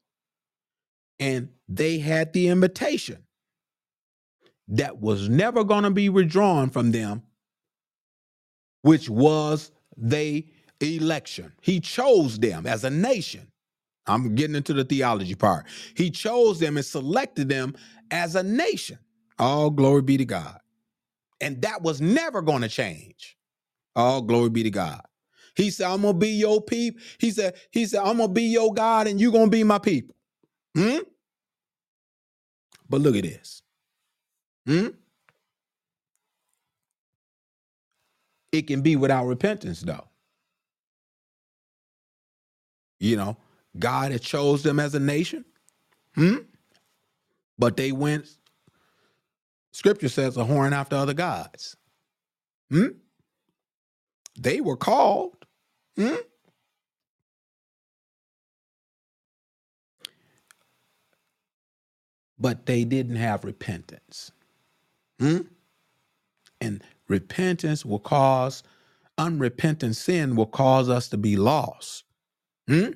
And 1.21 1.51
they 1.69 1.99
had 1.99 2.33
the 2.33 2.49
invitation 2.49 3.25
that 4.69 5.01
was 5.01 5.29
never 5.29 5.63
going 5.63 5.85
to 5.85 5.91
be 5.91 6.09
withdrawn 6.09 6.71
from 6.71 6.93
them, 6.93 7.23
which 8.83 9.09
was 9.09 9.71
the 9.97 10.47
election. 10.81 11.53
He 11.62 11.81
chose 11.81 12.39
them 12.39 12.66
as 12.66 12.85
a 12.85 12.91
nation. 12.91 13.49
I'm 14.07 14.35
getting 14.35 14.57
into 14.57 14.74
the 14.74 14.85
theology 14.85 15.35
part. 15.35 15.66
He 15.97 16.11
chose 16.11 16.61
them 16.61 16.77
and 16.77 16.87
selected 16.87 17.49
them 17.49 17.77
as 18.11 18.37
a 18.37 18.43
nation. 18.43 18.99
All 19.39 19.70
glory 19.70 20.03
be 20.03 20.16
to 20.18 20.24
God. 20.24 20.61
And 21.41 21.62
that 21.62 21.83
was 21.83 22.01
never 22.01 22.43
going 22.43 22.62
to 22.62 22.68
change. 22.68 23.37
All 23.97 24.22
glory 24.22 24.51
be 24.51 24.62
to 24.64 24.70
God. 24.70 25.03
He 25.57 25.70
said, 25.70 25.89
I'm 25.91 26.03
gonna 26.03 26.14
be 26.14 26.31
your 26.31 26.62
people. 26.62 27.01
He 27.18 27.31
said, 27.31 27.57
He 27.70 27.87
said, 27.87 28.01
I'm 28.03 28.18
gonna 28.18 28.29
be 28.33 28.45
your 28.45 28.74
God 28.74 29.07
and 29.07 29.20
you're 29.20 29.33
gonna 29.33 29.51
be 29.51 29.64
my 29.64 29.79
people. 29.79 30.14
Hmm? 30.77 30.99
But 32.89 33.01
look 33.03 33.16
at 33.16 33.24
this. 33.24 33.62
Hmm? 34.66 34.89
It 38.53 38.66
can 38.66 38.83
be 38.83 38.97
without 38.97 39.27
repentance, 39.27 39.83
though. 39.83 40.09
You 42.99 43.16
know, 43.16 43.36
God 43.78 44.12
had 44.12 44.22
chose 44.22 44.62
them 44.62 44.80
as 44.80 44.94
a 44.94 45.01
nation. 45.01 45.44
Hmm? 46.14 46.36
But 47.59 47.76
they 47.76 47.92
went, 47.92 48.28
scripture 49.72 50.09
says, 50.09 50.36
a 50.36 50.44
horn 50.44 50.72
after 50.72 50.97
other 50.97 51.14
gods. 51.14 51.76
Hmm? 52.70 52.88
They 54.38 54.61
were 54.61 54.76
called. 54.76 55.36
Hmm? 55.97 56.16
But 62.38 62.66
they 62.66 62.84
didn't 62.84 63.16
have 63.16 63.44
repentance. 63.44 64.30
Hmm? 65.20 65.38
And 66.61 66.82
repentance 67.09 67.84
will 67.84 67.99
cause, 67.99 68.62
unrepentant 69.18 69.97
sin 69.97 70.36
will 70.36 70.47
cause 70.47 70.88
us 70.88 71.09
to 71.11 71.18
be 71.18 71.36
lost. 71.36 72.05
Hmm? 72.69 72.91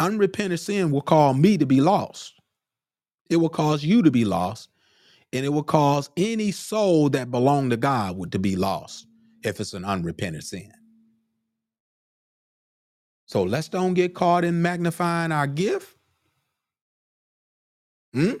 Unrepentant 0.00 0.60
sin 0.60 0.90
will 0.90 1.02
cause 1.02 1.36
me 1.36 1.58
to 1.58 1.66
be 1.66 1.80
lost. 1.80 2.34
It 3.30 3.36
will 3.36 3.48
cause 3.48 3.84
you 3.84 4.02
to 4.02 4.10
be 4.10 4.24
lost. 4.24 4.70
And 5.32 5.44
it 5.44 5.50
will 5.50 5.64
cause 5.64 6.10
any 6.16 6.52
soul 6.52 7.10
that 7.10 7.30
belong 7.30 7.70
to 7.70 7.76
God 7.76 8.32
to 8.32 8.38
be 8.38 8.56
lost 8.56 9.06
if 9.42 9.60
it's 9.60 9.74
an 9.74 9.84
unrepentant 9.84 10.44
sin. 10.44 10.72
So 13.26 13.42
let's 13.42 13.68
don't 13.68 13.94
get 13.94 14.14
caught 14.14 14.44
in 14.44 14.62
magnifying 14.62 15.32
our 15.32 15.46
gift. 15.46 15.96
Hmm? 18.14 18.34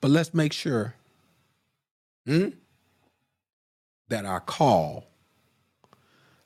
But 0.00 0.10
let's 0.12 0.34
make 0.34 0.52
sure 0.52 0.94
hmm, 2.26 2.50
that 4.08 4.26
our 4.26 4.40
call 4.40 5.07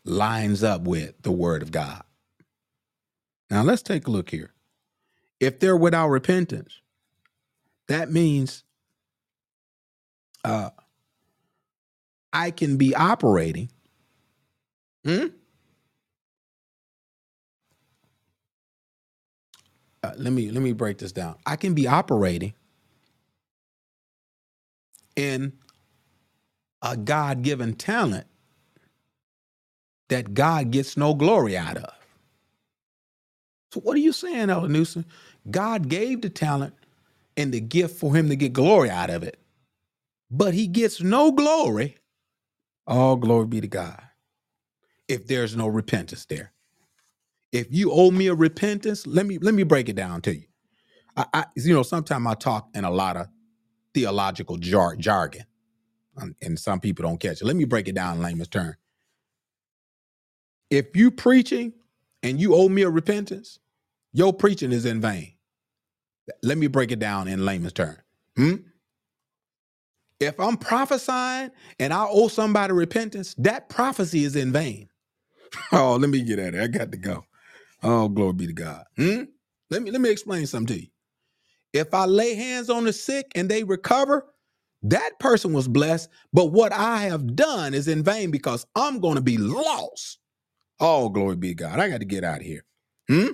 lines 0.05 0.62
up 0.64 0.82
with 0.82 1.14
the 1.22 1.32
word 1.32 1.62
of 1.62 1.70
God. 1.70 2.03
Now 3.50 3.62
let's 3.62 3.82
take 3.82 4.07
a 4.07 4.11
look 4.11 4.30
here. 4.30 4.53
If 5.40 5.61
they're 5.61 5.76
without 5.76 6.09
repentance, 6.09 6.80
that 7.88 8.11
means 8.11 8.64
uh, 10.44 10.70
I 12.32 12.50
can 12.50 12.76
be 12.76 12.94
operating. 12.94 13.70
Hmm? 15.05 15.26
Uh, 20.03 20.12
let 20.16 20.32
me 20.32 20.50
let 20.50 20.62
me 20.62 20.72
break 20.72 20.98
this 20.98 21.12
down. 21.12 21.36
I 21.46 21.57
can 21.57 21.74
be 21.74 21.86
operating 21.86 22.55
in 25.14 25.53
a 26.80 26.96
God-given 26.96 27.74
talent 27.74 28.26
that 30.12 30.34
God 30.34 30.72
gets 30.72 30.96
no 30.96 31.14
glory 31.14 31.58
out 31.58 31.78
of. 31.78 31.90
So 33.72 33.80
what 33.80 33.96
are 33.96 34.00
you 34.00 34.12
saying, 34.12 34.50
Elder 34.50 34.68
Newsom? 34.68 35.06
God 35.50 35.88
gave 35.88 36.22
the 36.22 36.30
talent 36.30 36.74
and 37.36 37.52
the 37.52 37.60
gift 37.60 37.96
for 37.98 38.14
him 38.16 38.28
to 38.30 38.36
get 38.36 38.52
glory 38.54 38.90
out 38.90 39.10
of 39.10 39.22
it, 39.24 39.38
but 40.30 40.54
he 40.54 40.66
gets 40.68 41.02
no 41.02 41.32
glory. 41.32 41.98
All 42.86 43.16
glory 43.16 43.46
be 43.46 43.60
to 43.62 43.68
God. 43.68 44.02
If 45.08 45.26
there's 45.28 45.56
no 45.56 45.68
repentance 45.68 46.26
there. 46.26 46.52
If 47.52 47.68
you 47.70 47.92
owe 47.92 48.10
me 48.12 48.28
a 48.28 48.34
repentance, 48.34 49.06
let 49.06 49.26
me 49.26 49.38
let 49.38 49.54
me 49.54 49.64
break 49.64 49.88
it 49.88 49.96
down 49.96 50.22
to 50.22 50.34
you. 50.36 50.46
I, 51.16 51.26
I 51.34 51.44
you 51.56 51.74
know, 51.74 51.82
sometimes 51.84 52.26
I 52.26 52.34
talk 52.34 52.68
in 52.74 52.84
a 52.84 52.90
lot 52.90 53.16
of 53.16 53.28
theological 53.94 54.58
jar- 54.58 54.96
jargon, 54.96 55.44
um, 56.20 56.36
and 56.42 56.58
some 56.58 56.80
people 56.80 57.04
don't 57.04 57.20
catch 57.20 57.42
it. 57.42 57.46
Let 57.46 57.56
me 57.56 57.64
break 57.66 57.88
it 57.88 57.94
down 57.96 58.18
in 58.18 58.22
layman's 58.22 58.48
term. 58.48 58.76
If 60.72 60.96
you 60.96 61.10
preaching 61.10 61.74
and 62.22 62.40
you 62.40 62.54
owe 62.54 62.70
me 62.70 62.80
a 62.80 62.88
repentance, 62.88 63.58
your 64.14 64.32
preaching 64.32 64.72
is 64.72 64.86
in 64.86 65.02
vain. 65.02 65.34
Let 66.42 66.56
me 66.56 66.66
break 66.66 66.90
it 66.92 66.98
down 66.98 67.28
in 67.28 67.44
layman's 67.44 67.74
term. 67.74 67.98
Hmm? 68.36 68.54
If 70.18 70.40
I'm 70.40 70.56
prophesying 70.56 71.50
and 71.78 71.92
I 71.92 72.06
owe 72.08 72.28
somebody 72.28 72.72
repentance, 72.72 73.34
that 73.34 73.68
prophecy 73.68 74.24
is 74.24 74.34
in 74.34 74.52
vain. 74.52 74.88
Oh, 75.72 75.96
let 75.96 76.08
me 76.08 76.22
get 76.22 76.38
at 76.38 76.54
it. 76.54 76.62
I 76.62 76.66
got 76.66 76.90
to 76.92 76.98
go. 76.98 77.24
Oh, 77.82 78.08
glory 78.08 78.32
be 78.32 78.46
to 78.46 78.54
God. 78.54 78.84
Hmm? 78.96 79.24
Let 79.70 79.82
me 79.82 79.90
let 79.90 80.00
me 80.00 80.10
explain 80.10 80.46
something 80.46 80.76
to 80.76 80.82
you. 80.82 80.88
If 81.74 81.92
I 81.92 82.06
lay 82.06 82.34
hands 82.34 82.70
on 82.70 82.84
the 82.84 82.92
sick 82.94 83.26
and 83.34 83.50
they 83.50 83.64
recover, 83.64 84.26
that 84.84 85.18
person 85.20 85.52
was 85.52 85.68
blessed. 85.68 86.08
But 86.32 86.46
what 86.46 86.72
I 86.72 87.00
have 87.02 87.36
done 87.36 87.74
is 87.74 87.88
in 87.88 88.02
vain 88.02 88.30
because 88.30 88.66
I'm 88.74 89.00
going 89.00 89.16
to 89.16 89.22
be 89.22 89.36
lost. 89.38 90.18
Oh, 90.80 91.08
glory 91.08 91.36
be 91.36 91.54
God. 91.54 91.78
I 91.80 91.88
got 91.88 92.00
to 92.00 92.06
get 92.06 92.24
out 92.24 92.40
of 92.40 92.46
here. 92.46 92.64
Hmm? 93.08 93.28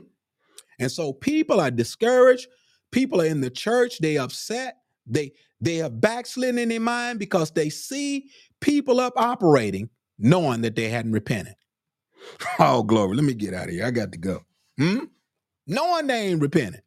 And 0.78 0.90
so 0.92 1.12
people 1.12 1.60
are 1.60 1.70
discouraged. 1.70 2.48
People 2.92 3.20
are 3.20 3.26
in 3.26 3.40
the 3.40 3.50
church. 3.50 3.98
They 3.98 4.18
upset. 4.18 4.78
They 5.06 5.32
they 5.60 5.76
have 5.76 6.00
backslidden 6.00 6.58
in 6.58 6.68
their 6.68 6.80
mind 6.80 7.18
because 7.18 7.50
they 7.50 7.70
see 7.70 8.30
people 8.60 9.00
up 9.00 9.14
operating, 9.16 9.90
knowing 10.18 10.62
that 10.62 10.76
they 10.76 10.88
hadn't 10.88 11.12
repented. 11.12 11.54
Oh, 12.60 12.82
glory. 12.82 13.16
Let 13.16 13.24
me 13.24 13.34
get 13.34 13.54
out 13.54 13.66
of 13.66 13.70
here. 13.70 13.86
I 13.86 13.90
got 13.90 14.12
to 14.12 14.18
go. 14.18 14.44
Hmm? 14.78 15.04
Knowing 15.66 16.06
they 16.08 16.28
ain't 16.28 16.42
repented. 16.42 16.82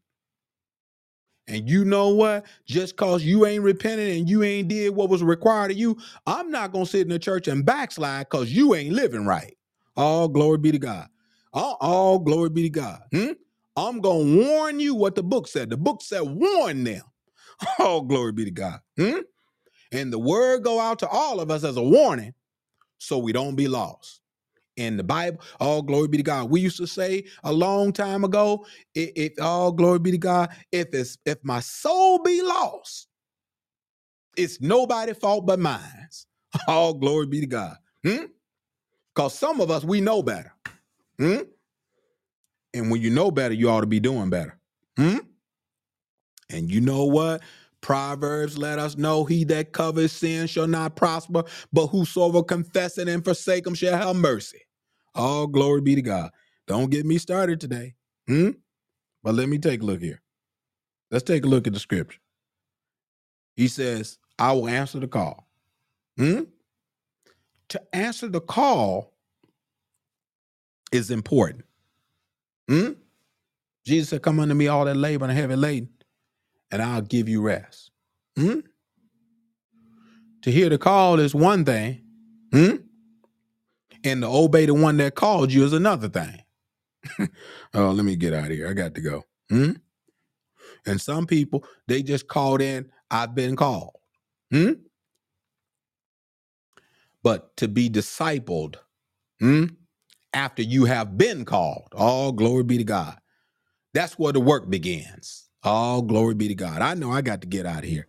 And 1.47 1.69
you 1.69 1.85
know 1.85 2.09
what? 2.09 2.45
Just 2.65 2.95
cause 2.95 3.23
you 3.23 3.45
ain't 3.45 3.63
repented 3.63 4.17
and 4.17 4.29
you 4.29 4.43
ain't 4.43 4.69
did 4.69 4.95
what 4.95 5.09
was 5.09 5.23
required 5.23 5.71
of 5.71 5.77
you, 5.77 5.97
I'm 6.25 6.51
not 6.51 6.71
gonna 6.71 6.85
sit 6.85 7.01
in 7.01 7.09
the 7.09 7.19
church 7.19 7.47
and 7.47 7.65
backslide 7.65 8.27
because 8.29 8.53
you 8.53 8.75
ain't 8.75 8.93
living 8.93 9.25
right. 9.25 9.57
All 10.01 10.29
glory 10.29 10.59
be 10.59 10.73
to 10.73 10.79
God. 10.79 11.09
All, 11.53 11.77
all 11.81 12.19
glory 12.19 12.51
be 12.51 12.63
to 12.63 12.71
God. 12.71 13.01
Hmm? 13.13 13.33
I'm 13.77 14.01
gonna 14.01 14.37
warn 14.47 14.81
you 14.81 14.95
what 14.95 15.15
the 15.15 15.23
book 15.23 15.47
said. 15.47 15.71
The 15.71 15.77
book 15.77 16.03
said, 16.03 16.21
warn 16.23 16.85
them. 16.85 17.03
All 17.79 18.01
glory 18.01 18.33
be 18.33 18.45
to 18.45 18.51
God. 18.51 18.79
Hmm? 18.99 19.19
And 19.93 20.13
the 20.13 20.19
word 20.19 20.63
go 20.63 20.79
out 20.79 20.99
to 20.99 21.09
all 21.09 21.39
of 21.41 21.51
us 21.51 21.63
as 21.63 21.77
a 21.77 21.83
warning 21.83 22.33
so 22.99 23.19
we 23.19 23.33
don't 23.33 23.55
be 23.55 23.67
lost 23.67 24.21
in 24.77 24.97
the 24.97 25.03
Bible. 25.03 25.41
All 25.59 25.81
glory 25.81 26.09
be 26.09 26.17
to 26.17 26.23
God. 26.23 26.49
We 26.51 26.61
used 26.61 26.77
to 26.77 26.87
say 26.87 27.25
a 27.43 27.53
long 27.53 27.93
time 27.93 28.23
ago, 28.23 28.65
if, 28.95 29.33
all 29.41 29.71
glory 29.71 29.99
be 29.99 30.11
to 30.11 30.19
God, 30.19 30.51
if 30.71 30.93
it's 30.93 31.17
if 31.25 31.39
my 31.43 31.61
soul 31.61 32.19
be 32.23 32.41
lost, 32.41 33.07
it's 34.37 34.61
nobody's 34.61 35.17
fault 35.17 35.45
but 35.45 35.59
mine. 35.59 35.81
All 36.67 36.93
glory 36.95 37.27
be 37.27 37.41
to 37.41 37.47
God. 37.47 37.77
Hmm? 38.05 38.25
Because 39.15 39.37
some 39.37 39.59
of 39.61 39.69
us 39.69 39.83
we 39.83 40.01
know 40.01 40.23
better. 40.23 40.53
Hmm? 41.17 41.41
And 42.73 42.89
when 42.89 43.01
you 43.01 43.09
know 43.09 43.31
better, 43.31 43.53
you 43.53 43.69
ought 43.69 43.81
to 43.81 43.87
be 43.87 43.99
doing 43.99 44.29
better. 44.29 44.57
Hmm? 44.97 45.17
And 46.49 46.71
you 46.71 46.81
know 46.81 47.05
what? 47.05 47.41
Proverbs 47.81 48.57
let 48.57 48.79
us 48.79 48.95
know 48.95 49.25
he 49.25 49.43
that 49.45 49.71
covers 49.71 50.11
sin 50.11 50.47
shall 50.47 50.67
not 50.67 50.95
prosper, 50.95 51.43
but 51.73 51.87
whosoever 51.87 52.43
confess 52.43 52.97
it 52.97 53.07
and 53.07 53.23
forsake 53.23 53.65
him 53.65 53.73
shall 53.73 53.97
have 53.97 54.15
mercy. 54.15 54.61
All 55.15 55.47
glory 55.47 55.81
be 55.81 55.95
to 55.95 56.01
God. 56.01 56.31
Don't 56.67 56.91
get 56.91 57.05
me 57.05 57.17
started 57.17 57.59
today. 57.59 57.95
Hmm? 58.27 58.51
But 59.23 59.35
let 59.35 59.49
me 59.49 59.57
take 59.57 59.81
a 59.81 59.85
look 59.85 60.01
here. 60.01 60.21
Let's 61.09 61.23
take 61.23 61.43
a 61.43 61.47
look 61.47 61.67
at 61.67 61.73
the 61.73 61.79
scripture. 61.79 62.19
He 63.55 63.67
says, 63.67 64.17
I 64.39 64.53
will 64.53 64.69
answer 64.69 64.99
the 64.99 65.07
call. 65.07 65.47
Hmm? 66.17 66.41
To 67.71 67.81
answer 67.95 68.27
the 68.27 68.41
call 68.41 69.13
is 70.91 71.09
important. 71.09 71.63
Hmm? 72.67 72.91
Jesus 73.85 74.09
said, 74.09 74.21
Come 74.23 74.41
unto 74.41 74.53
me, 74.53 74.67
all 74.67 74.83
that 74.83 74.97
labor 74.97 75.23
and 75.23 75.33
heavy 75.33 75.55
laden, 75.55 75.87
and 76.69 76.81
I'll 76.81 77.01
give 77.01 77.29
you 77.29 77.41
rest. 77.41 77.91
Hmm? 78.37 78.59
To 80.41 80.51
hear 80.51 80.67
the 80.67 80.77
call 80.77 81.21
is 81.21 81.33
one 81.33 81.63
thing. 81.63 82.03
Hmm? 82.51 82.75
And 84.03 84.21
to 84.21 84.27
obey 84.27 84.65
the 84.65 84.73
one 84.73 84.97
that 84.97 85.15
called 85.15 85.53
you 85.53 85.63
is 85.63 85.71
another 85.71 86.09
thing. 86.09 86.43
oh, 87.73 87.91
let 87.91 88.03
me 88.03 88.17
get 88.17 88.33
out 88.33 88.45
of 88.45 88.51
here. 88.51 88.67
I 88.67 88.73
got 88.73 88.95
to 88.95 89.01
go. 89.01 89.23
Hmm? 89.49 89.71
And 90.85 90.99
some 90.99 91.25
people, 91.25 91.63
they 91.87 92.03
just 92.03 92.27
called 92.27 92.61
in, 92.61 92.91
I've 93.09 93.33
been 93.33 93.55
called. 93.55 93.95
Hmm? 94.51 94.73
But 97.23 97.55
to 97.57 97.67
be 97.67 97.89
discipled 97.89 98.77
hmm, 99.39 99.65
after 100.33 100.63
you 100.63 100.85
have 100.85 101.17
been 101.17 101.45
called, 101.45 101.89
all 101.95 102.31
glory 102.33 102.63
be 102.63 102.77
to 102.79 102.83
God. 102.85 103.17
That's 103.93 104.19
where 104.19 104.33
the 104.33 104.41
work 104.41 104.69
begins. 104.69 105.49
All 105.63 106.01
glory 106.03 106.35
be 106.35 106.49
to 106.49 106.55
God. 106.55 106.81
I 106.81 106.95
know 106.95 107.11
I 107.11 107.21
got 107.21 107.41
to 107.41 107.47
get 107.47 107.65
out 107.67 107.83
of 107.83 107.89
here. 107.89 108.07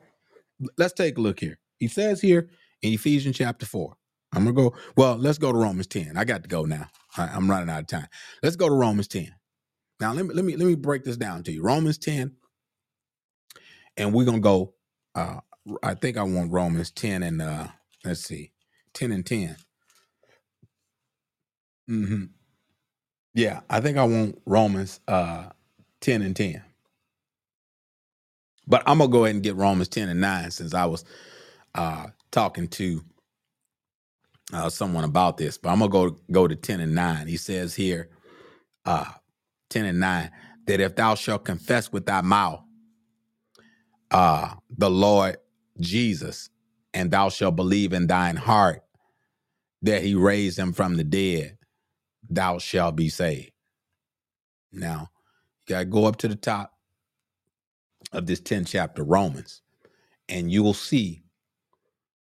Let's 0.78 0.94
take 0.94 1.18
a 1.18 1.20
look 1.22 1.40
here. 1.40 1.58
He 1.78 1.88
says 1.88 2.20
here 2.20 2.50
in 2.82 2.94
Ephesians 2.94 3.36
chapter 3.38 3.66
4. 3.66 3.94
I'm 4.34 4.44
gonna 4.44 4.54
go. 4.54 4.74
Well, 4.96 5.16
let's 5.16 5.38
go 5.38 5.52
to 5.52 5.58
Romans 5.58 5.88
10. 5.88 6.16
I 6.16 6.24
got 6.24 6.42
to 6.44 6.48
go 6.48 6.64
now. 6.64 6.88
I, 7.16 7.24
I'm 7.28 7.50
running 7.50 7.70
out 7.70 7.80
of 7.82 7.86
time. 7.88 8.08
Let's 8.42 8.56
go 8.56 8.68
to 8.68 8.74
Romans 8.74 9.08
10. 9.08 9.32
Now 10.00 10.12
let 10.12 10.26
me 10.26 10.34
let 10.34 10.44
me 10.44 10.56
let 10.56 10.66
me 10.66 10.74
break 10.74 11.04
this 11.04 11.16
down 11.16 11.42
to 11.44 11.52
you. 11.52 11.62
Romans 11.62 11.98
10, 11.98 12.32
and 13.96 14.14
we're 14.14 14.26
gonna 14.26 14.40
go. 14.40 14.74
Uh 15.14 15.40
I 15.82 15.94
think 15.94 16.16
I 16.18 16.24
want 16.24 16.52
Romans 16.52 16.90
10 16.92 17.22
and 17.24 17.42
uh 17.42 17.68
let's 18.04 18.22
see, 18.22 18.52
10 18.94 19.12
and 19.12 19.26
10. 19.26 19.56
hmm 21.88 22.24
Yeah, 23.34 23.60
I 23.70 23.80
think 23.80 23.98
I 23.98 24.04
want 24.04 24.40
Romans 24.46 25.00
uh 25.08 25.50
10 26.02 26.22
and 26.22 26.36
10. 26.36 26.62
But 28.66 28.82
I'm 28.86 28.98
gonna 28.98 29.10
go 29.10 29.24
ahead 29.24 29.36
and 29.36 29.44
get 29.44 29.56
Romans 29.56 29.88
10 29.88 30.08
and 30.10 30.20
9 30.20 30.52
since 30.52 30.74
I 30.74 30.86
was 30.86 31.04
uh 31.74 32.08
talking 32.32 32.68
to 32.68 33.02
uh 34.52 34.70
someone 34.70 35.04
about 35.04 35.38
this. 35.38 35.58
But 35.58 35.70
I'm 35.70 35.80
gonna 35.80 35.90
go 35.90 36.16
go 36.32 36.48
to 36.48 36.56
10 36.56 36.80
and 36.80 36.94
9. 36.94 37.28
He 37.28 37.36
says 37.38 37.74
here, 37.74 38.10
uh 38.86 39.06
10 39.70 39.86
and 39.86 40.00
9, 40.00 40.30
that 40.66 40.80
if 40.80 40.96
thou 40.96 41.14
shalt 41.16 41.44
confess 41.44 41.92
with 41.92 42.06
thy 42.06 42.22
mouth 42.22 42.62
uh 44.12 44.54
the 44.76 44.90
Lord 44.90 45.38
Jesus, 45.80 46.50
and 46.94 47.10
thou 47.10 47.28
shalt 47.28 47.56
believe 47.56 47.92
in 47.92 48.06
thine 48.06 48.36
heart 48.36 48.82
that 49.82 50.02
he 50.02 50.14
raised 50.14 50.58
him 50.58 50.72
from 50.72 50.96
the 50.96 51.04
dead, 51.04 51.58
thou 52.28 52.58
shalt 52.58 52.96
be 52.96 53.08
saved. 53.08 53.52
Now, 54.72 55.10
you 55.68 55.74
gotta 55.74 55.84
go 55.86 56.06
up 56.06 56.16
to 56.18 56.28
the 56.28 56.36
top 56.36 56.72
of 58.12 58.26
this 58.26 58.40
10th 58.40 58.68
chapter, 58.68 59.04
Romans, 59.04 59.62
and 60.28 60.50
you 60.52 60.62
will 60.62 60.74
see 60.74 61.22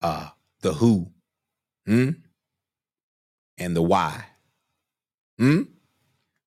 uh 0.02 0.30
the 0.62 0.74
who 0.74 1.12
hmm, 1.86 2.12
and 3.58 3.76
the 3.76 3.82
why. 3.82 4.26
Hmm? 5.38 5.64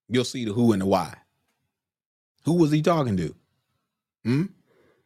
You'll 0.08 0.24
see 0.24 0.44
the 0.44 0.52
who 0.52 0.72
and 0.72 0.82
the 0.82 0.86
why. 0.86 1.14
Who 2.44 2.54
was 2.54 2.70
he 2.70 2.82
talking 2.82 3.16
to? 3.16 3.34
Hmm? 4.24 4.44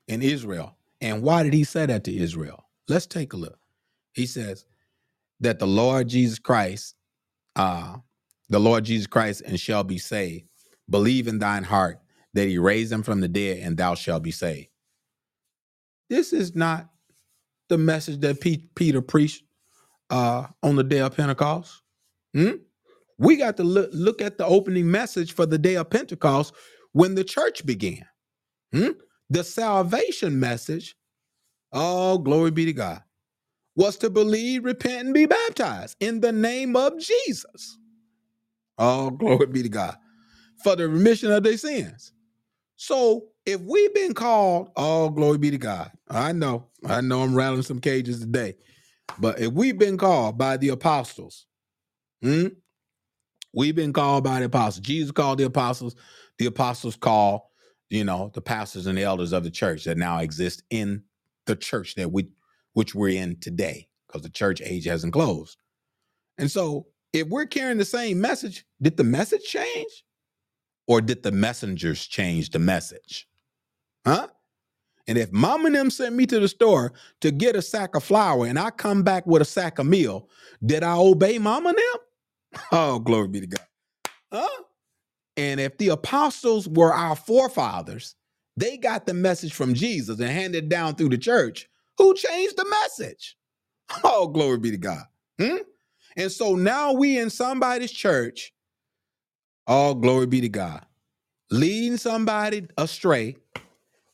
In 0.08 0.22
Israel. 0.22 0.76
And 1.00 1.22
why 1.22 1.42
did 1.44 1.54
he 1.54 1.64
say 1.64 1.86
that 1.86 2.04
to 2.04 2.16
Israel? 2.16 2.64
Let's 2.88 3.06
take 3.06 3.32
a 3.32 3.36
look. 3.36 3.58
He 4.12 4.26
says 4.26 4.64
that 5.40 5.58
the 5.58 5.66
Lord 5.66 6.08
Jesus 6.08 6.38
Christ, 6.38 6.94
uh, 7.56 7.98
the 8.48 8.58
Lord 8.58 8.84
Jesus 8.84 9.06
Christ, 9.06 9.42
and 9.44 9.60
shall 9.60 9.84
be 9.84 9.98
saved. 9.98 10.48
Believe 10.88 11.28
in 11.28 11.38
thine 11.38 11.64
heart 11.64 12.00
that 12.34 12.48
he 12.48 12.58
raised 12.58 12.92
him 12.92 13.02
from 13.02 13.20
the 13.20 13.28
dead, 13.28 13.58
and 13.58 13.76
thou 13.76 13.94
shalt 13.94 14.22
be 14.22 14.30
saved. 14.30 14.68
This 16.08 16.32
is 16.32 16.54
not 16.54 16.88
the 17.68 17.78
message 17.78 18.20
that 18.20 18.40
Pe- 18.40 18.68
Peter 18.74 19.02
preached 19.02 19.44
uh, 20.10 20.46
on 20.62 20.76
the 20.76 20.84
day 20.84 21.00
of 21.00 21.16
Pentecost. 21.16 21.82
Hmm? 22.34 22.52
We 23.18 23.36
got 23.36 23.56
to 23.58 23.64
look, 23.64 23.90
look 23.92 24.22
at 24.22 24.38
the 24.38 24.46
opening 24.46 24.90
message 24.90 25.32
for 25.32 25.44
the 25.44 25.58
day 25.58 25.74
of 25.76 25.90
Pentecost 25.90 26.54
when 26.92 27.14
the 27.14 27.24
church 27.24 27.66
began. 27.66 28.06
Hmm? 28.72 28.90
The 29.28 29.44
salvation 29.44 30.40
message, 30.40 30.96
oh, 31.72 32.18
glory 32.18 32.52
be 32.52 32.66
to 32.66 32.72
God, 32.74 33.02
was 33.76 33.96
to 33.98 34.10
believe, 34.10 34.64
repent, 34.64 35.06
and 35.06 35.14
be 35.14 35.26
baptized 35.26 35.96
in 36.00 36.20
the 36.20 36.32
name 36.32 36.76
of 36.76 36.98
Jesus. 36.98 37.78
Oh, 38.78 39.10
glory 39.10 39.46
be 39.46 39.62
to 39.64 39.68
God 39.70 39.96
for 40.62 40.76
the 40.76 40.88
remission 40.88 41.32
of 41.32 41.42
their 41.44 41.58
sins. 41.58 42.12
So 42.76 43.28
if 43.46 43.60
we've 43.62 43.94
been 43.94 44.14
called, 44.14 44.70
oh, 44.76 45.10
glory 45.10 45.38
be 45.38 45.52
to 45.52 45.58
God. 45.58 45.92
I 46.10 46.32
know, 46.32 46.68
I 46.86 47.00
know 47.02 47.22
I'm 47.22 47.34
rattling 47.34 47.62
some 47.62 47.80
cages 47.80 48.20
today, 48.20 48.56
but 49.18 49.40
if 49.40 49.52
we've 49.52 49.78
been 49.78 49.98
called 49.98 50.38
by 50.38 50.56
the 50.58 50.70
apostles, 50.70 51.46
hmm, 52.22 52.48
we've 53.54 53.76
been 53.76 53.92
called 53.92 54.24
by 54.24 54.40
the 54.40 54.46
apostles. 54.46 54.86
Jesus 54.86 55.12
called 55.12 55.38
the 55.38 55.46
apostles, 55.46 55.96
the 56.38 56.46
apostles 56.46 56.96
call, 56.96 57.52
you 57.90 58.04
know, 58.04 58.30
the 58.34 58.42
pastors 58.42 58.86
and 58.86 58.98
the 58.98 59.04
elders 59.04 59.32
of 59.32 59.44
the 59.44 59.50
church 59.50 59.84
that 59.84 59.98
now 59.98 60.18
exist 60.20 60.62
in 60.70 61.04
the 61.48 61.56
church 61.56 61.96
that 61.96 62.12
we 62.12 62.28
which 62.74 62.94
we're 62.94 63.20
in 63.20 63.36
today, 63.40 63.88
because 64.06 64.22
the 64.22 64.30
church 64.30 64.62
age 64.62 64.84
hasn't 64.84 65.12
closed. 65.12 65.56
And 66.38 66.48
so 66.48 66.86
if 67.12 67.26
we're 67.28 67.46
carrying 67.46 67.78
the 67.78 67.84
same 67.84 68.20
message, 68.20 68.64
did 68.80 68.96
the 68.96 69.04
message 69.04 69.42
change? 69.42 70.04
Or 70.86 71.00
did 71.00 71.22
the 71.22 71.32
messengers 71.32 72.06
change 72.06 72.50
the 72.50 72.58
message? 72.58 73.26
Huh? 74.06 74.28
And 75.06 75.18
if 75.18 75.32
mom 75.32 75.66
and 75.66 75.74
them 75.74 75.90
sent 75.90 76.14
me 76.14 76.26
to 76.26 76.38
the 76.38 76.48
store 76.48 76.92
to 77.22 77.30
get 77.30 77.56
a 77.56 77.62
sack 77.62 77.94
of 77.94 78.04
flour 78.04 78.46
and 78.46 78.58
I 78.58 78.70
come 78.70 79.02
back 79.02 79.26
with 79.26 79.42
a 79.42 79.46
sack 79.46 79.78
of 79.78 79.86
meal, 79.86 80.28
did 80.64 80.82
I 80.82 80.94
obey 80.96 81.38
mom 81.38 81.66
and 81.66 81.76
them? 81.76 82.62
Oh, 82.72 82.98
glory 82.98 83.28
be 83.28 83.40
to 83.40 83.46
God. 83.46 83.66
Huh? 84.32 84.62
And 85.36 85.60
if 85.60 85.76
the 85.78 85.88
apostles 85.88 86.68
were 86.68 86.92
our 86.92 87.14
forefathers, 87.14 88.14
they 88.60 88.78
got 88.78 89.06
the 89.06 89.14
message 89.14 89.54
from 89.54 89.74
Jesus 89.74 90.20
and 90.20 90.30
handed 90.30 90.68
down 90.68 90.96
through 90.96 91.10
the 91.10 91.18
church. 91.18 91.68
Who 91.98 92.14
changed 92.14 92.56
the 92.56 92.66
message? 92.68 93.36
Oh, 94.04 94.28
glory 94.28 94.58
be 94.58 94.70
to 94.72 94.78
God. 94.78 95.04
Hmm? 95.40 95.58
And 96.16 96.32
so 96.32 96.56
now 96.56 96.92
we 96.92 97.18
in 97.18 97.30
somebody's 97.30 97.92
church, 97.92 98.52
all 99.66 99.94
glory 99.94 100.26
be 100.26 100.40
to 100.42 100.48
God, 100.48 100.84
leading 101.50 101.98
somebody 101.98 102.66
astray, 102.78 103.36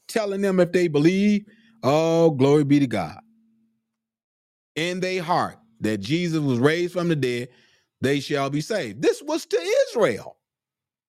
telling 0.08 0.42
them 0.42 0.60
if 0.60 0.72
they 0.72 0.88
believe, 0.88 1.46
oh, 1.82 2.30
glory 2.30 2.64
be 2.64 2.80
to 2.80 2.86
God, 2.88 3.20
in 4.76 5.00
their 5.00 5.22
heart 5.22 5.58
that 5.80 5.98
Jesus 5.98 6.40
was 6.40 6.58
raised 6.58 6.92
from 6.94 7.08
the 7.08 7.16
dead, 7.16 7.48
they 8.00 8.20
shall 8.20 8.50
be 8.50 8.60
saved. 8.60 9.02
This 9.02 9.22
was 9.22 9.46
to 9.46 9.74
Israel 9.90 10.36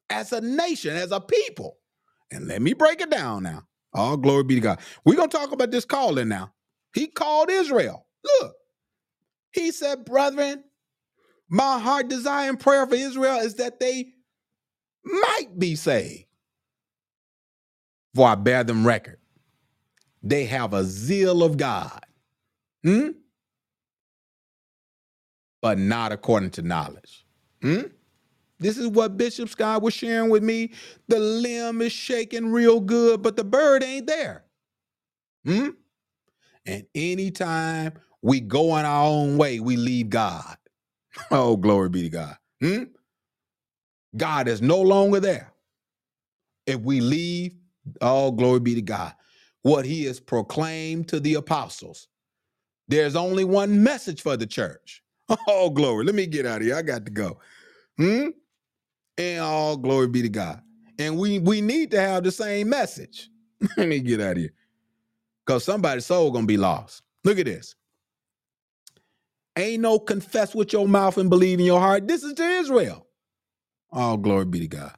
as 0.09 0.33
a 0.33 0.41
nation, 0.41 0.95
as 0.95 1.11
a 1.11 1.21
people. 1.21 1.77
And 2.31 2.47
let 2.47 2.61
me 2.61 2.73
break 2.73 3.01
it 3.01 3.09
down 3.09 3.43
now. 3.43 3.63
All 3.93 4.17
glory 4.17 4.43
be 4.43 4.55
to 4.55 4.61
God. 4.61 4.79
We're 5.05 5.15
going 5.15 5.29
to 5.29 5.37
talk 5.37 5.51
about 5.51 5.71
this 5.71 5.85
calling 5.85 6.27
now. 6.27 6.53
He 6.93 7.07
called 7.07 7.49
Israel. 7.49 8.05
Look, 8.41 8.53
he 9.53 9.71
said, 9.71 10.05
Brethren, 10.05 10.63
my 11.49 11.79
heart 11.79 12.09
desire 12.09 12.49
and 12.49 12.59
prayer 12.59 12.87
for 12.87 12.95
Israel 12.95 13.37
is 13.37 13.55
that 13.55 13.79
they 13.79 14.07
might 15.05 15.57
be 15.57 15.75
saved. 15.75 16.25
For 18.15 18.27
I 18.27 18.35
bear 18.35 18.63
them 18.63 18.85
record. 18.87 19.19
They 20.23 20.45
have 20.45 20.73
a 20.73 20.83
zeal 20.83 21.43
of 21.43 21.57
God, 21.57 22.05
hmm? 22.83 23.09
but 25.61 25.79
not 25.79 26.11
according 26.11 26.51
to 26.51 26.63
knowledge. 26.63 27.25
Hmm? 27.61 27.81
This 28.59 28.77
is 28.77 28.87
what 28.87 29.17
Bishop 29.17 29.49
Scott 29.49 29.81
was 29.81 29.93
sharing 29.93 30.29
with 30.29 30.43
me. 30.43 30.71
The 31.07 31.19
limb 31.19 31.81
is 31.81 31.91
shaking 31.91 32.51
real 32.51 32.79
good, 32.79 33.21
but 33.21 33.35
the 33.35 33.43
bird 33.43 33.83
ain't 33.83 34.07
there. 34.07 34.45
Hmm? 35.45 35.69
And 36.65 36.85
anytime 36.95 37.93
we 38.21 38.41
go 38.41 38.71
on 38.71 38.85
our 38.85 39.05
own 39.05 39.37
way, 39.37 39.59
we 39.59 39.77
leave 39.77 40.09
God. 40.09 40.57
Oh, 41.31 41.55
glory 41.57 41.89
be 41.89 42.03
to 42.03 42.09
God. 42.09 42.37
Hmm? 42.61 42.83
God 44.17 44.47
is 44.49 44.61
no 44.61 44.81
longer 44.81 45.19
there. 45.19 45.53
If 46.67 46.81
we 46.81 47.01
leave, 47.01 47.55
all 48.01 48.31
glory 48.31 48.59
be 48.59 48.75
to 48.75 48.81
God. 48.81 49.13
What 49.61 49.85
he 49.85 50.05
has 50.05 50.19
proclaimed 50.19 51.07
to 51.09 51.19
the 51.19 51.35
apostles. 51.35 52.07
There's 52.87 53.15
only 53.15 53.43
one 53.43 53.83
message 53.83 54.21
for 54.21 54.37
the 54.37 54.47
church. 54.47 55.03
Oh, 55.47 55.71
glory. 55.71 56.05
Let 56.05 56.15
me 56.15 56.27
get 56.27 56.45
out 56.45 56.57
of 56.57 56.63
here. 56.67 56.75
I 56.75 56.83
got 56.83 57.05
to 57.05 57.11
go. 57.11 57.39
Hmm? 57.97 58.27
And 59.17 59.41
all 59.41 59.77
glory 59.77 60.07
be 60.07 60.21
to 60.23 60.29
God. 60.29 60.61
And 60.99 61.17
we 61.17 61.39
we 61.39 61.61
need 61.61 61.91
to 61.91 61.99
have 61.99 62.23
the 62.23 62.31
same 62.31 62.69
message. 62.69 63.29
Let 63.77 63.87
me 63.87 63.99
get 63.99 64.21
out 64.21 64.33
of 64.33 64.37
here. 64.37 64.53
Because 65.45 65.63
somebody's 65.63 66.05
soul 66.05 66.31
gonna 66.31 66.47
be 66.47 66.57
lost. 66.57 67.03
Look 67.23 67.39
at 67.39 67.45
this. 67.45 67.75
Ain't 69.57 69.81
no 69.81 69.99
confess 69.99 70.55
with 70.55 70.73
your 70.73 70.87
mouth 70.87 71.17
and 71.17 71.29
believe 71.29 71.59
in 71.59 71.65
your 71.65 71.79
heart. 71.79 72.07
This 72.07 72.23
is 72.23 72.33
to 72.33 72.43
Israel. 72.43 73.07
All 73.91 74.17
glory 74.17 74.45
be 74.45 74.59
to 74.61 74.67
God. 74.67 74.95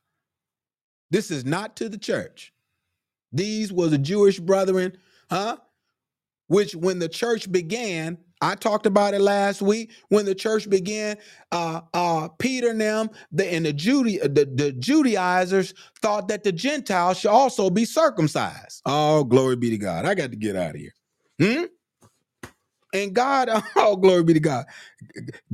This 1.11 1.32
is 1.32 1.45
not 1.45 1.76
to 1.78 1.89
the 1.89 1.97
church. 1.97 2.53
These 3.32 3.72
was 3.72 3.91
the 3.91 3.97
Jewish 3.97 4.39
brethren, 4.39 4.97
huh? 5.30 5.57
Which 6.47 6.76
when 6.76 6.99
the 6.99 7.09
church 7.09 7.51
began, 7.51 8.18
I 8.41 8.55
talked 8.55 8.85
about 8.85 9.13
it 9.13 9.21
last 9.21 9.61
week 9.61 9.91
when 10.09 10.25
the 10.25 10.35
church 10.35 10.69
began. 10.69 11.17
Uh, 11.51 11.81
uh, 11.93 12.29
Peter 12.39 12.69
and 12.71 12.81
them, 12.81 13.09
the, 13.31 13.45
and 13.53 13.65
the, 13.65 13.73
Jude, 13.73 14.21
the, 14.35 14.45
the 14.53 14.73
Judaizers 14.73 15.73
thought 16.01 16.27
that 16.29 16.43
the 16.43 16.51
Gentiles 16.51 17.19
should 17.19 17.31
also 17.31 17.69
be 17.69 17.85
circumcised. 17.85 18.81
Oh, 18.85 19.23
glory 19.23 19.57
be 19.57 19.71
to 19.71 19.77
God! 19.77 20.05
I 20.05 20.15
got 20.15 20.31
to 20.31 20.38
get 20.38 20.55
out 20.55 20.75
of 20.75 20.81
here. 20.81 20.93
Hmm? 21.41 21.65
And 22.93 23.13
God, 23.15 23.49
oh, 23.77 23.97
glory 23.97 24.23
be 24.23 24.33
to 24.35 24.41
God. 24.41 24.65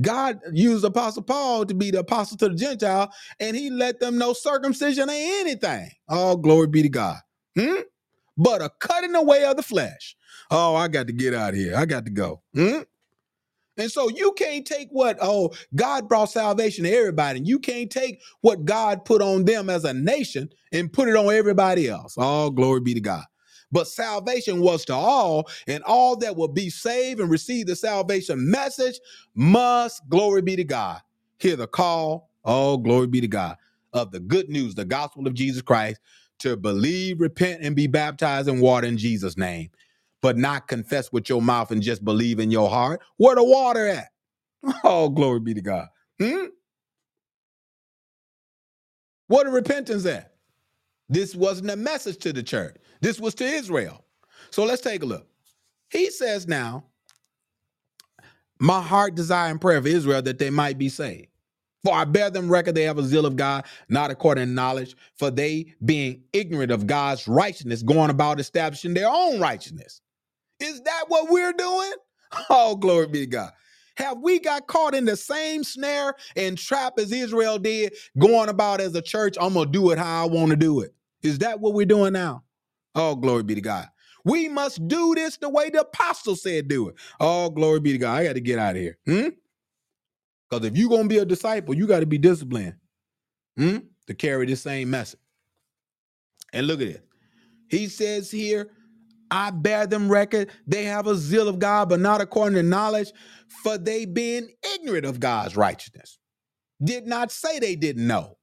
God 0.00 0.40
used 0.52 0.84
Apostle 0.84 1.22
Paul 1.22 1.66
to 1.66 1.74
be 1.74 1.90
the 1.90 2.00
apostle 2.00 2.36
to 2.38 2.48
the 2.50 2.54
Gentile, 2.56 3.12
and 3.40 3.56
he 3.56 3.70
let 3.70 4.00
them 4.00 4.18
know 4.18 4.32
circumcision 4.32 5.10
ain't 5.10 5.40
anything. 5.48 5.90
Oh, 6.08 6.36
glory 6.36 6.68
be 6.68 6.82
to 6.82 6.88
God. 6.90 7.18
Hmm? 7.58 7.82
But 8.36 8.62
a 8.62 8.70
cutting 8.80 9.14
away 9.14 9.44
of 9.44 9.56
the 9.56 9.62
flesh. 9.62 10.16
Oh, 10.50 10.76
I 10.76 10.88
got 10.88 11.08
to 11.08 11.14
get 11.14 11.34
out 11.34 11.50
of 11.50 11.56
here. 11.56 11.76
I 11.76 11.86
got 11.86 12.04
to 12.06 12.12
go. 12.12 12.42
Hmm? 12.54 12.80
And 13.76 13.90
so 13.90 14.08
you 14.08 14.32
can't 14.32 14.64
take 14.66 14.88
what, 14.90 15.18
oh, 15.20 15.52
God 15.74 16.08
brought 16.08 16.30
salvation 16.30 16.84
to 16.84 16.92
everybody. 16.92 17.38
And 17.38 17.48
you 17.48 17.58
can't 17.58 17.90
take 17.90 18.22
what 18.40 18.64
God 18.64 19.04
put 19.04 19.20
on 19.20 19.44
them 19.44 19.68
as 19.68 19.84
a 19.84 19.92
nation 19.94 20.50
and 20.72 20.92
put 20.92 21.08
it 21.08 21.16
on 21.16 21.32
everybody 21.34 21.88
else. 21.88 22.16
All 22.16 22.50
glory 22.50 22.80
be 22.80 22.94
to 22.94 23.00
God. 23.00 23.24
But 23.72 23.88
salvation 23.88 24.60
was 24.60 24.84
to 24.84 24.94
all, 24.94 25.48
and 25.66 25.82
all 25.82 26.16
that 26.18 26.36
will 26.36 26.48
be 26.48 26.70
saved 26.70 27.18
and 27.18 27.28
receive 27.28 27.66
the 27.66 27.74
salvation 27.74 28.48
message 28.48 29.00
must, 29.34 30.08
glory 30.08 30.42
be 30.42 30.54
to 30.54 30.62
God, 30.64 31.00
hear 31.38 31.56
the 31.56 31.66
call, 31.66 32.30
all 32.44 32.78
glory 32.78 33.08
be 33.08 33.20
to 33.20 33.26
God, 33.26 33.56
of 33.92 34.12
the 34.12 34.20
good 34.20 34.48
news, 34.48 34.76
the 34.76 34.84
gospel 34.84 35.26
of 35.26 35.34
Jesus 35.34 35.60
Christ, 35.60 36.00
to 36.38 36.56
believe, 36.56 37.20
repent, 37.20 37.62
and 37.62 37.74
be 37.74 37.88
baptized 37.88 38.48
in 38.48 38.60
water 38.60 38.86
in 38.86 38.96
Jesus' 38.96 39.36
name 39.36 39.70
but 40.24 40.38
not 40.38 40.68
confess 40.68 41.12
with 41.12 41.28
your 41.28 41.42
mouth 41.42 41.70
and 41.70 41.82
just 41.82 42.02
believe 42.02 42.40
in 42.40 42.50
your 42.50 42.70
heart. 42.70 43.02
Where 43.18 43.36
the 43.36 43.44
water 43.44 43.86
at? 43.86 44.08
Oh, 44.82 45.10
glory 45.10 45.40
be 45.40 45.52
to 45.52 45.60
God. 45.60 45.86
Hmm? 46.18 46.46
Where 49.26 49.44
the 49.44 49.50
repentance 49.50 50.06
at? 50.06 50.32
This 51.10 51.34
wasn't 51.34 51.68
a 51.68 51.76
message 51.76 52.16
to 52.20 52.32
the 52.32 52.42
church. 52.42 52.76
This 53.02 53.20
was 53.20 53.34
to 53.34 53.44
Israel. 53.44 54.06
So 54.50 54.64
let's 54.64 54.80
take 54.80 55.02
a 55.02 55.06
look. 55.06 55.28
He 55.90 56.08
says 56.08 56.48
now, 56.48 56.86
my 58.58 58.80
heart 58.80 59.14
desire 59.14 59.50
and 59.50 59.60
prayer 59.60 59.82
for 59.82 59.88
Israel 59.88 60.22
that 60.22 60.38
they 60.38 60.48
might 60.48 60.78
be 60.78 60.88
saved. 60.88 61.28
For 61.84 61.92
I 61.92 62.06
bear 62.06 62.30
them 62.30 62.50
record 62.50 62.74
they 62.74 62.84
have 62.84 62.96
a 62.96 63.02
zeal 63.02 63.26
of 63.26 63.36
God, 63.36 63.66
not 63.90 64.10
according 64.10 64.46
to 64.46 64.50
knowledge, 64.50 64.96
for 65.18 65.30
they 65.30 65.74
being 65.84 66.22
ignorant 66.32 66.72
of 66.72 66.86
God's 66.86 67.28
righteousness, 67.28 67.82
going 67.82 68.08
about 68.08 68.40
establishing 68.40 68.94
their 68.94 69.10
own 69.10 69.38
righteousness. 69.38 70.00
Is 70.64 70.80
that 70.82 71.04
what 71.08 71.30
we're 71.30 71.52
doing? 71.52 71.92
Oh, 72.50 72.74
glory 72.74 73.06
be 73.06 73.20
to 73.20 73.26
God. 73.26 73.52
Have 73.96 74.18
we 74.20 74.40
got 74.40 74.66
caught 74.66 74.94
in 74.94 75.04
the 75.04 75.16
same 75.16 75.62
snare 75.62 76.14
and 76.36 76.58
trap 76.58 76.94
as 76.98 77.12
Israel 77.12 77.58
did, 77.58 77.94
going 78.18 78.48
about 78.48 78.80
as 78.80 78.94
a 78.94 79.02
church? 79.02 79.36
I'm 79.40 79.54
going 79.54 79.66
to 79.66 79.72
do 79.72 79.90
it 79.92 79.98
how 79.98 80.24
I 80.24 80.26
want 80.26 80.50
to 80.50 80.56
do 80.56 80.80
it. 80.80 80.94
Is 81.22 81.38
that 81.38 81.60
what 81.60 81.74
we're 81.74 81.86
doing 81.86 82.12
now? 82.12 82.42
Oh, 82.94 83.14
glory 83.14 83.44
be 83.44 83.54
to 83.54 83.60
God. 83.60 83.88
We 84.24 84.48
must 84.48 84.86
do 84.88 85.14
this 85.14 85.36
the 85.36 85.48
way 85.48 85.70
the 85.70 85.82
apostle 85.82 86.34
said 86.34 86.66
do 86.66 86.88
it. 86.88 86.96
Oh, 87.20 87.50
glory 87.50 87.80
be 87.80 87.92
to 87.92 87.98
God. 87.98 88.18
I 88.18 88.24
got 88.24 88.32
to 88.34 88.40
get 88.40 88.58
out 88.58 88.76
of 88.76 88.82
here. 88.82 88.98
Hmm? 89.06 89.28
Because 90.50 90.66
if 90.66 90.76
you're 90.76 90.88
going 90.88 91.04
to 91.04 91.08
be 91.08 91.18
a 91.18 91.24
disciple, 91.24 91.74
you 91.74 91.86
got 91.86 92.00
to 92.00 92.06
be 92.06 92.18
disciplined 92.18 92.74
hmm? 93.56 93.78
to 94.06 94.14
carry 94.14 94.46
the 94.46 94.56
same 94.56 94.90
message. 94.90 95.20
And 96.52 96.66
look 96.66 96.80
at 96.80 96.88
it. 96.88 97.04
He 97.68 97.88
says 97.88 98.30
here, 98.30 98.70
I 99.34 99.50
bear 99.50 99.88
them 99.88 100.12
record. 100.12 100.50
They 100.68 100.84
have 100.84 101.08
a 101.08 101.16
zeal 101.16 101.48
of 101.48 101.58
God, 101.58 101.88
but 101.88 101.98
not 101.98 102.20
according 102.20 102.54
to 102.54 102.62
knowledge, 102.62 103.12
for 103.64 103.76
they 103.76 104.04
being 104.06 104.48
ignorant 104.76 105.06
of 105.06 105.18
God's 105.20 105.56
righteousness. 105.56 106.20
Did 106.82 107.06
not 107.06 107.32
say 107.32 107.58
they 107.58 107.76
didn't 107.76 108.06
know. 108.06 108.38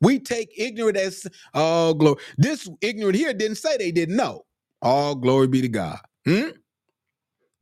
We 0.00 0.18
take 0.18 0.50
ignorant 0.58 0.96
as 0.98 1.26
oh 1.54 1.94
glory. 1.94 2.20
This 2.38 2.68
ignorant 2.80 3.16
here 3.16 3.32
didn't 3.34 3.58
say 3.58 3.76
they 3.78 3.92
didn't 3.92 4.16
know. 4.16 4.42
All 4.82 5.14
glory 5.14 5.48
be 5.48 5.62
to 5.62 5.68
God. 5.68 6.00
Hmm? 6.26 6.50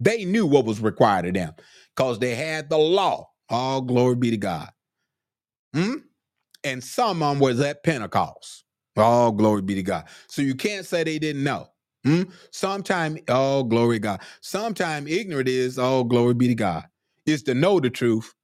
They 0.00 0.24
knew 0.24 0.46
what 0.46 0.64
was 0.66 0.80
required 0.80 1.26
of 1.26 1.34
them 1.34 1.54
because 1.96 2.18
they 2.20 2.34
had 2.34 2.70
the 2.70 2.78
law. 2.78 3.30
All 3.50 3.82
glory 3.82 4.16
be 4.16 4.30
to 4.32 4.38
God. 4.38 4.70
Hmm? 5.74 5.96
And 6.64 6.84
some 6.84 7.22
of 7.22 7.30
them 7.34 7.40
was 7.40 7.60
at 7.60 7.84
Pentecost. 7.84 8.64
All 8.96 9.32
glory 9.32 9.62
be 9.62 9.76
to 9.76 9.84
God. 9.84 10.06
So 10.28 10.42
you 10.42 10.54
can't 10.54 10.86
say 10.86 11.04
they 11.04 11.18
didn't 11.18 11.44
know. 11.44 11.68
Hmm? 12.04 12.22
Sometime, 12.50 13.18
oh 13.28 13.62
glory 13.64 13.98
God. 13.98 14.20
Sometime 14.40 15.06
ignorant 15.06 15.48
is, 15.48 15.78
oh 15.78 16.04
glory 16.04 16.34
be 16.34 16.48
to 16.48 16.54
God, 16.54 16.84
is 17.26 17.42
to 17.44 17.54
know 17.54 17.78
the 17.80 17.90
truth 17.90 18.34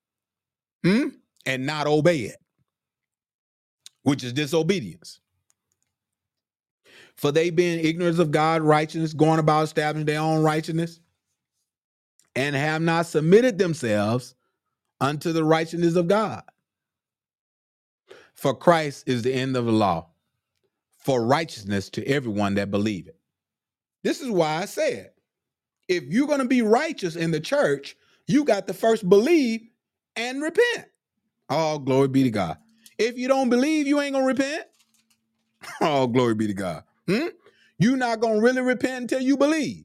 hmm? 0.85 1.09
and 1.45 1.67
not 1.67 1.87
obey 1.87 2.19
it, 2.21 2.37
which 4.03 4.23
is 4.23 4.33
disobedience. 4.33 5.21
For 7.17 7.33
they 7.33 7.51
being 7.51 7.85
ignorant 7.85 8.21
of 8.21 8.31
God's 8.31 8.65
righteousness, 8.65 9.13
going 9.13 9.41
about 9.41 9.65
establishing 9.65 10.07
their 10.07 10.21
own 10.21 10.45
righteousness, 10.45 11.01
and 12.37 12.55
have 12.55 12.81
not 12.81 13.07
submitted 13.07 13.59
themselves 13.59 14.37
unto 15.01 15.33
the 15.33 15.43
righteousness 15.43 15.97
of 15.97 16.07
God. 16.07 16.45
For 18.35 18.55
Christ 18.55 19.09
is 19.09 19.23
the 19.23 19.35
end 19.35 19.57
of 19.57 19.67
the 19.67 19.73
law, 19.73 20.07
for 20.99 21.25
righteousness 21.27 21.91
to 21.91 22.07
everyone 22.07 22.55
that 22.55 22.71
believeth. 22.71 23.18
This 24.05 24.21
is 24.21 24.31
why 24.31 24.63
I 24.63 24.65
said, 24.67 25.11
if 25.89 26.05
you're 26.05 26.27
going 26.27 26.41
to 26.41 26.45
be 26.45 26.63
righteous 26.63 27.17
in 27.17 27.31
the 27.31 27.41
church, 27.41 27.97
you 28.27 28.45
got 28.45 28.67
to 28.69 28.75
first 28.75 29.09
believe 29.09 29.63
and 30.17 30.43
repent. 30.43 30.87
All 31.49 31.79
glory 31.79 32.09
be 32.09 32.25
to 32.25 32.31
God. 32.31 32.59
If 32.99 33.17
you 33.17 33.29
don't 33.29 33.49
believe, 33.49 33.87
you 33.87 34.01
ain't 34.01 34.13
going 34.13 34.25
to 34.25 34.43
repent. 34.43 34.65
All 35.81 36.07
glory 36.07 36.35
be 36.35 36.47
to 36.49 36.55
God. 36.55 36.83
Hmm? 37.07 37.29
You're 37.79 37.97
not 37.97 38.21
going 38.21 38.37
to 38.37 38.41
really 38.43 38.61
repent 38.61 39.03
until 39.03 39.21
you 39.21 39.37
believe. 39.37 39.85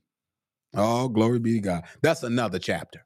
All 0.75 1.07
glory 1.07 1.39
be 1.39 1.53
to 1.53 1.59
God. 1.59 1.83
That's 2.01 2.23
another 2.23 2.59
chapter. 2.59 3.05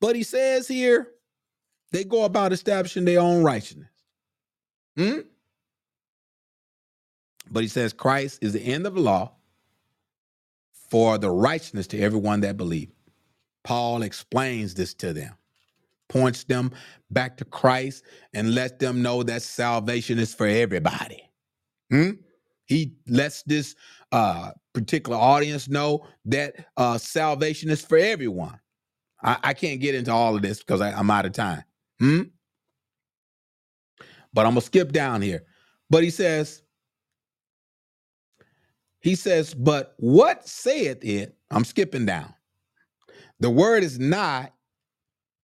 But 0.00 0.16
he 0.16 0.22
says 0.22 0.68
here, 0.68 1.08
they 1.92 2.04
go 2.04 2.24
about 2.24 2.52
establishing 2.52 3.04
their 3.04 3.20
own 3.20 3.42
righteousness. 3.42 3.90
Hmm? 4.96 5.20
But 7.50 7.62
he 7.62 7.68
says 7.68 7.92
Christ 7.92 8.40
is 8.42 8.52
the 8.52 8.60
end 8.60 8.86
of 8.86 8.94
the 8.94 9.00
law 9.00 9.32
for 10.90 11.18
the 11.18 11.30
righteousness 11.30 11.86
to 11.88 11.98
everyone 12.00 12.40
that 12.40 12.56
believes. 12.56 12.92
Paul 13.64 14.02
explains 14.02 14.74
this 14.74 14.94
to 14.94 15.12
them, 15.12 15.34
points 16.08 16.44
them 16.44 16.70
back 17.10 17.36
to 17.38 17.44
Christ, 17.44 18.04
and 18.32 18.54
let 18.54 18.78
them 18.78 19.02
know 19.02 19.22
that 19.24 19.42
salvation 19.42 20.18
is 20.18 20.34
for 20.34 20.46
everybody. 20.46 21.22
Hmm? 21.90 22.10
He 22.66 22.94
lets 23.08 23.42
this 23.42 23.74
uh, 24.12 24.52
particular 24.72 25.18
audience 25.18 25.68
know 25.68 26.06
that 26.26 26.54
uh, 26.76 26.98
salvation 26.98 27.70
is 27.70 27.82
for 27.82 27.98
everyone. 27.98 28.58
I, 29.22 29.38
I 29.42 29.54
can't 29.54 29.80
get 29.80 29.94
into 29.94 30.12
all 30.12 30.36
of 30.36 30.42
this 30.42 30.58
because 30.58 30.80
I, 30.80 30.92
I'm 30.92 31.10
out 31.10 31.26
of 31.26 31.32
time. 31.32 31.64
Hmm? 31.98 32.22
But 34.32 34.46
I'm 34.46 34.52
gonna 34.52 34.60
skip 34.60 34.92
down 34.92 35.22
here. 35.22 35.44
But 35.90 36.04
he 36.04 36.10
says, 36.10 36.62
he 39.06 39.14
says, 39.14 39.54
but 39.54 39.94
what 39.98 40.48
saith 40.48 41.04
it? 41.04 41.36
I'm 41.52 41.62
skipping 41.64 42.06
down. 42.06 42.34
The 43.38 43.48
word 43.48 43.84
is 43.84 44.00
not 44.00 44.52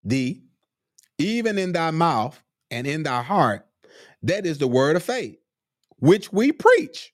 the 0.03 0.41
even 1.17 1.57
in 1.57 1.71
thy 1.71 1.91
mouth 1.91 2.37
and 2.71 2.85
in 2.85 3.03
thy 3.03 3.21
heart. 3.21 3.65
That 4.23 4.45
is 4.45 4.57
the 4.57 4.67
word 4.67 4.97
of 4.97 5.03
faith, 5.03 5.37
which 5.95 6.33
we 6.33 6.51
preach. 6.51 7.13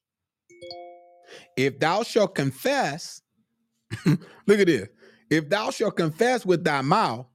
If 1.55 1.79
thou 1.79 2.01
shalt 2.01 2.33
confess, 2.33 3.21
look 4.07 4.59
at 4.59 4.65
this. 4.65 4.89
If 5.29 5.49
thou 5.49 5.69
shalt 5.69 5.97
confess 5.97 6.47
with 6.47 6.63
thy 6.63 6.81
mouth 6.81 7.27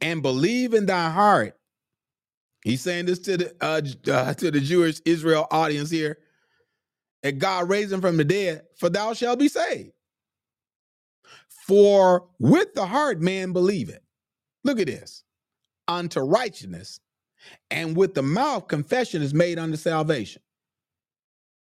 and 0.00 0.22
believe 0.22 0.72
in 0.72 0.86
thy 0.86 1.10
heart, 1.10 1.58
he's 2.62 2.80
saying 2.80 3.06
this 3.06 3.18
to 3.18 3.38
the 3.38 3.56
uh, 3.60 3.80
uh, 4.08 4.34
to 4.34 4.52
the 4.52 4.60
Jewish 4.60 5.00
Israel 5.04 5.48
audience 5.50 5.90
here, 5.90 6.18
and 7.22 7.38
God 7.38 7.68
raised 7.68 7.92
him 7.92 8.00
from 8.00 8.16
the 8.16 8.24
dead, 8.24 8.62
for 8.76 8.88
thou 8.88 9.14
shalt 9.14 9.38
be 9.38 9.48
saved. 9.48 9.92
For 11.48 12.26
with 12.38 12.74
the 12.74 12.86
heart 12.86 13.20
man 13.20 13.52
believe 13.52 13.88
it. 13.88 14.02
Look 14.64 14.80
at 14.80 14.86
this. 14.86 15.24
Unto 15.88 16.20
righteousness, 16.20 17.00
and 17.70 17.96
with 17.96 18.14
the 18.14 18.22
mouth 18.22 18.68
confession 18.68 19.22
is 19.22 19.34
made 19.34 19.58
unto 19.58 19.76
salvation. 19.76 20.42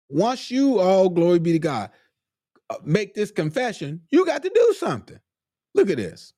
Once 0.08 0.50
you, 0.50 0.78
oh, 0.80 1.08
glory 1.08 1.38
be 1.38 1.52
to 1.52 1.58
God, 1.58 1.90
uh, 2.68 2.76
make 2.84 3.14
this 3.14 3.30
confession, 3.30 4.02
you 4.10 4.26
got 4.26 4.42
to 4.42 4.50
do 4.54 4.74
something. 4.76 5.18
Look 5.74 5.88
at 5.88 5.96
this. 5.96 6.34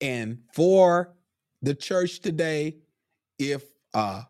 And 0.00 0.40
for 0.54 1.14
the 1.62 1.74
church 1.74 2.20
today, 2.20 2.76
if 3.38 3.64
uh, 3.94 4.22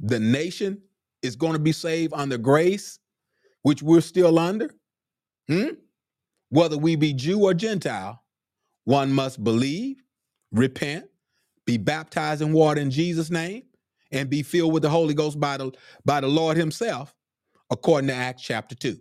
the 0.00 0.20
nation 0.20 0.82
is 1.24 1.36
going 1.36 1.54
to 1.54 1.58
be 1.58 1.72
saved 1.72 2.12
under 2.14 2.36
grace, 2.36 2.98
which 3.62 3.82
we're 3.82 4.02
still 4.02 4.38
under, 4.38 4.70
hmm? 5.48 5.68
whether 6.50 6.76
we 6.76 6.96
be 6.96 7.14
Jew 7.14 7.42
or 7.44 7.54
Gentile, 7.54 8.22
one 8.84 9.10
must 9.10 9.42
believe, 9.42 10.02
repent, 10.52 11.06
be 11.66 11.78
baptized 11.78 12.42
in 12.42 12.52
water 12.52 12.80
in 12.80 12.90
Jesus' 12.90 13.30
name, 13.30 13.62
and 14.12 14.28
be 14.28 14.42
filled 14.42 14.74
with 14.74 14.82
the 14.82 14.90
Holy 14.90 15.14
Ghost 15.14 15.40
by 15.40 15.56
the 15.56 15.72
by 16.04 16.20
the 16.20 16.28
Lord 16.28 16.58
Himself, 16.58 17.14
according 17.70 18.08
to 18.08 18.14
Acts 18.14 18.42
chapter 18.42 18.74
2, 18.74 18.98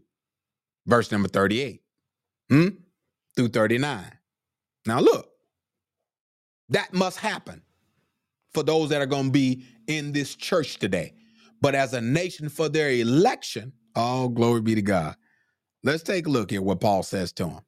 verse 0.88 1.12
number 1.12 1.28
38. 1.28 1.82
Hmm? 2.50 2.68
Through 3.36 3.50
39. 3.50 4.12
Now 4.86 5.00
look, 5.00 5.28
that 6.70 6.94
must 6.94 7.18
happen 7.18 7.62
for 8.54 8.64
those 8.64 8.90
that 8.90 9.02
are 9.02 9.08
going 9.08 9.26
to 9.26 9.32
be 9.32 9.66
in 9.88 10.14
this 10.14 10.36
church 10.36 10.78
today. 10.78 11.14
But 11.64 11.76
as 11.76 11.94
a 11.94 12.02
nation 12.02 12.50
for 12.50 12.68
their 12.68 12.92
election, 12.92 13.72
all 13.96 14.28
glory 14.28 14.62
be 14.62 14.76
to 14.76 14.84
God. 14.84 15.16
Let's 15.82 16.04
take 16.04 16.28
a 16.28 16.30
look 16.30 16.52
at 16.52 16.62
what 16.62 16.82
Paul 16.82 17.04
says 17.04 17.32
to 17.34 17.46
them. 17.46 17.62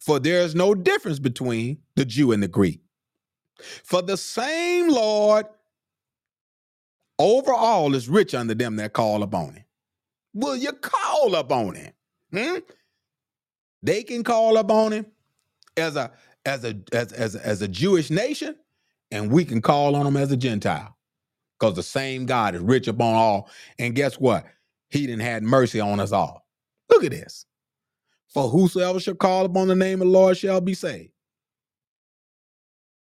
For 0.00 0.18
there 0.18 0.40
is 0.40 0.56
no 0.56 0.74
difference 0.74 1.20
between 1.20 1.78
the 1.94 2.04
Jew 2.04 2.32
and 2.32 2.42
the 2.42 2.48
Greek. 2.48 2.80
For 3.84 4.02
the 4.02 4.16
same 4.16 4.90
Lord 4.90 5.46
over 7.20 7.54
all 7.54 7.94
is 7.94 8.08
rich 8.08 8.34
unto 8.34 8.54
them 8.54 8.74
that 8.76 8.92
call 8.92 9.22
upon 9.22 9.54
him. 9.54 9.64
Will 10.34 10.56
you 10.56 10.72
call 10.72 11.36
upon 11.36 11.76
him? 11.76 11.92
Hmm? 12.32 12.58
They 13.84 14.02
can 14.02 14.24
call 14.24 14.56
upon 14.56 14.92
him 14.92 15.06
as 15.76 15.94
a 15.94 16.10
as 16.44 16.64
a 16.64 16.76
as 16.92 17.12
as, 17.12 17.36
as 17.36 17.62
a 17.62 17.68
Jewish 17.68 18.10
nation, 18.10 18.56
and 19.12 19.30
we 19.30 19.44
can 19.44 19.62
call 19.62 19.94
on 19.94 20.08
him 20.08 20.16
as 20.16 20.32
a 20.32 20.36
Gentile. 20.36 20.95
Because 21.58 21.74
the 21.74 21.82
same 21.82 22.26
God 22.26 22.54
is 22.54 22.60
rich 22.62 22.88
upon 22.88 23.14
all. 23.14 23.50
And 23.78 23.94
guess 23.94 24.16
what? 24.16 24.44
He 24.90 25.06
didn't 25.06 25.22
had 25.22 25.42
mercy 25.42 25.80
on 25.80 26.00
us 26.00 26.12
all. 26.12 26.46
Look 26.90 27.04
at 27.04 27.12
this. 27.12 27.46
For 28.28 28.48
whosoever 28.48 29.00
shall 29.00 29.14
call 29.14 29.44
upon 29.46 29.68
the 29.68 29.76
name 29.76 30.02
of 30.02 30.08
the 30.08 30.12
Lord 30.12 30.36
shall 30.36 30.60
be 30.60 30.74
saved. 30.74 31.12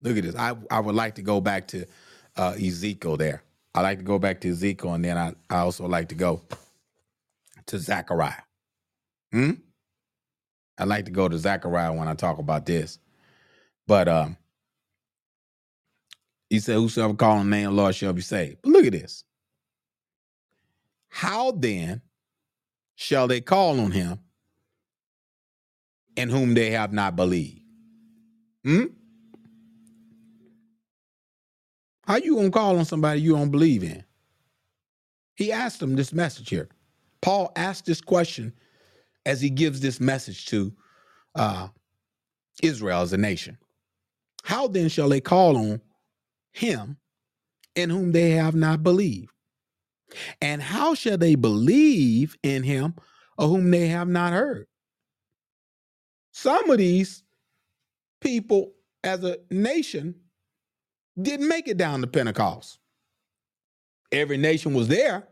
Look 0.03 0.16
at 0.16 0.24
this. 0.24 0.36
I, 0.36 0.57
I 0.70 0.80
would 0.80 0.95
like 0.95 1.16
to 1.16 1.22
go 1.22 1.41
back 1.41 1.68
to 1.68 1.86
uh, 2.36 2.55
Ezekiel 2.61 3.16
there. 3.16 3.43
I 3.74 3.82
like 3.82 3.99
to 3.99 4.05
go 4.05 4.18
back 4.18 4.41
to 4.43 4.51
Ezekiel, 4.51 4.95
and 4.95 5.05
then 5.05 5.18
I, 5.18 5.34
I 5.51 5.59
also 5.61 5.86
like 5.86 6.09
to 6.09 6.14
go 6.14 6.43
to 7.66 7.78
Zechariah. 7.78 8.43
Hmm? 9.32 9.53
I 10.78 10.84
like 10.84 11.05
to 11.07 11.11
go 11.11 11.28
to 11.28 11.38
Zechariah 11.38 11.93
when 11.93 12.09
I 12.09 12.14
talk 12.14 12.38
about 12.38 12.66
this. 12.66 12.99
But 13.86 14.09
um, 14.09 14.36
he 16.51 16.59
said, 16.59 16.74
Whosoever 16.74 17.14
call 17.14 17.38
on 17.38 17.48
the 17.48 17.57
name 17.57 17.68
of 17.68 17.74
the 17.76 17.80
Lord 17.80 17.94
shall 17.94 18.12
be 18.12 18.20
saved. 18.20 18.59
But 18.62 18.72
look 18.72 18.84
at 18.84 18.92
this. 18.92 19.24
How 21.09 21.53
then 21.53 22.03
shall 22.96 23.28
they 23.28 23.40
call 23.40 23.80
on 23.80 23.92
him 23.92 24.18
in 26.16 26.28
whom 26.28 26.55
they 26.55 26.72
have 26.72 26.92
not 26.92 27.16
believed? 27.16 27.62
Hmm? 28.64 28.86
How 32.07 32.16
you 32.16 32.34
gonna 32.34 32.51
call 32.51 32.76
on 32.78 32.84
somebody 32.84 33.20
you 33.20 33.36
don't 33.36 33.51
believe 33.51 33.84
in? 33.84 34.05
He 35.36 35.53
asked 35.53 35.78
them 35.80 35.94
this 35.94 36.12
message 36.12 36.51
here. 36.51 36.68
Paul 37.22 37.53
asked 37.55 37.86
this 37.86 38.01
question 38.01 38.53
as 39.24 39.40
he 39.40 39.51
gives 39.51 39.80
this 39.80 40.01
message 40.01 40.46
to 40.46 40.72
uh, 41.36 41.68
Israel 42.62 43.03
as 43.03 43.12
a 43.12 43.16
nation. 43.16 43.57
How 44.42 44.66
then 44.66 44.88
shall 44.88 45.09
they 45.09 45.20
call 45.20 45.57
on 45.57 45.80
him 46.61 46.98
in 47.74 47.90
whom 47.90 48.12
they 48.12 48.32
have 48.32 48.54
not 48.54 48.82
believed? 48.82 49.30
And 50.40 50.62
how 50.62 50.94
shall 50.94 51.18
they 51.18 51.34
believe 51.34 52.36
in 52.42 52.62
him 52.62 52.94
of 53.38 53.50
whom 53.50 53.70
they 53.70 53.88
have 53.88 54.08
not 54.08 54.32
heard? 54.32 54.66
Some 56.32 56.70
of 56.70 56.78
these 56.78 57.22
people 58.20 58.72
as 59.04 59.24
a 59.24 59.38
nation 59.50 60.14
didn't 61.20 61.48
make 61.48 61.68
it 61.68 61.76
down 61.76 62.00
to 62.00 62.06
Pentecost. 62.06 62.78
Every 64.12 64.36
nation 64.36 64.74
was 64.74 64.88
there, 64.88 65.28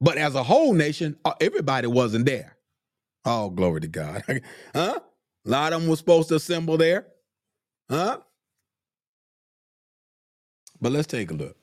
but 0.00 0.18
as 0.18 0.34
a 0.34 0.42
whole 0.42 0.72
nation, 0.72 1.16
uh, 1.24 1.34
everybody 1.40 1.86
wasn't 1.86 2.26
there. 2.26 2.56
Oh, 3.24 3.50
glory 3.50 3.82
to 3.82 3.88
God. 3.88 4.24
huh? 4.74 5.00
A 5.46 5.50
lot 5.50 5.72
of 5.72 5.80
them 5.80 5.90
were 5.90 5.96
supposed 5.96 6.28
to 6.30 6.36
assemble 6.36 6.76
there. 6.76 7.06
Huh? 7.90 8.20
But 10.80 10.92
let's 10.92 11.06
take 11.06 11.30
a 11.30 11.34
look. 11.34 11.56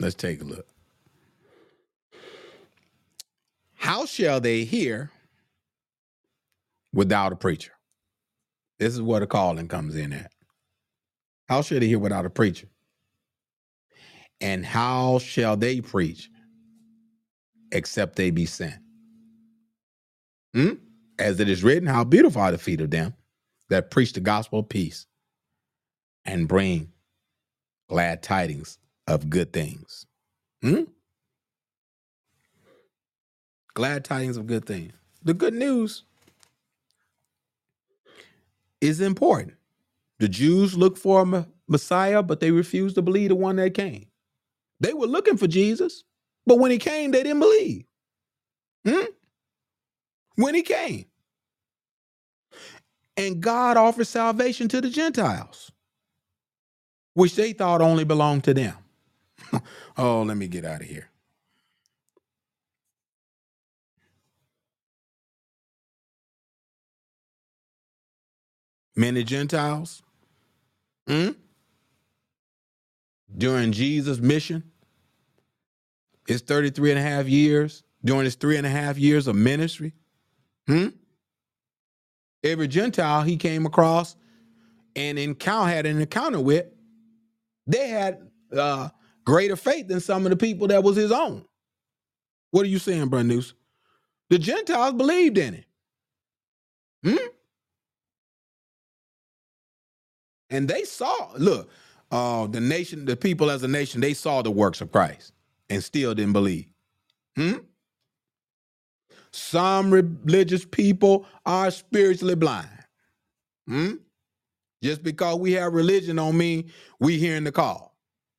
Let's 0.00 0.14
take 0.14 0.40
a 0.40 0.44
look. 0.44 0.66
How 3.74 4.06
shall 4.06 4.40
they 4.40 4.64
hear 4.64 5.10
without 6.92 7.32
a 7.32 7.36
preacher? 7.36 7.72
This 8.78 8.94
is 8.94 9.02
where 9.02 9.20
the 9.20 9.26
calling 9.26 9.68
comes 9.68 9.96
in 9.96 10.12
at. 10.12 10.32
How 11.48 11.62
shall 11.62 11.80
they 11.80 11.88
hear 11.88 11.98
without 11.98 12.26
a 12.26 12.30
preacher? 12.30 12.68
And 14.40 14.64
how 14.64 15.18
shall 15.18 15.56
they 15.56 15.80
preach 15.80 16.30
except 17.72 18.16
they 18.16 18.30
be 18.30 18.46
sent? 18.46 18.80
Hmm? 20.54 20.74
As 21.18 21.40
it 21.40 21.48
is 21.48 21.62
written, 21.62 21.86
how 21.88 22.04
beautiful 22.04 22.42
are 22.42 22.52
the 22.52 22.58
feet 22.58 22.80
of 22.80 22.90
them 22.90 23.14
that 23.68 23.90
preach 23.90 24.12
the 24.12 24.20
gospel 24.20 24.60
of 24.60 24.68
peace 24.68 25.06
and 26.24 26.48
bring 26.48 26.91
glad 27.92 28.22
tidings 28.22 28.78
of 29.06 29.30
good 29.30 29.52
things. 29.52 30.06
Hmm? 30.62 30.84
Glad 33.74 34.04
tidings 34.04 34.38
of 34.38 34.46
good 34.46 34.64
things. 34.66 34.94
The 35.22 35.34
good 35.34 35.54
news 35.54 36.04
is 38.80 39.00
important. 39.02 39.56
The 40.20 40.28
Jews 40.28 40.76
looked 40.76 40.98
for 40.98 41.22
a 41.22 41.46
Messiah, 41.68 42.22
but 42.22 42.40
they 42.40 42.50
refused 42.50 42.94
to 42.96 43.02
believe 43.02 43.30
the 43.30 43.36
one 43.36 43.56
that 43.56 43.74
came. 43.74 44.06
They 44.80 44.94
were 44.94 45.06
looking 45.08 45.36
for 45.36 45.48
Jesus, 45.48 46.04
but 46.46 46.58
when 46.60 46.70
he 46.70 46.78
came, 46.78 47.12
they 47.12 47.22
didn't 47.22 47.40
believe. 47.40 47.84
Hmm? 48.88 49.06
When 50.36 50.54
he 50.54 50.62
came. 50.62 51.06
And 53.16 53.42
God 53.42 53.78
offered 53.78 54.08
salvation 54.08 54.68
to 54.70 54.82
the 54.82 54.90
Gentiles, 54.90 55.71
which 57.14 57.34
they 57.34 57.52
thought 57.52 57.80
only 57.80 58.04
belonged 58.04 58.44
to 58.44 58.54
them. 58.54 58.76
oh, 59.96 60.22
let 60.22 60.36
me 60.36 60.48
get 60.48 60.64
out 60.64 60.80
of 60.80 60.86
here. 60.86 61.08
Many 68.94 69.24
Gentiles 69.24 70.02
hmm? 71.06 71.30
during 73.36 73.72
Jesus' 73.72 74.18
mission 74.18 74.64
his 76.26 76.40
33 76.42 76.90
and 76.90 76.98
a 76.98 77.02
half 77.02 77.26
years, 77.28 77.82
during 78.04 78.24
his 78.24 78.34
three 78.34 78.56
and 78.56 78.66
a 78.66 78.70
half 78.70 78.98
years 78.98 79.26
of 79.26 79.36
ministry? 79.36 79.92
Hmm? 80.66 80.88
Every 82.44 82.68
Gentile 82.68 83.22
he 83.22 83.36
came 83.36 83.66
across 83.66 84.16
and 84.96 85.18
encounter 85.18 85.70
had 85.70 85.86
an 85.86 86.00
encounter 86.00 86.40
with, 86.40 86.66
they 87.72 87.88
had 87.88 88.28
uh, 88.56 88.88
greater 89.24 89.56
faith 89.56 89.88
than 89.88 90.00
some 90.00 90.24
of 90.26 90.30
the 90.30 90.36
people 90.36 90.68
that 90.68 90.82
was 90.82 90.96
his 90.96 91.12
own. 91.12 91.44
What 92.50 92.64
are 92.64 92.68
you 92.68 92.78
saying, 92.78 93.08
News? 93.10 93.54
The 94.30 94.38
Gentiles 94.38 94.94
believed 94.94 95.38
in 95.38 95.54
it. 95.54 95.66
Hmm? 97.04 97.26
And 100.50 100.68
they 100.68 100.84
saw, 100.84 101.32
look, 101.38 101.70
uh, 102.10 102.46
the 102.46 102.60
nation, 102.60 103.06
the 103.06 103.16
people 103.16 103.50
as 103.50 103.62
a 103.62 103.68
nation, 103.68 104.00
they 104.00 104.14
saw 104.14 104.42
the 104.42 104.50
works 104.50 104.80
of 104.80 104.92
Christ 104.92 105.32
and 105.70 105.82
still 105.82 106.14
didn't 106.14 106.34
believe. 106.34 106.66
Hmm? 107.36 107.58
Some 109.32 109.90
religious 109.90 110.66
people 110.66 111.26
are 111.46 111.70
spiritually 111.70 112.34
blind. 112.34 112.68
Hmm? 113.66 113.92
Just 114.82 115.02
because 115.02 115.38
we 115.38 115.52
have 115.52 115.72
religion 115.74 116.18
on 116.18 116.36
me, 116.36 116.66
we 117.00 117.18
hearing 117.18 117.44
the 117.44 117.52
call. 117.52 117.96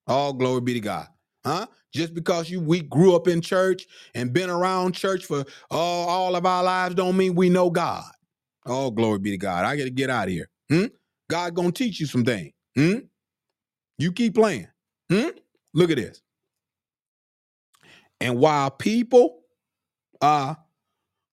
All 0.07 0.33
glory 0.33 0.61
be 0.61 0.73
to 0.73 0.79
God. 0.79 1.07
Huh? 1.45 1.67
Just 1.93 2.13
because 2.13 2.49
you 2.49 2.59
we 2.59 2.81
grew 2.81 3.15
up 3.15 3.27
in 3.27 3.41
church 3.41 3.85
and 4.15 4.33
been 4.33 4.49
around 4.49 4.93
church 4.93 5.25
for 5.25 5.45
all, 5.71 6.09
all 6.09 6.35
of 6.35 6.45
our 6.45 6.63
lives 6.63 6.95
don't 6.95 7.17
mean 7.17 7.35
we 7.35 7.49
know 7.49 7.69
God. 7.69 8.03
All 8.65 8.91
glory 8.91 9.19
be 9.19 9.31
to 9.31 9.37
God. 9.37 9.65
I 9.65 9.75
gotta 9.77 9.89
get 9.89 10.09
out 10.09 10.27
of 10.27 10.33
here. 10.33 10.49
Hmm? 10.69 10.85
God 11.29 11.53
gonna 11.55 11.71
teach 11.71 11.99
you 11.99 12.05
some 12.05 12.25
things. 12.25 12.51
Hmm? 12.75 12.99
You 13.97 14.11
keep 14.11 14.35
playing. 14.35 14.67
Hmm? 15.11 15.29
Look 15.73 15.91
at 15.91 15.97
this. 15.97 16.21
And 18.21 18.39
while 18.39 18.71
people 18.71 19.41
uh 20.21 20.55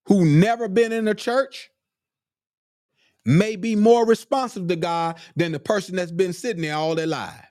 who 0.07 0.25
never 0.25 0.69
been 0.69 0.93
in 0.93 1.09
a 1.09 1.15
church 1.15 1.71
may 3.25 3.57
be 3.57 3.77
more 3.77 4.07
responsive 4.07 4.69
to 4.69 4.77
God 4.77 5.19
than 5.37 5.53
the 5.53 5.61
person 5.61 5.97
that's 5.97 6.13
been 6.13 6.33
sitting 6.33 6.63
there 6.63 6.77
all 6.77 6.95
their 6.95 7.07
life. 7.07 7.47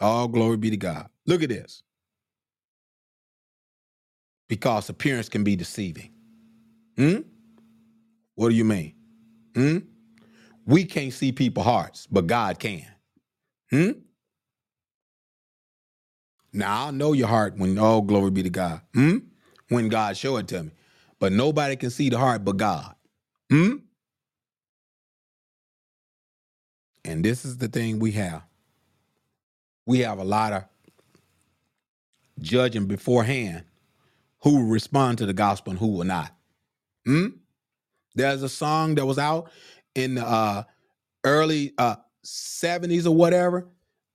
All 0.00 0.28
glory 0.28 0.56
be 0.56 0.70
to 0.70 0.76
God. 0.76 1.08
Look 1.26 1.42
at 1.42 1.48
this. 1.48 1.82
Because 4.48 4.88
appearance 4.88 5.28
can 5.28 5.44
be 5.44 5.56
deceiving. 5.56 6.10
Hmm? 6.96 7.18
What 8.34 8.50
do 8.50 8.54
you 8.54 8.64
mean? 8.64 8.94
Hmm? 9.54 9.78
We 10.66 10.84
can't 10.84 11.12
see 11.12 11.32
people's 11.32 11.66
hearts, 11.66 12.06
but 12.06 12.26
God 12.26 12.58
can. 12.58 12.86
Hmm? 13.70 13.92
Now 16.52 16.88
I 16.88 16.90
know 16.90 17.12
your 17.12 17.28
heart 17.28 17.56
when 17.56 17.78
all 17.78 18.02
glory 18.02 18.30
be 18.30 18.42
to 18.44 18.50
God. 18.50 18.80
Hmm? 18.94 19.18
When 19.68 19.88
God 19.88 20.16
show 20.16 20.36
it 20.36 20.48
to 20.48 20.64
me. 20.64 20.70
But 21.18 21.32
nobody 21.32 21.76
can 21.76 21.90
see 21.90 22.10
the 22.10 22.18
heart 22.18 22.44
but 22.44 22.56
God. 22.56 22.94
Hmm? 23.50 23.76
And 27.06 27.24
this 27.24 27.44
is 27.44 27.56
the 27.58 27.68
thing 27.68 27.98
we 28.00 28.12
have. 28.12 28.42
We 29.86 30.00
have 30.00 30.18
a 30.18 30.24
lot 30.24 30.52
of 30.52 30.64
judging 32.40 32.86
beforehand 32.86 33.64
who 34.42 34.56
will 34.56 34.68
respond 34.68 35.18
to 35.18 35.26
the 35.26 35.32
gospel 35.32 35.70
and 35.70 35.78
who 35.78 35.86
will 35.88 36.04
not. 36.04 36.32
Hmm? 37.04 37.28
There's 38.14 38.42
a 38.42 38.48
song 38.48 38.96
that 38.96 39.06
was 39.06 39.18
out 39.18 39.50
in 39.94 40.16
the 40.16 40.26
uh, 40.26 40.64
early 41.24 41.72
uh, 41.78 41.96
70s 42.24 43.06
or 43.06 43.12
whatever, 43.12 43.68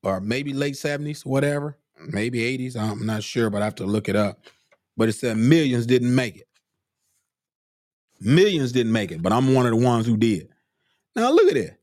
or 0.03 0.19
maybe 0.19 0.53
late 0.53 0.73
70s, 0.73 1.25
whatever, 1.25 1.77
maybe 2.07 2.39
80s. 2.39 2.75
I'm 2.75 3.05
not 3.05 3.23
sure, 3.23 3.49
but 3.49 3.61
I 3.61 3.65
have 3.65 3.75
to 3.75 3.85
look 3.85 4.09
it 4.09 4.15
up. 4.15 4.41
But 4.97 5.07
it 5.07 5.13
said 5.13 5.37
millions 5.37 5.85
didn't 5.85 6.13
make 6.13 6.35
it. 6.37 6.47
Millions 8.19 8.71
didn't 8.71 8.91
make 8.91 9.11
it, 9.11 9.21
but 9.21 9.31
I'm 9.31 9.53
one 9.53 9.65
of 9.65 9.71
the 9.71 9.83
ones 9.83 10.05
who 10.05 10.17
did. 10.17 10.49
Now 11.15 11.31
look 11.31 11.49
at 11.49 11.57
it. 11.57 11.80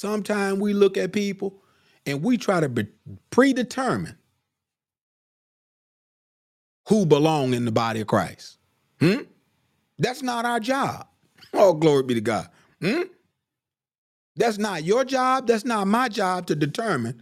Sometimes 0.00 0.58
we 0.58 0.72
look 0.72 0.96
at 0.96 1.12
people 1.12 1.62
and 2.06 2.22
we 2.22 2.38
try 2.38 2.58
to 2.58 2.70
be 2.70 2.86
predetermine 3.28 4.16
who 6.88 7.04
belong 7.04 7.52
in 7.52 7.66
the 7.66 7.70
body 7.70 8.00
of 8.00 8.06
Christ. 8.06 8.56
Hmm? 8.98 9.24
That's 9.98 10.22
not 10.22 10.46
our 10.46 10.58
job. 10.58 11.06
Oh, 11.52 11.74
glory 11.74 12.04
be 12.04 12.14
to 12.14 12.20
God. 12.20 12.48
Hmm? 12.80 13.02
That's 14.36 14.56
not 14.56 14.84
your 14.84 15.04
job. 15.04 15.48
That's 15.48 15.64
not 15.64 15.88
my 15.88 16.08
job 16.08 16.46
to 16.46 16.54
determine 16.54 17.20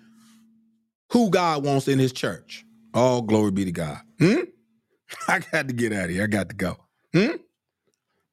who 1.13 1.31
God 1.31 1.65
wants 1.65 1.89
in 1.89 1.99
his 1.99 2.13
church. 2.13 2.67
Oh, 2.93 3.23
glory 3.23 3.53
be 3.53 3.65
to 3.65 3.73
God. 3.73 4.01
Hmm? 4.19 4.41
I 5.29 5.39
got 5.39 5.67
to 5.69 5.73
get 5.73 5.95
out 5.95 6.05
of 6.05 6.11
here. 6.11 6.25
I 6.25 6.27
got 6.27 6.51
to 6.51 6.55
go. 6.55 6.77
Hmm? 7.15 7.37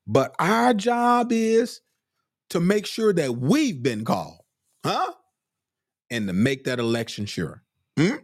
But 0.06 0.36
our 0.38 0.74
job 0.74 1.32
is 1.32 1.80
to 2.56 2.62
make 2.62 2.86
sure 2.86 3.12
that 3.12 3.36
we've 3.36 3.84
been 3.84 4.06
called. 4.06 4.40
Huh? 4.86 5.12
And 6.10 6.26
to 6.28 6.34
make 6.34 6.64
that 6.64 6.80
election 6.80 7.26
sure. 7.26 7.62
Hmm? 7.98 8.16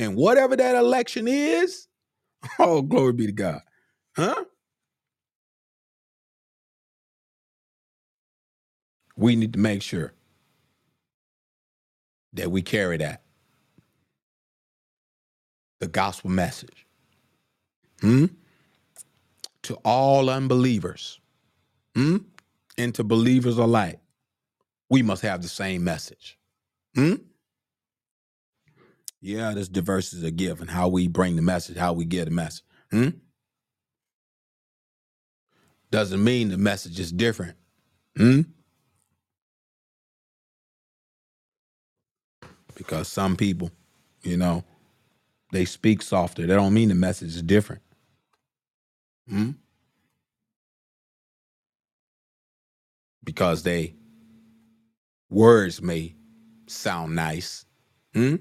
And 0.00 0.16
whatever 0.16 0.56
that 0.56 0.74
election 0.74 1.28
is, 1.28 1.86
oh, 2.58 2.82
glory 2.82 3.12
be 3.12 3.26
to 3.26 3.32
God. 3.32 3.60
Huh? 4.16 4.44
We 9.16 9.36
need 9.36 9.52
to 9.52 9.60
make 9.60 9.82
sure 9.82 10.12
that 12.32 12.50
we 12.50 12.62
carry 12.62 12.96
that. 12.96 13.22
The 15.78 15.86
gospel 15.86 16.30
message. 16.30 16.84
Hmm? 18.00 18.26
To 19.62 19.74
all 19.84 20.28
unbelievers. 20.30 21.20
Hmm? 21.94 22.16
And 22.78 22.94
to 22.94 23.04
believers 23.04 23.58
alike. 23.58 24.00
We 24.88 25.02
must 25.02 25.22
have 25.22 25.42
the 25.42 25.48
same 25.48 25.84
message. 25.84 26.38
Hmm? 26.94 27.14
Yeah, 29.20 29.52
this 29.52 29.68
diversity 29.68 30.18
is 30.18 30.24
a 30.24 30.30
gift 30.30 30.60
and 30.60 30.70
how 30.70 30.88
we 30.88 31.08
bring 31.08 31.36
the 31.36 31.42
message, 31.42 31.76
how 31.76 31.92
we 31.92 32.04
get 32.04 32.26
the 32.26 32.30
message. 32.30 32.64
Hmm? 32.90 33.08
Doesn't 35.90 36.22
mean 36.22 36.50
the 36.50 36.58
message 36.58 37.00
is 37.00 37.12
different. 37.12 37.56
Hmm? 38.16 38.42
Because 42.74 43.08
some 43.08 43.36
people, 43.36 43.72
you 44.22 44.36
know, 44.36 44.64
they 45.52 45.64
speak 45.64 46.00
softer. 46.00 46.46
That 46.46 46.54
don't 46.54 46.74
mean 46.74 46.88
the 46.88 46.94
message 46.94 47.34
is 47.34 47.42
different. 47.42 47.82
Hmm? 49.28 49.50
Because 53.28 53.62
they 53.62 53.94
words 55.28 55.82
may 55.82 56.14
sound 56.66 57.14
nice. 57.14 57.66
Hmm? 58.14 58.36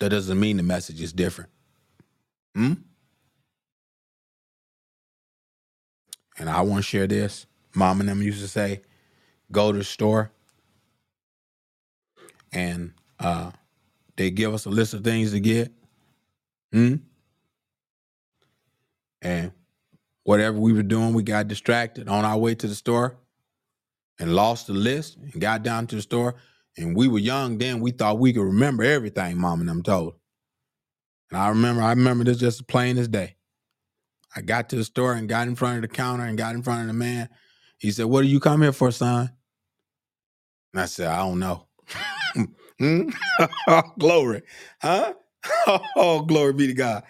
That 0.00 0.08
doesn't 0.08 0.40
mean 0.40 0.56
the 0.56 0.64
message 0.64 1.00
is 1.00 1.12
different. 1.12 1.50
Hmm? 2.56 2.72
And 6.36 6.50
I 6.50 6.62
want 6.62 6.78
to 6.78 6.82
share 6.82 7.06
this. 7.06 7.46
Mom 7.76 8.00
and 8.00 8.08
them 8.08 8.20
used 8.20 8.40
to 8.40 8.48
say, 8.48 8.82
go 9.52 9.70
to 9.70 9.78
the 9.78 9.84
store 9.84 10.32
and 12.52 12.92
uh, 13.20 13.52
they 14.16 14.32
give 14.32 14.52
us 14.52 14.66
a 14.66 14.70
list 14.70 14.94
of 14.94 15.04
things 15.04 15.30
to 15.30 15.38
get. 15.38 15.70
Hmm? 16.72 16.96
And 19.22 19.52
whatever 20.24 20.58
we 20.58 20.72
were 20.72 20.82
doing, 20.82 21.14
we 21.14 21.22
got 21.22 21.48
distracted 21.48 22.08
on 22.08 22.24
our 22.24 22.38
way 22.38 22.54
to 22.56 22.66
the 22.66 22.74
store 22.74 23.16
and 24.18 24.34
lost 24.34 24.66
the 24.66 24.72
list 24.74 25.16
and 25.16 25.40
got 25.40 25.62
down 25.62 25.86
to 25.88 25.96
the 25.96 26.02
store. 26.02 26.34
And 26.76 26.96
we 26.96 27.08
were 27.08 27.18
young 27.18 27.58
then. 27.58 27.80
We 27.80 27.92
thought 27.92 28.18
we 28.18 28.32
could 28.32 28.42
remember 28.42 28.82
everything 28.82 29.38
mom 29.38 29.60
and 29.60 29.68
them 29.68 29.82
told. 29.82 30.14
And 31.30 31.40
I 31.40 31.48
remember, 31.48 31.82
I 31.82 31.90
remember 31.90 32.24
this 32.24 32.38
just 32.38 32.60
as 32.60 32.66
plain 32.66 32.98
as 32.98 33.08
day. 33.08 33.36
I 34.36 34.40
got 34.40 34.68
to 34.70 34.76
the 34.76 34.84
store 34.84 35.14
and 35.14 35.28
got 35.28 35.48
in 35.48 35.54
front 35.56 35.76
of 35.76 35.82
the 35.82 35.88
counter 35.88 36.24
and 36.24 36.36
got 36.38 36.54
in 36.54 36.62
front 36.62 36.82
of 36.82 36.86
the 36.88 36.92
man. 36.92 37.28
He 37.78 37.90
said, 37.90 38.06
What 38.06 38.22
do 38.22 38.28
you 38.28 38.40
come 38.40 38.62
here 38.62 38.72
for, 38.72 38.90
son? 38.90 39.30
And 40.72 40.82
I 40.82 40.86
said, 40.86 41.08
I 41.08 41.18
don't 41.18 41.38
know. 41.38 41.66
Hmm? 42.80 43.10
glory. 43.98 44.42
Huh? 44.82 45.14
Oh, 45.96 46.22
glory 46.22 46.54
be 46.54 46.66
to 46.68 46.74
God. 46.74 47.04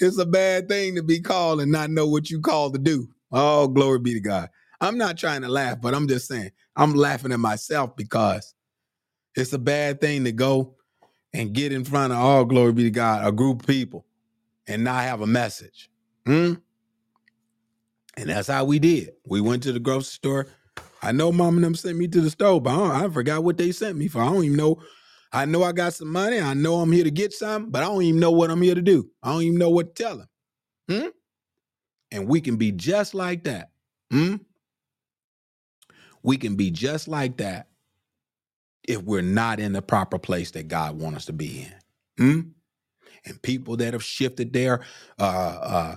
It's 0.00 0.18
a 0.18 0.26
bad 0.26 0.68
thing 0.68 0.96
to 0.96 1.02
be 1.02 1.20
called 1.20 1.60
and 1.60 1.70
not 1.72 1.90
know 1.90 2.08
what 2.08 2.30
you 2.30 2.40
called 2.40 2.74
to 2.74 2.80
do. 2.80 3.08
Oh, 3.32 3.68
glory 3.68 4.00
be 4.00 4.14
to 4.14 4.20
God. 4.20 4.48
I'm 4.80 4.98
not 4.98 5.18
trying 5.18 5.42
to 5.42 5.48
laugh, 5.48 5.80
but 5.80 5.94
I'm 5.94 6.08
just 6.08 6.26
saying, 6.28 6.50
I'm 6.76 6.94
laughing 6.94 7.32
at 7.32 7.40
myself 7.40 7.96
because 7.96 8.54
it's 9.36 9.52
a 9.52 9.58
bad 9.58 10.00
thing 10.00 10.24
to 10.24 10.32
go 10.32 10.76
and 11.34 11.52
get 11.52 11.72
in 11.72 11.84
front 11.84 12.12
of 12.12 12.18
all 12.18 12.44
glory 12.44 12.72
be 12.72 12.84
to 12.84 12.90
God, 12.90 13.26
a 13.26 13.32
group 13.32 13.60
of 13.62 13.66
people, 13.66 14.06
and 14.66 14.84
not 14.84 15.04
have 15.04 15.20
a 15.20 15.26
message. 15.26 15.90
Hmm? 16.26 16.54
And 18.16 18.30
that's 18.30 18.48
how 18.48 18.64
we 18.64 18.78
did. 18.78 19.12
We 19.26 19.40
went 19.40 19.62
to 19.64 19.72
the 19.72 19.80
grocery 19.80 20.04
store. 20.04 20.46
I 21.02 21.12
know 21.12 21.32
mom 21.32 21.56
and 21.56 21.64
them 21.64 21.74
sent 21.74 21.98
me 21.98 22.08
to 22.08 22.20
the 22.20 22.30
store, 22.30 22.60
but 22.60 22.74
I, 22.74 23.04
I 23.04 23.08
forgot 23.08 23.44
what 23.44 23.58
they 23.58 23.72
sent 23.72 23.96
me 23.96 24.08
for. 24.08 24.20
I 24.20 24.26
don't 24.26 24.44
even 24.44 24.56
know 24.56 24.82
I 25.32 25.44
know 25.44 25.62
I 25.62 25.72
got 25.72 25.94
some 25.94 26.08
money. 26.12 26.40
I 26.40 26.54
know 26.54 26.76
I'm 26.76 26.92
here 26.92 27.04
to 27.04 27.10
get 27.10 27.32
some, 27.32 27.70
but 27.70 27.82
I 27.82 27.86
don't 27.86 28.02
even 28.02 28.20
know 28.20 28.32
what 28.32 28.50
I'm 28.50 28.62
here 28.62 28.74
to 28.74 28.82
do. 28.82 29.10
I 29.22 29.32
don't 29.32 29.42
even 29.42 29.58
know 29.58 29.70
what 29.70 29.94
to 29.94 30.02
tell 30.02 30.16
them. 30.18 30.28
Hmm? 30.88 31.08
And 32.10 32.28
we 32.28 32.40
can 32.40 32.56
be 32.56 32.72
just 32.72 33.14
like 33.14 33.44
that. 33.44 33.70
Hmm? 34.10 34.36
We 36.22 36.36
can 36.36 36.56
be 36.56 36.70
just 36.70 37.08
like 37.08 37.38
that 37.38 37.68
if 38.88 39.02
we're 39.02 39.22
not 39.22 39.60
in 39.60 39.72
the 39.72 39.82
proper 39.82 40.18
place 40.18 40.50
that 40.52 40.68
God 40.68 40.98
wants 40.98 41.18
us 41.18 41.24
to 41.26 41.32
be 41.32 41.62
in. 41.62 41.74
Hmm? 42.18 42.40
And 43.24 43.40
people 43.42 43.76
that 43.78 43.92
have 43.92 44.04
shifted 44.04 44.52
their 44.52 44.80
uh, 45.18 45.22
uh, 45.22 45.96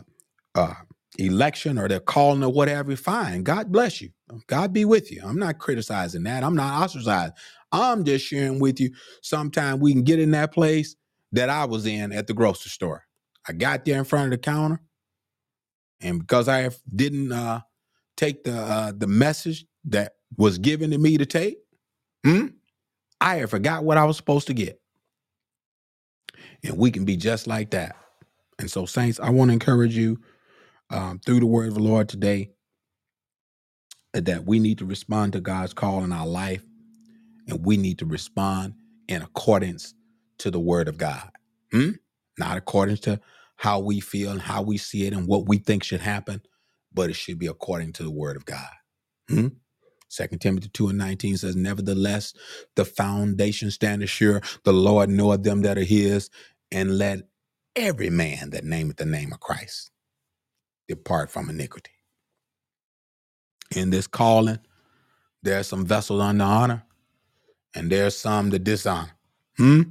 uh, 0.55 0.73
election 1.17 1.77
or 1.79 1.87
their 1.87 1.99
calling 1.99 2.43
or 2.43 2.51
whatever, 2.51 2.95
fine. 2.95 3.43
God 3.43 3.71
bless 3.71 4.01
you. 4.01 4.09
God 4.47 4.73
be 4.73 4.85
with 4.85 5.11
you. 5.11 5.21
I'm 5.23 5.39
not 5.39 5.59
criticizing 5.59 6.23
that. 6.23 6.43
I'm 6.43 6.55
not 6.55 6.83
ostracized. 6.83 7.33
I'm 7.73 8.05
just 8.05 8.25
sharing 8.27 8.59
with 8.61 8.81
you. 8.81 8.91
Sometime 9.23 9.81
we 9.81 9.93
can 9.93 10.03
get 10.03 10.19
in 10.19 10.31
that 10.33 10.53
place 10.53 10.95
that 11.33 11.49
I 11.49 11.65
was 11.65 11.87
in 11.87 12.13
at 12.13 12.27
the 12.27 12.35
grocery 12.35 12.71
store. 12.71 13.05
I 13.49 13.53
got 13.53 13.85
there 13.85 13.99
in 13.99 14.05
front 14.05 14.27
of 14.27 14.31
the 14.33 14.39
counter, 14.39 14.81
and 16.01 16.19
because 16.19 16.49
I 16.49 16.69
didn't 16.95 17.31
uh, 17.33 17.61
take 18.17 18.43
the 18.43 18.55
uh, 18.55 18.93
the 18.97 19.07
message 19.07 19.65
that 19.85 20.13
was 20.37 20.57
given 20.59 20.91
to 20.91 20.99
me 20.99 21.17
to 21.17 21.25
take, 21.25 21.57
hmm, 22.25 22.47
I 23.21 23.37
had 23.37 23.49
forgot 23.51 23.83
what 23.85 23.97
I 23.97 24.05
was 24.05 24.17
supposed 24.17 24.47
to 24.47 24.53
get. 24.55 24.81
And 26.63 26.77
we 26.77 26.91
can 26.91 27.05
be 27.05 27.17
just 27.17 27.47
like 27.47 27.71
that. 27.71 27.95
And 28.59 28.71
so, 28.71 28.85
saints, 28.85 29.19
I 29.19 29.31
want 29.31 29.49
to 29.49 29.53
encourage 29.53 29.95
you 29.97 30.19
um, 30.91 31.19
through 31.25 31.41
the 31.41 31.47
word 31.47 31.69
of 31.69 31.75
the 31.75 31.81
Lord 31.81 32.09
today 32.09 32.51
that 34.13 34.45
we 34.45 34.59
need 34.59 34.79
to 34.79 34.85
respond 34.85 35.33
to 35.33 35.41
God's 35.41 35.73
call 35.73 36.03
in 36.03 36.11
our 36.13 36.27
life 36.27 36.63
and 37.47 37.65
we 37.65 37.77
need 37.77 37.99
to 37.99 38.05
respond 38.05 38.75
in 39.07 39.21
accordance 39.21 39.93
to 40.39 40.51
the 40.51 40.59
word 40.59 40.87
of 40.87 40.97
God. 40.97 41.29
Hmm? 41.71 41.91
Not 42.37 42.57
according 42.57 42.97
to 42.97 43.19
how 43.57 43.79
we 43.79 43.99
feel 43.99 44.31
and 44.31 44.41
how 44.41 44.61
we 44.61 44.77
see 44.77 45.05
it 45.05 45.13
and 45.13 45.27
what 45.27 45.47
we 45.47 45.57
think 45.57 45.83
should 45.83 46.01
happen, 46.01 46.41
but 46.93 47.09
it 47.09 47.15
should 47.15 47.39
be 47.39 47.47
according 47.47 47.93
to 47.93 48.03
the 48.03 48.11
word 48.11 48.35
of 48.37 48.45
God. 48.45 48.69
Hmm? 49.29 49.47
2 50.09 50.27
Timothy 50.37 50.69
2 50.69 50.89
and 50.89 50.97
19 50.97 51.37
says, 51.37 51.55
Nevertheless, 51.55 52.33
the 52.75 52.85
foundation 52.85 53.71
standeth 53.71 54.09
sure, 54.09 54.41
the 54.63 54.73
Lord 54.73 55.09
knoweth 55.09 55.43
them 55.43 55.61
that 55.63 55.77
are 55.77 55.83
his, 55.83 56.29
and 56.71 56.97
let 56.97 57.21
every 57.75 58.09
man 58.09 58.51
that 58.51 58.63
nameth 58.63 58.97
the 58.97 59.05
name 59.05 59.33
of 59.33 59.39
Christ 59.39 59.91
depart 60.87 61.31
from 61.31 61.49
iniquity. 61.49 61.91
In 63.75 63.89
this 63.89 64.07
calling, 64.07 64.59
there 65.41 65.59
are 65.59 65.63
some 65.63 65.85
vessels 65.85 66.21
under 66.21 66.43
honor, 66.43 66.83
and 67.75 67.91
there's 67.91 68.17
some 68.17 68.49
that 68.51 68.63
dishonor. 68.63 69.11
Hmm? 69.57 69.81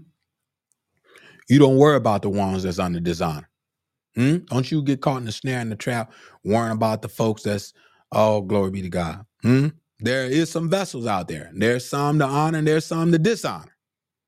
You 1.48 1.58
don't 1.58 1.76
worry 1.76 1.96
about 1.96 2.22
the 2.22 2.30
ones 2.30 2.62
that's 2.62 2.78
under 2.78 3.00
dishonor. 3.00 3.48
Hmm? 4.14 4.38
Don't 4.46 4.70
you 4.70 4.82
get 4.82 5.00
caught 5.00 5.18
in 5.18 5.24
the 5.24 5.32
snare 5.32 5.60
and 5.60 5.72
the 5.72 5.76
trap 5.76 6.12
worrying 6.44 6.72
about 6.72 7.02
the 7.02 7.08
folks 7.08 7.42
that's 7.42 7.72
all 8.10 8.38
oh, 8.38 8.40
glory 8.42 8.70
be 8.70 8.82
to 8.82 8.88
God. 8.88 9.24
Hmm? 9.42 9.68
There 10.00 10.26
is 10.26 10.50
some 10.50 10.68
vessels 10.68 11.06
out 11.06 11.28
there. 11.28 11.50
There's 11.54 11.88
some 11.88 12.18
to 12.18 12.26
honor 12.26 12.58
and 12.58 12.66
there's 12.66 12.84
some 12.84 13.12
to 13.12 13.18
dishonor. 13.18 13.74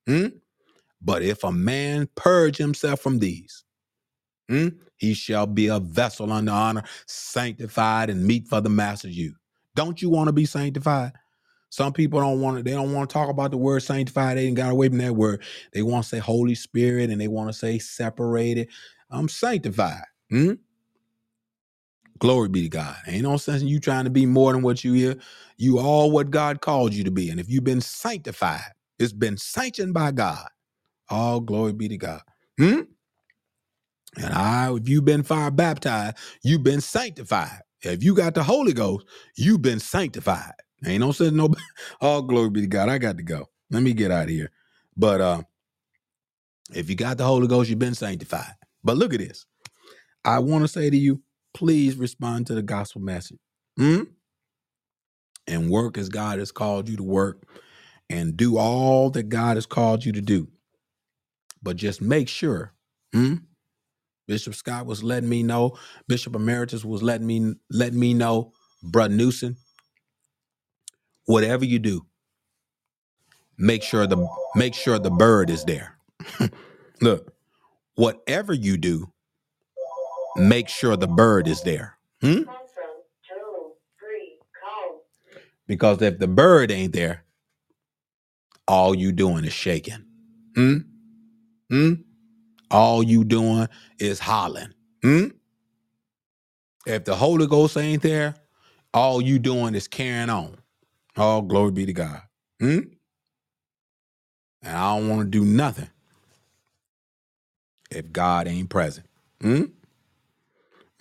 Hmm? 0.07 0.29
But 1.05 1.23
if 1.23 1.45
a 1.45 1.53
man 1.53 2.09
purge 2.15 2.57
himself 2.57 3.01
from 3.01 3.19
these, 3.19 3.65
hmm, 4.49 4.69
he 4.97 5.13
shall 5.13 5.47
be 5.47 5.67
a 5.67 5.79
vessel 5.79 6.33
unto 6.33 6.51
honor, 6.51 6.83
sanctified 7.07 8.09
and 8.09 8.27
meet 8.27 8.49
for 8.49 8.63
the 8.63 8.71
master's 8.71 9.17
use. 9.17 9.37
Don't 9.75 10.01
you 10.01 10.09
want 10.09 10.29
to 10.29 10.33
be 10.33 10.47
sanctified? 10.47 11.13
Some 11.75 11.93
people 11.93 12.21
don't 12.21 12.41
want 12.41 12.59
to, 12.59 12.63
they 12.63 12.71
don't 12.71 12.93
want 12.93 13.11
to 13.11 13.13
talk 13.13 13.29
about 13.29 13.51
the 13.51 13.57
word 13.57 13.81
sanctified. 13.83 14.39
They 14.39 14.49
got 14.53 14.71
away 14.71 14.89
from 14.91 14.99
that 14.99 15.17
word. 15.17 15.43
They 15.73 15.83
want 15.83 16.05
to 16.05 16.09
say 16.09 16.19
Holy 16.21 16.55
Spirit 16.55 17.11
and 17.11 17.21
they 17.21 17.27
want 17.27 17.49
to 17.49 17.53
say 17.53 17.81
separated. 17.81 18.69
I'm 19.11 19.29
sanctified. 19.29 20.05
Hmm? 20.31 20.53
Glory 22.21 22.49
be 22.49 22.63
to 22.63 22.69
God. 22.69 22.97
Ain't 23.09 23.25
no 23.25 23.37
sense 23.39 23.63
in 23.63 23.67
you 23.67 23.81
trying 23.81 24.05
to 24.05 24.11
be 24.11 24.25
more 24.25 24.53
than 24.53 24.63
what 24.63 24.85
you 24.85 24.93
hear. 24.93 25.17
You 25.57 25.81
all 25.81 26.13
what 26.13 26.31
God 26.31 26.61
called 26.61 26.95
you 26.95 27.03
to 27.03 27.11
be. 27.11 27.29
And 27.29 27.41
if 27.41 27.51
you've 27.51 27.65
been 27.65 27.81
sanctified, 27.81 28.73
it's 29.01 29.13
been 29.13 29.37
sanctioned 29.37 29.95
by 29.95 30.13
God. 30.13 30.47
All 31.11 31.41
glory 31.41 31.73
be 31.73 31.89
to 31.89 31.97
God. 31.97 32.23
Hmm? 32.57 32.83
And 34.17 34.33
I, 34.33 34.73
if 34.75 34.89
you've 34.89 35.05
been 35.05 35.25
fire 35.25 35.51
baptized, 35.51 36.19
you've 36.45 36.63
been 36.63 36.81
sanctified. 36.83 37.63
If 37.83 38.05
you 38.05 38.15
got 38.15 38.35
the 38.35 38.45
Holy 38.45 38.73
Ghost, 38.73 39.07
you've 39.37 39.63
been 39.63 39.81
sanctified. 39.81 40.53
Ain't 40.87 41.01
no 41.01 41.13
sense, 41.13 41.33
no. 41.33 41.55
All 42.01 42.23
glory 42.23 42.51
be 42.51 42.61
to 42.63 42.67
God. 42.67 42.89
I 42.89 42.99
got 42.99 43.17
to 43.17 43.23
go. 43.23 43.49
Let 43.71 43.83
me 43.83 43.93
get 43.93 44.11
out 44.11 44.25
of 44.25 44.31
here. 44.31 44.51
But 44.97 45.21
uh, 45.21 45.43
if 46.75 46.91
you 46.91 46.97
got 46.97 47.19
the 47.19 47.25
Holy 47.25 47.49
Ghost, 47.49 47.71
you've 47.71 47.79
been 47.79 47.95
sanctified. 47.95 48.55
But 48.83 48.97
look 48.97 49.15
at 49.15 49.21
this. 49.21 49.47
I 50.25 50.39
want 50.41 50.63
to 50.65 50.69
say 50.69 50.91
to 50.91 50.97
you, 50.97 51.23
please 51.55 51.97
respond 51.97 52.47
to 52.49 52.55
the 52.55 52.63
gospel 52.63 53.01
message. 53.01 53.39
Hmm? 53.77 54.03
And 55.47 55.71
work 55.71 55.99
as 55.99 56.09
God 56.09 56.39
has 56.39 56.53
called 56.53 56.89
you 56.89 56.97
to 56.97 57.03
work 57.03 57.43
and 58.09 58.37
do 58.37 58.57
all 58.59 59.11
that 59.11 59.25
God 59.29 59.57
has 59.57 59.67
called 59.67 60.05
you 60.05 60.13
to 60.13 60.23
do. 60.23 60.49
But 61.63 61.77
just 61.77 62.01
make 62.01 62.29
sure. 62.29 62.73
Hmm? 63.13 63.37
Bishop 64.27 64.55
Scott 64.55 64.87
was 64.87 65.03
letting 65.03 65.29
me 65.29 65.43
know. 65.43 65.77
Bishop 66.09 66.35
Emeritus 66.35 66.85
was 66.85 67.03
letting 67.03 67.27
me 67.27 67.55
letting 67.71 68.01
me 68.01 68.15
know. 68.15 68.53
Brother 68.83 69.15
Newsom, 69.15 69.57
whatever 71.27 71.65
you 71.65 71.79
do, 71.79 72.07
make 73.59 73.83
sure 73.83 74.07
the 74.07 74.27
make 74.55 74.75
sure 74.75 74.99
the 74.99 75.11
bird 75.11 75.51
is 75.51 75.65
there. 75.65 75.99
Look, 77.01 77.35
whatever 77.97 78.53
you 78.53 78.77
do, 78.77 79.13
make 80.37 80.69
sure 80.69 80.97
the 80.97 81.09
bird 81.09 81.49
is 81.49 81.63
there. 81.63 81.97
Hmm? 82.21 82.43
Because 85.67 86.03
if 86.03 86.19
the 86.19 86.29
bird 86.29 86.71
ain't 86.71 86.93
there, 86.93 87.25
all 88.69 88.95
you 88.95 89.13
doing 89.13 89.45
is 89.45 89.53
shaking. 89.53 90.05
Hmm? 90.55 90.79
Hmm? 91.71 91.95
All 92.71 93.03
you 93.03 93.25
doing 93.25 93.69
is 93.99 94.19
hollering. 94.19 94.75
Hmm? 95.03 95.27
If 96.87 97.05
the 97.05 97.15
Holy 97.15 97.47
Ghost 97.47 97.77
ain't 97.77 98.03
there, 98.03 98.35
all 98.93 99.21
you 99.21 99.39
doing 99.39 99.75
is 99.75 99.89
carrying 99.89 100.31
on. 100.31 100.57
All 101.17 101.43
glory 101.43 101.73
be 101.73 101.87
to 101.87 101.93
God. 101.93 102.23
Hmm? 102.61 102.81
And 104.63 104.77
I 104.77 104.97
don't 104.97 105.09
want 105.09 105.21
to 105.23 105.27
do 105.29 105.45
nothing 105.45 105.91
if 107.91 108.11
God 108.13 108.49
ain't 108.49 108.71
present. 108.71 109.07
Hmm? 109.41 109.65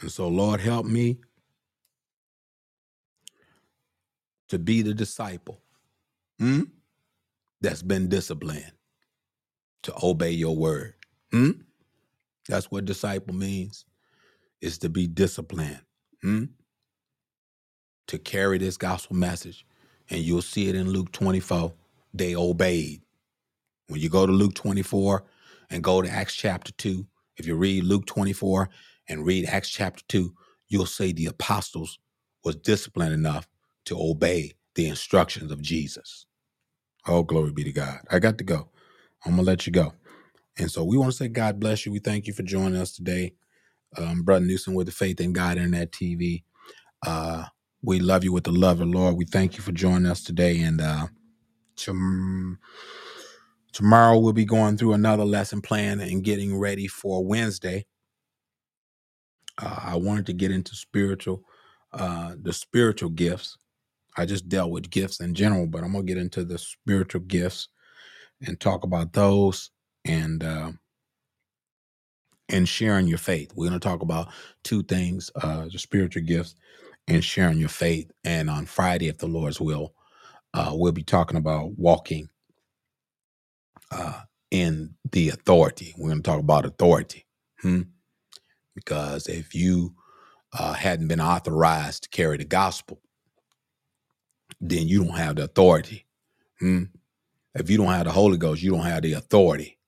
And 0.02 0.12
so, 0.12 0.28
Lord, 0.28 0.60
help 0.60 0.86
me 0.86 1.20
to 4.50 4.60
be 4.60 4.82
the 4.82 4.94
disciple 4.94 5.62
hmm? 6.40 6.64
that's 7.62 7.82
been 7.82 8.10
disciplined 8.10 8.72
to 9.84 9.94
obey 10.04 10.32
your 10.32 10.56
word. 10.56 10.94
Hmm? 11.32 11.52
That's 12.50 12.70
what 12.70 12.86
disciple 12.86 13.34
means, 13.34 13.86
is 14.62 14.78
to 14.80 14.90
be 14.90 15.08
disciplined, 15.08 15.80
hmm? 16.22 16.46
to 18.08 18.18
carry 18.20 18.58
this 18.58 18.78
gospel 18.78 19.16
message. 19.16 19.66
And 20.10 20.22
you'll 20.22 20.42
see 20.44 20.70
it 20.70 20.76
in 20.76 20.90
Luke 20.92 21.12
24. 21.12 21.74
They 22.14 22.36
obeyed. 22.36 23.02
When 23.88 24.02
you 24.02 24.10
go 24.10 24.26
to 24.26 24.32
Luke 24.32 24.56
24 24.56 25.24
and 25.70 25.84
go 25.84 26.02
to 26.02 26.10
Acts 26.10 26.36
chapter 26.36 26.72
2, 26.74 27.06
if 27.38 27.48
you 27.48 27.56
read 27.56 27.84
Luke 27.86 28.06
24 28.08 28.70
and 29.10 29.26
read 29.26 29.46
Acts 29.48 29.70
chapter 29.70 30.04
2, 30.10 30.34
you'll 30.70 30.86
see 30.88 31.14
the 31.14 31.28
apostles 31.28 32.00
was 32.44 32.56
disciplined 32.58 33.14
enough 33.14 33.48
to 33.86 33.98
obey 34.00 34.54
the 34.76 34.88
instructions 34.88 35.52
of 35.52 35.62
Jesus. 35.62 36.26
Oh, 37.08 37.24
glory 37.24 37.52
be 37.52 37.64
to 37.66 37.72
God. 37.74 38.00
I 38.12 38.20
got 38.20 38.38
to 38.40 38.46
go. 38.46 38.70
I'm 39.26 39.34
going 39.34 39.46
to 39.46 39.52
let 39.52 39.68
you 39.68 39.74
go. 39.74 39.94
And 40.58 40.72
so 40.72 40.84
we 40.84 40.98
want 40.98 41.12
to 41.12 41.18
say, 41.18 41.28
God 41.30 41.60
bless 41.60 41.86
you. 41.86 41.92
We 41.92 42.00
thank 42.00 42.28
you 42.28 42.34
for 42.34 42.44
joining 42.44 42.78
us 42.80 42.94
today. 42.94 43.34
Um, 43.98 44.24
Brother 44.24 44.46
Newsom 44.46 44.76
with 44.76 44.88
the 44.88 44.94
Faith 44.94 45.22
in 45.22 45.34
God 45.34 45.58
Internet 45.58 45.92
TV. 45.92 46.44
Uh, 47.06 47.46
we 47.84 48.00
love 48.02 48.26
you 48.26 48.34
with 48.34 48.46
the 48.46 48.54
love 48.54 48.82
of 48.82 48.88
the 48.92 48.98
Lord. 48.98 49.18
We 49.18 49.26
thank 49.26 49.58
you 49.58 49.64
for 49.64 49.74
joining 49.74 50.08
us 50.08 50.24
today. 50.24 50.62
And 50.62 50.82
uh, 50.82 51.08
tom- 51.78 52.60
tomorrow 53.74 54.20
we'll 54.20 54.34
be 54.34 54.46
going 54.46 54.78
through 54.78 54.94
another 54.94 55.26
lesson 55.26 55.62
plan 55.62 56.00
and 56.02 56.24
getting 56.24 56.58
ready 56.60 56.88
for 56.88 57.26
Wednesday. 57.26 57.86
Uh, 59.62 59.80
I 59.84 59.96
wanted 59.98 60.28
to 60.28 60.34
get 60.34 60.52
into 60.52 60.76
spiritual, 60.76 61.44
uh, 61.94 62.36
the 62.42 62.54
spiritual 62.54 63.10
gifts. 63.12 63.58
I 64.18 64.26
just 64.26 64.50
dealt 64.50 64.72
with 64.72 64.90
gifts 64.92 65.22
in 65.22 65.36
general, 65.36 65.68
but 65.68 65.84
I'm 65.84 65.94
gonna 65.94 66.04
get 66.06 66.18
into 66.18 66.46
the 66.46 66.58
spiritual 66.60 67.22
gifts 67.22 67.70
and 68.46 68.60
talk 68.60 68.84
about 68.84 69.14
those 69.14 69.72
and 70.06 70.44
uh, 70.44 70.72
and 72.50 72.70
sharing 72.70 73.08
your 73.08 73.20
faith. 73.20 73.54
We're 73.56 73.68
gonna 73.68 73.80
talk 73.80 74.02
about 74.04 74.30
two 74.64 74.84
things: 74.84 75.32
uh, 75.36 75.68
the 75.72 75.80
spiritual 75.80 76.24
gifts 76.24 76.56
and 77.08 77.24
sharing 77.24 77.60
your 77.60 77.70
faith. 77.70 78.12
And 78.24 78.50
on 78.50 78.66
Friday, 78.66 79.08
if 79.10 79.18
the 79.20 79.28
Lord's 79.28 79.62
will, 79.62 79.94
uh, 80.54 80.72
we'll 80.74 80.92
be 80.92 81.04
talking 81.04 81.38
about 81.38 81.78
walking 81.78 82.30
uh, 83.92 84.22
in 84.52 84.96
the 85.12 85.30
authority. 85.30 85.94
We're 85.98 86.10
going 86.10 86.24
to 86.24 86.30
talk 86.30 86.40
about 86.40 86.66
authority. 86.66 87.26
Hmm? 87.62 87.82
Because 88.76 89.28
if 89.28 89.56
you 89.56 89.96
uh, 90.58 90.74
hadn't 90.74 91.08
been 91.08 91.22
authorized 91.22 92.04
to 92.04 92.10
carry 92.10 92.38
the 92.38 92.46
gospel, 92.46 93.02
then 94.62 94.88
you 94.88 95.04
don't 95.04 95.18
have 95.18 95.38
the 95.38 95.46
authority. 95.46 96.06
Hmm? 96.60 96.84
If 97.56 97.70
you 97.70 97.78
don't 97.78 97.88
have 97.88 98.06
the 98.06 98.12
Holy 98.12 98.38
Ghost, 98.38 98.64
you 98.64 98.72
don't 98.72 98.86
have 98.86 99.04
the 99.04 99.14
authority. 99.14 99.80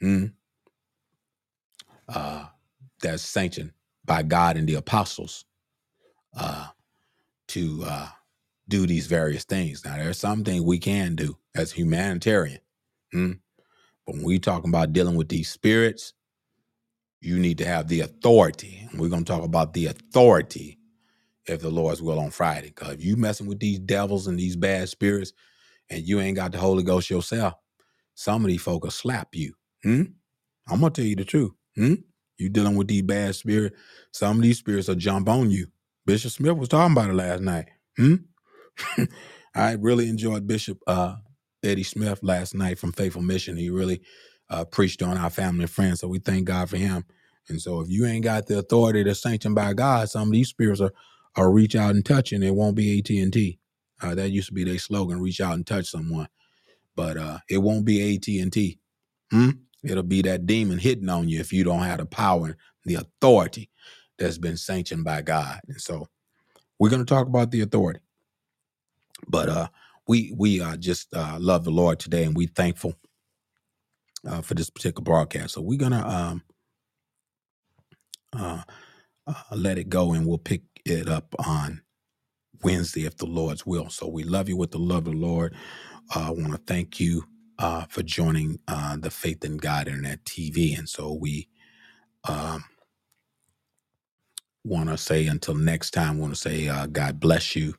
Hmm? 0.00 0.26
Uh, 2.08 2.46
that's 3.02 3.22
sanctioned 3.22 3.72
by 4.04 4.22
God 4.22 4.56
and 4.56 4.68
the 4.68 4.74
apostles 4.74 5.44
uh, 6.36 6.68
to 7.48 7.82
uh, 7.86 8.08
do 8.68 8.86
these 8.86 9.06
various 9.06 9.44
things. 9.44 9.84
Now, 9.84 9.96
there's 9.96 10.18
something 10.18 10.64
we 10.64 10.78
can 10.78 11.16
do 11.16 11.36
as 11.54 11.72
humanitarian. 11.72 12.60
Hmm? 13.12 13.32
But 14.06 14.16
when 14.16 14.24
we 14.24 14.38
talking 14.38 14.70
about 14.70 14.92
dealing 14.92 15.16
with 15.16 15.28
these 15.28 15.48
spirits, 15.50 16.12
you 17.20 17.38
need 17.38 17.58
to 17.58 17.66
have 17.66 17.88
the 17.88 18.00
authority. 18.00 18.86
And 18.90 19.00
we're 19.00 19.08
going 19.08 19.24
to 19.24 19.32
talk 19.32 19.44
about 19.44 19.74
the 19.74 19.86
authority 19.86 20.78
if 21.46 21.60
the 21.60 21.70
Lord's 21.70 22.00
will 22.00 22.18
on 22.18 22.30
Friday. 22.30 22.68
Because 22.68 22.94
if 22.94 23.04
you 23.04 23.16
messing 23.16 23.46
with 23.46 23.60
these 23.60 23.78
devils 23.78 24.26
and 24.26 24.38
these 24.38 24.56
bad 24.56 24.88
spirits 24.88 25.32
and 25.90 26.06
you 26.06 26.20
ain't 26.20 26.36
got 26.36 26.52
the 26.52 26.58
Holy 26.58 26.82
Ghost 26.82 27.10
yourself, 27.10 27.54
some 28.14 28.44
of 28.44 28.48
these 28.48 28.62
folk 28.62 28.84
will 28.84 28.90
slap 28.90 29.34
you. 29.34 29.54
Hmm? 29.82 30.02
I'm 30.68 30.80
going 30.80 30.92
to 30.92 31.00
tell 31.00 31.08
you 31.08 31.16
the 31.16 31.24
truth. 31.24 31.52
Hmm? 31.74 31.94
You 32.38 32.48
dealing 32.48 32.76
with 32.76 32.88
these 32.88 33.02
bad 33.02 33.34
spirits, 33.34 33.76
some 34.12 34.36
of 34.36 34.42
these 34.42 34.58
spirits 34.58 34.88
will 34.88 34.94
jump 34.94 35.28
on 35.28 35.50
you. 35.50 35.66
Bishop 36.06 36.32
Smith 36.32 36.56
was 36.56 36.68
talking 36.68 36.92
about 36.92 37.10
it 37.10 37.14
last 37.14 37.42
night. 37.42 37.68
Hmm? 37.96 38.14
I 39.54 39.72
really 39.72 40.08
enjoyed 40.08 40.46
Bishop 40.46 40.78
uh, 40.86 41.16
Eddie 41.62 41.82
Smith 41.82 42.20
last 42.22 42.54
night 42.54 42.78
from 42.78 42.92
Faithful 42.92 43.22
Mission. 43.22 43.56
He 43.56 43.70
really 43.70 44.00
uh, 44.48 44.64
preached 44.64 45.02
on 45.02 45.16
our 45.18 45.30
family 45.30 45.62
and 45.64 45.70
friends, 45.70 46.00
so 46.00 46.08
we 46.08 46.18
thank 46.18 46.46
God 46.46 46.70
for 46.70 46.76
him. 46.76 47.04
And 47.48 47.60
so, 47.60 47.80
if 47.80 47.88
you 47.88 48.06
ain't 48.06 48.24
got 48.24 48.46
the 48.46 48.58
authority 48.58 49.04
to 49.04 49.14
sanctioned 49.14 49.54
by 49.54 49.72
God, 49.72 50.08
some 50.08 50.28
of 50.28 50.32
these 50.32 50.48
spirits 50.48 50.80
are, 50.80 50.92
are 51.36 51.50
reach 51.50 51.74
out 51.74 51.94
and 51.94 52.04
touch, 52.04 52.32
and 52.32 52.44
it 52.44 52.54
won't 52.54 52.76
be 52.76 52.98
AT 52.98 53.10
and 53.10 53.32
T. 53.32 53.58
Uh, 54.02 54.14
that 54.14 54.30
used 54.30 54.48
to 54.48 54.54
be 54.54 54.64
their 54.64 54.78
slogan: 54.78 55.20
"Reach 55.20 55.40
out 55.40 55.54
and 55.54 55.66
touch 55.66 55.86
someone," 55.86 56.28
but 56.94 57.16
uh, 57.16 57.38
it 57.48 57.58
won't 57.58 57.84
be 57.84 58.14
AT 58.14 58.26
and 58.42 58.52
T. 58.52 58.78
Hmm? 59.32 59.50
It'll 59.82 60.02
be 60.02 60.22
that 60.22 60.46
demon 60.46 60.78
hitting 60.78 61.08
on 61.08 61.28
you 61.28 61.40
if 61.40 61.52
you 61.52 61.64
don't 61.64 61.80
have 61.82 61.98
the 61.98 62.06
power 62.06 62.46
and 62.46 62.56
the 62.84 62.96
authority 62.96 63.69
that's 64.20 64.38
been 64.38 64.58
sanctioned 64.58 65.04
by 65.04 65.22
God. 65.22 65.60
And 65.68 65.80
so, 65.80 66.08
we're 66.80 66.90
going 66.90 67.04
to 67.06 67.14
talk 67.14 67.28
about 67.28 67.52
the 67.52 67.62
authority. 67.62 68.00
But 69.28 69.48
uh 69.50 69.68
we 70.08 70.34
we 70.36 70.60
uh 70.60 70.76
just 70.76 71.14
uh 71.14 71.38
love 71.40 71.64
the 71.64 71.70
lord 71.70 72.00
today 72.00 72.24
and 72.24 72.36
we 72.36 72.46
thankful 72.46 72.94
uh 74.28 74.42
for 74.42 74.54
this 74.54 74.70
particular 74.70 75.04
broadcast. 75.04 75.54
So 75.54 75.62
we're 75.62 75.78
gonna 75.78 76.06
um 76.06 76.42
uh, 78.36 78.62
uh 79.26 79.34
let 79.56 79.78
it 79.78 79.88
go 79.90 80.12
and 80.14 80.26
we'll 80.26 80.38
pick 80.38 80.62
it 80.86 81.08
up 81.08 81.34
on 81.46 81.82
wednesday 82.64 83.06
if 83.06 83.16
the 83.18 83.26
lord's 83.26 83.66
will. 83.66 83.90
So 83.90 84.08
we 84.08 84.24
love 84.24 84.48
you 84.48 84.56
with 84.58 84.72
the 84.72 84.78
love 84.78 85.06
of 85.08 85.14
the 85.14 85.18
lord. 85.20 85.54
Uh, 86.14 86.28
i 86.28 86.30
want 86.30 86.52
to 86.52 86.58
thank 86.66 87.00
you 87.00 87.24
uh 87.58 87.84
for 87.88 88.02
joining 88.02 88.60
uh 88.68 88.96
the 88.98 89.10
faith 89.10 89.44
in 89.44 89.58
god 89.58 89.88
internet 89.88 90.24
tv 90.24 90.78
and 90.78 90.88
so 90.88 91.12
we 91.14 91.48
um 92.28 92.64
want 94.64 94.88
to 94.90 94.98
say 94.98 95.26
until 95.26 95.54
next 95.54 95.92
time 95.92 96.18
want 96.18 96.34
to 96.34 96.40
say 96.40 96.68
uh 96.68 96.86
god 96.86 97.20
bless 97.20 97.56
you 97.56 97.74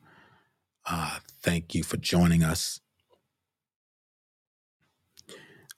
uh 0.88 1.18
thank 1.42 1.74
you 1.74 1.82
for 1.84 1.98
joining 1.98 2.44
us 2.44 2.80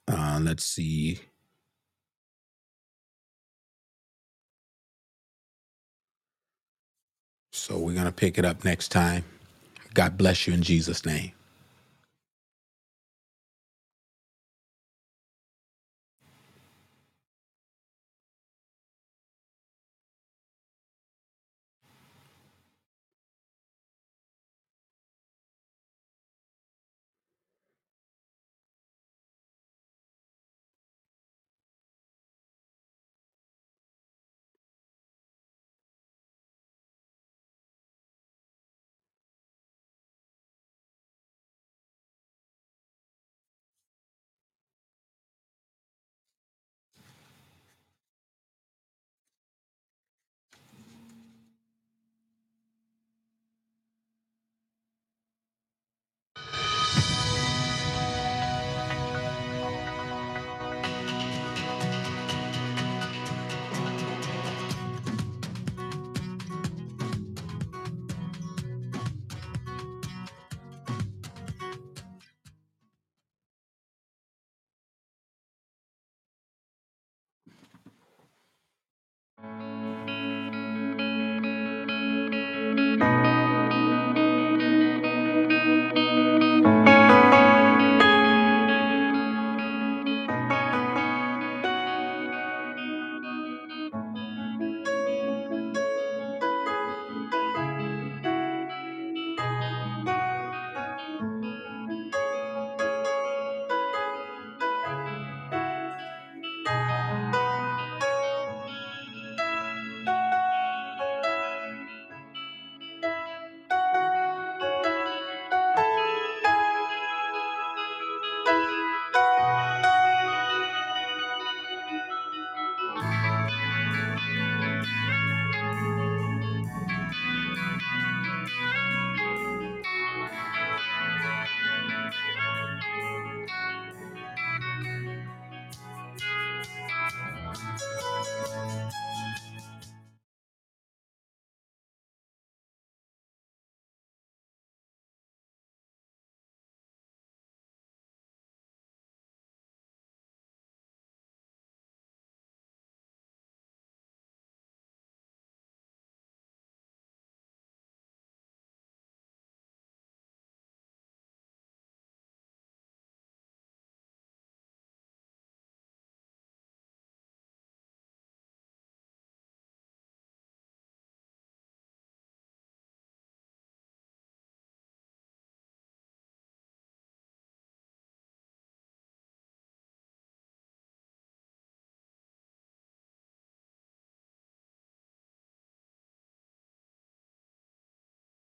uh 0.08 0.40
let's 0.42 0.64
see 0.64 1.18
So 7.52 7.78
we're 7.78 7.94
going 7.94 8.06
to 8.06 8.12
pick 8.12 8.38
it 8.38 8.46
up 8.46 8.64
next 8.64 8.90
time. 8.90 9.24
God 9.94 10.18
bless 10.18 10.48
you 10.48 10.54
in 10.54 10.62
Jesus' 10.62 11.06
name. 11.06 11.33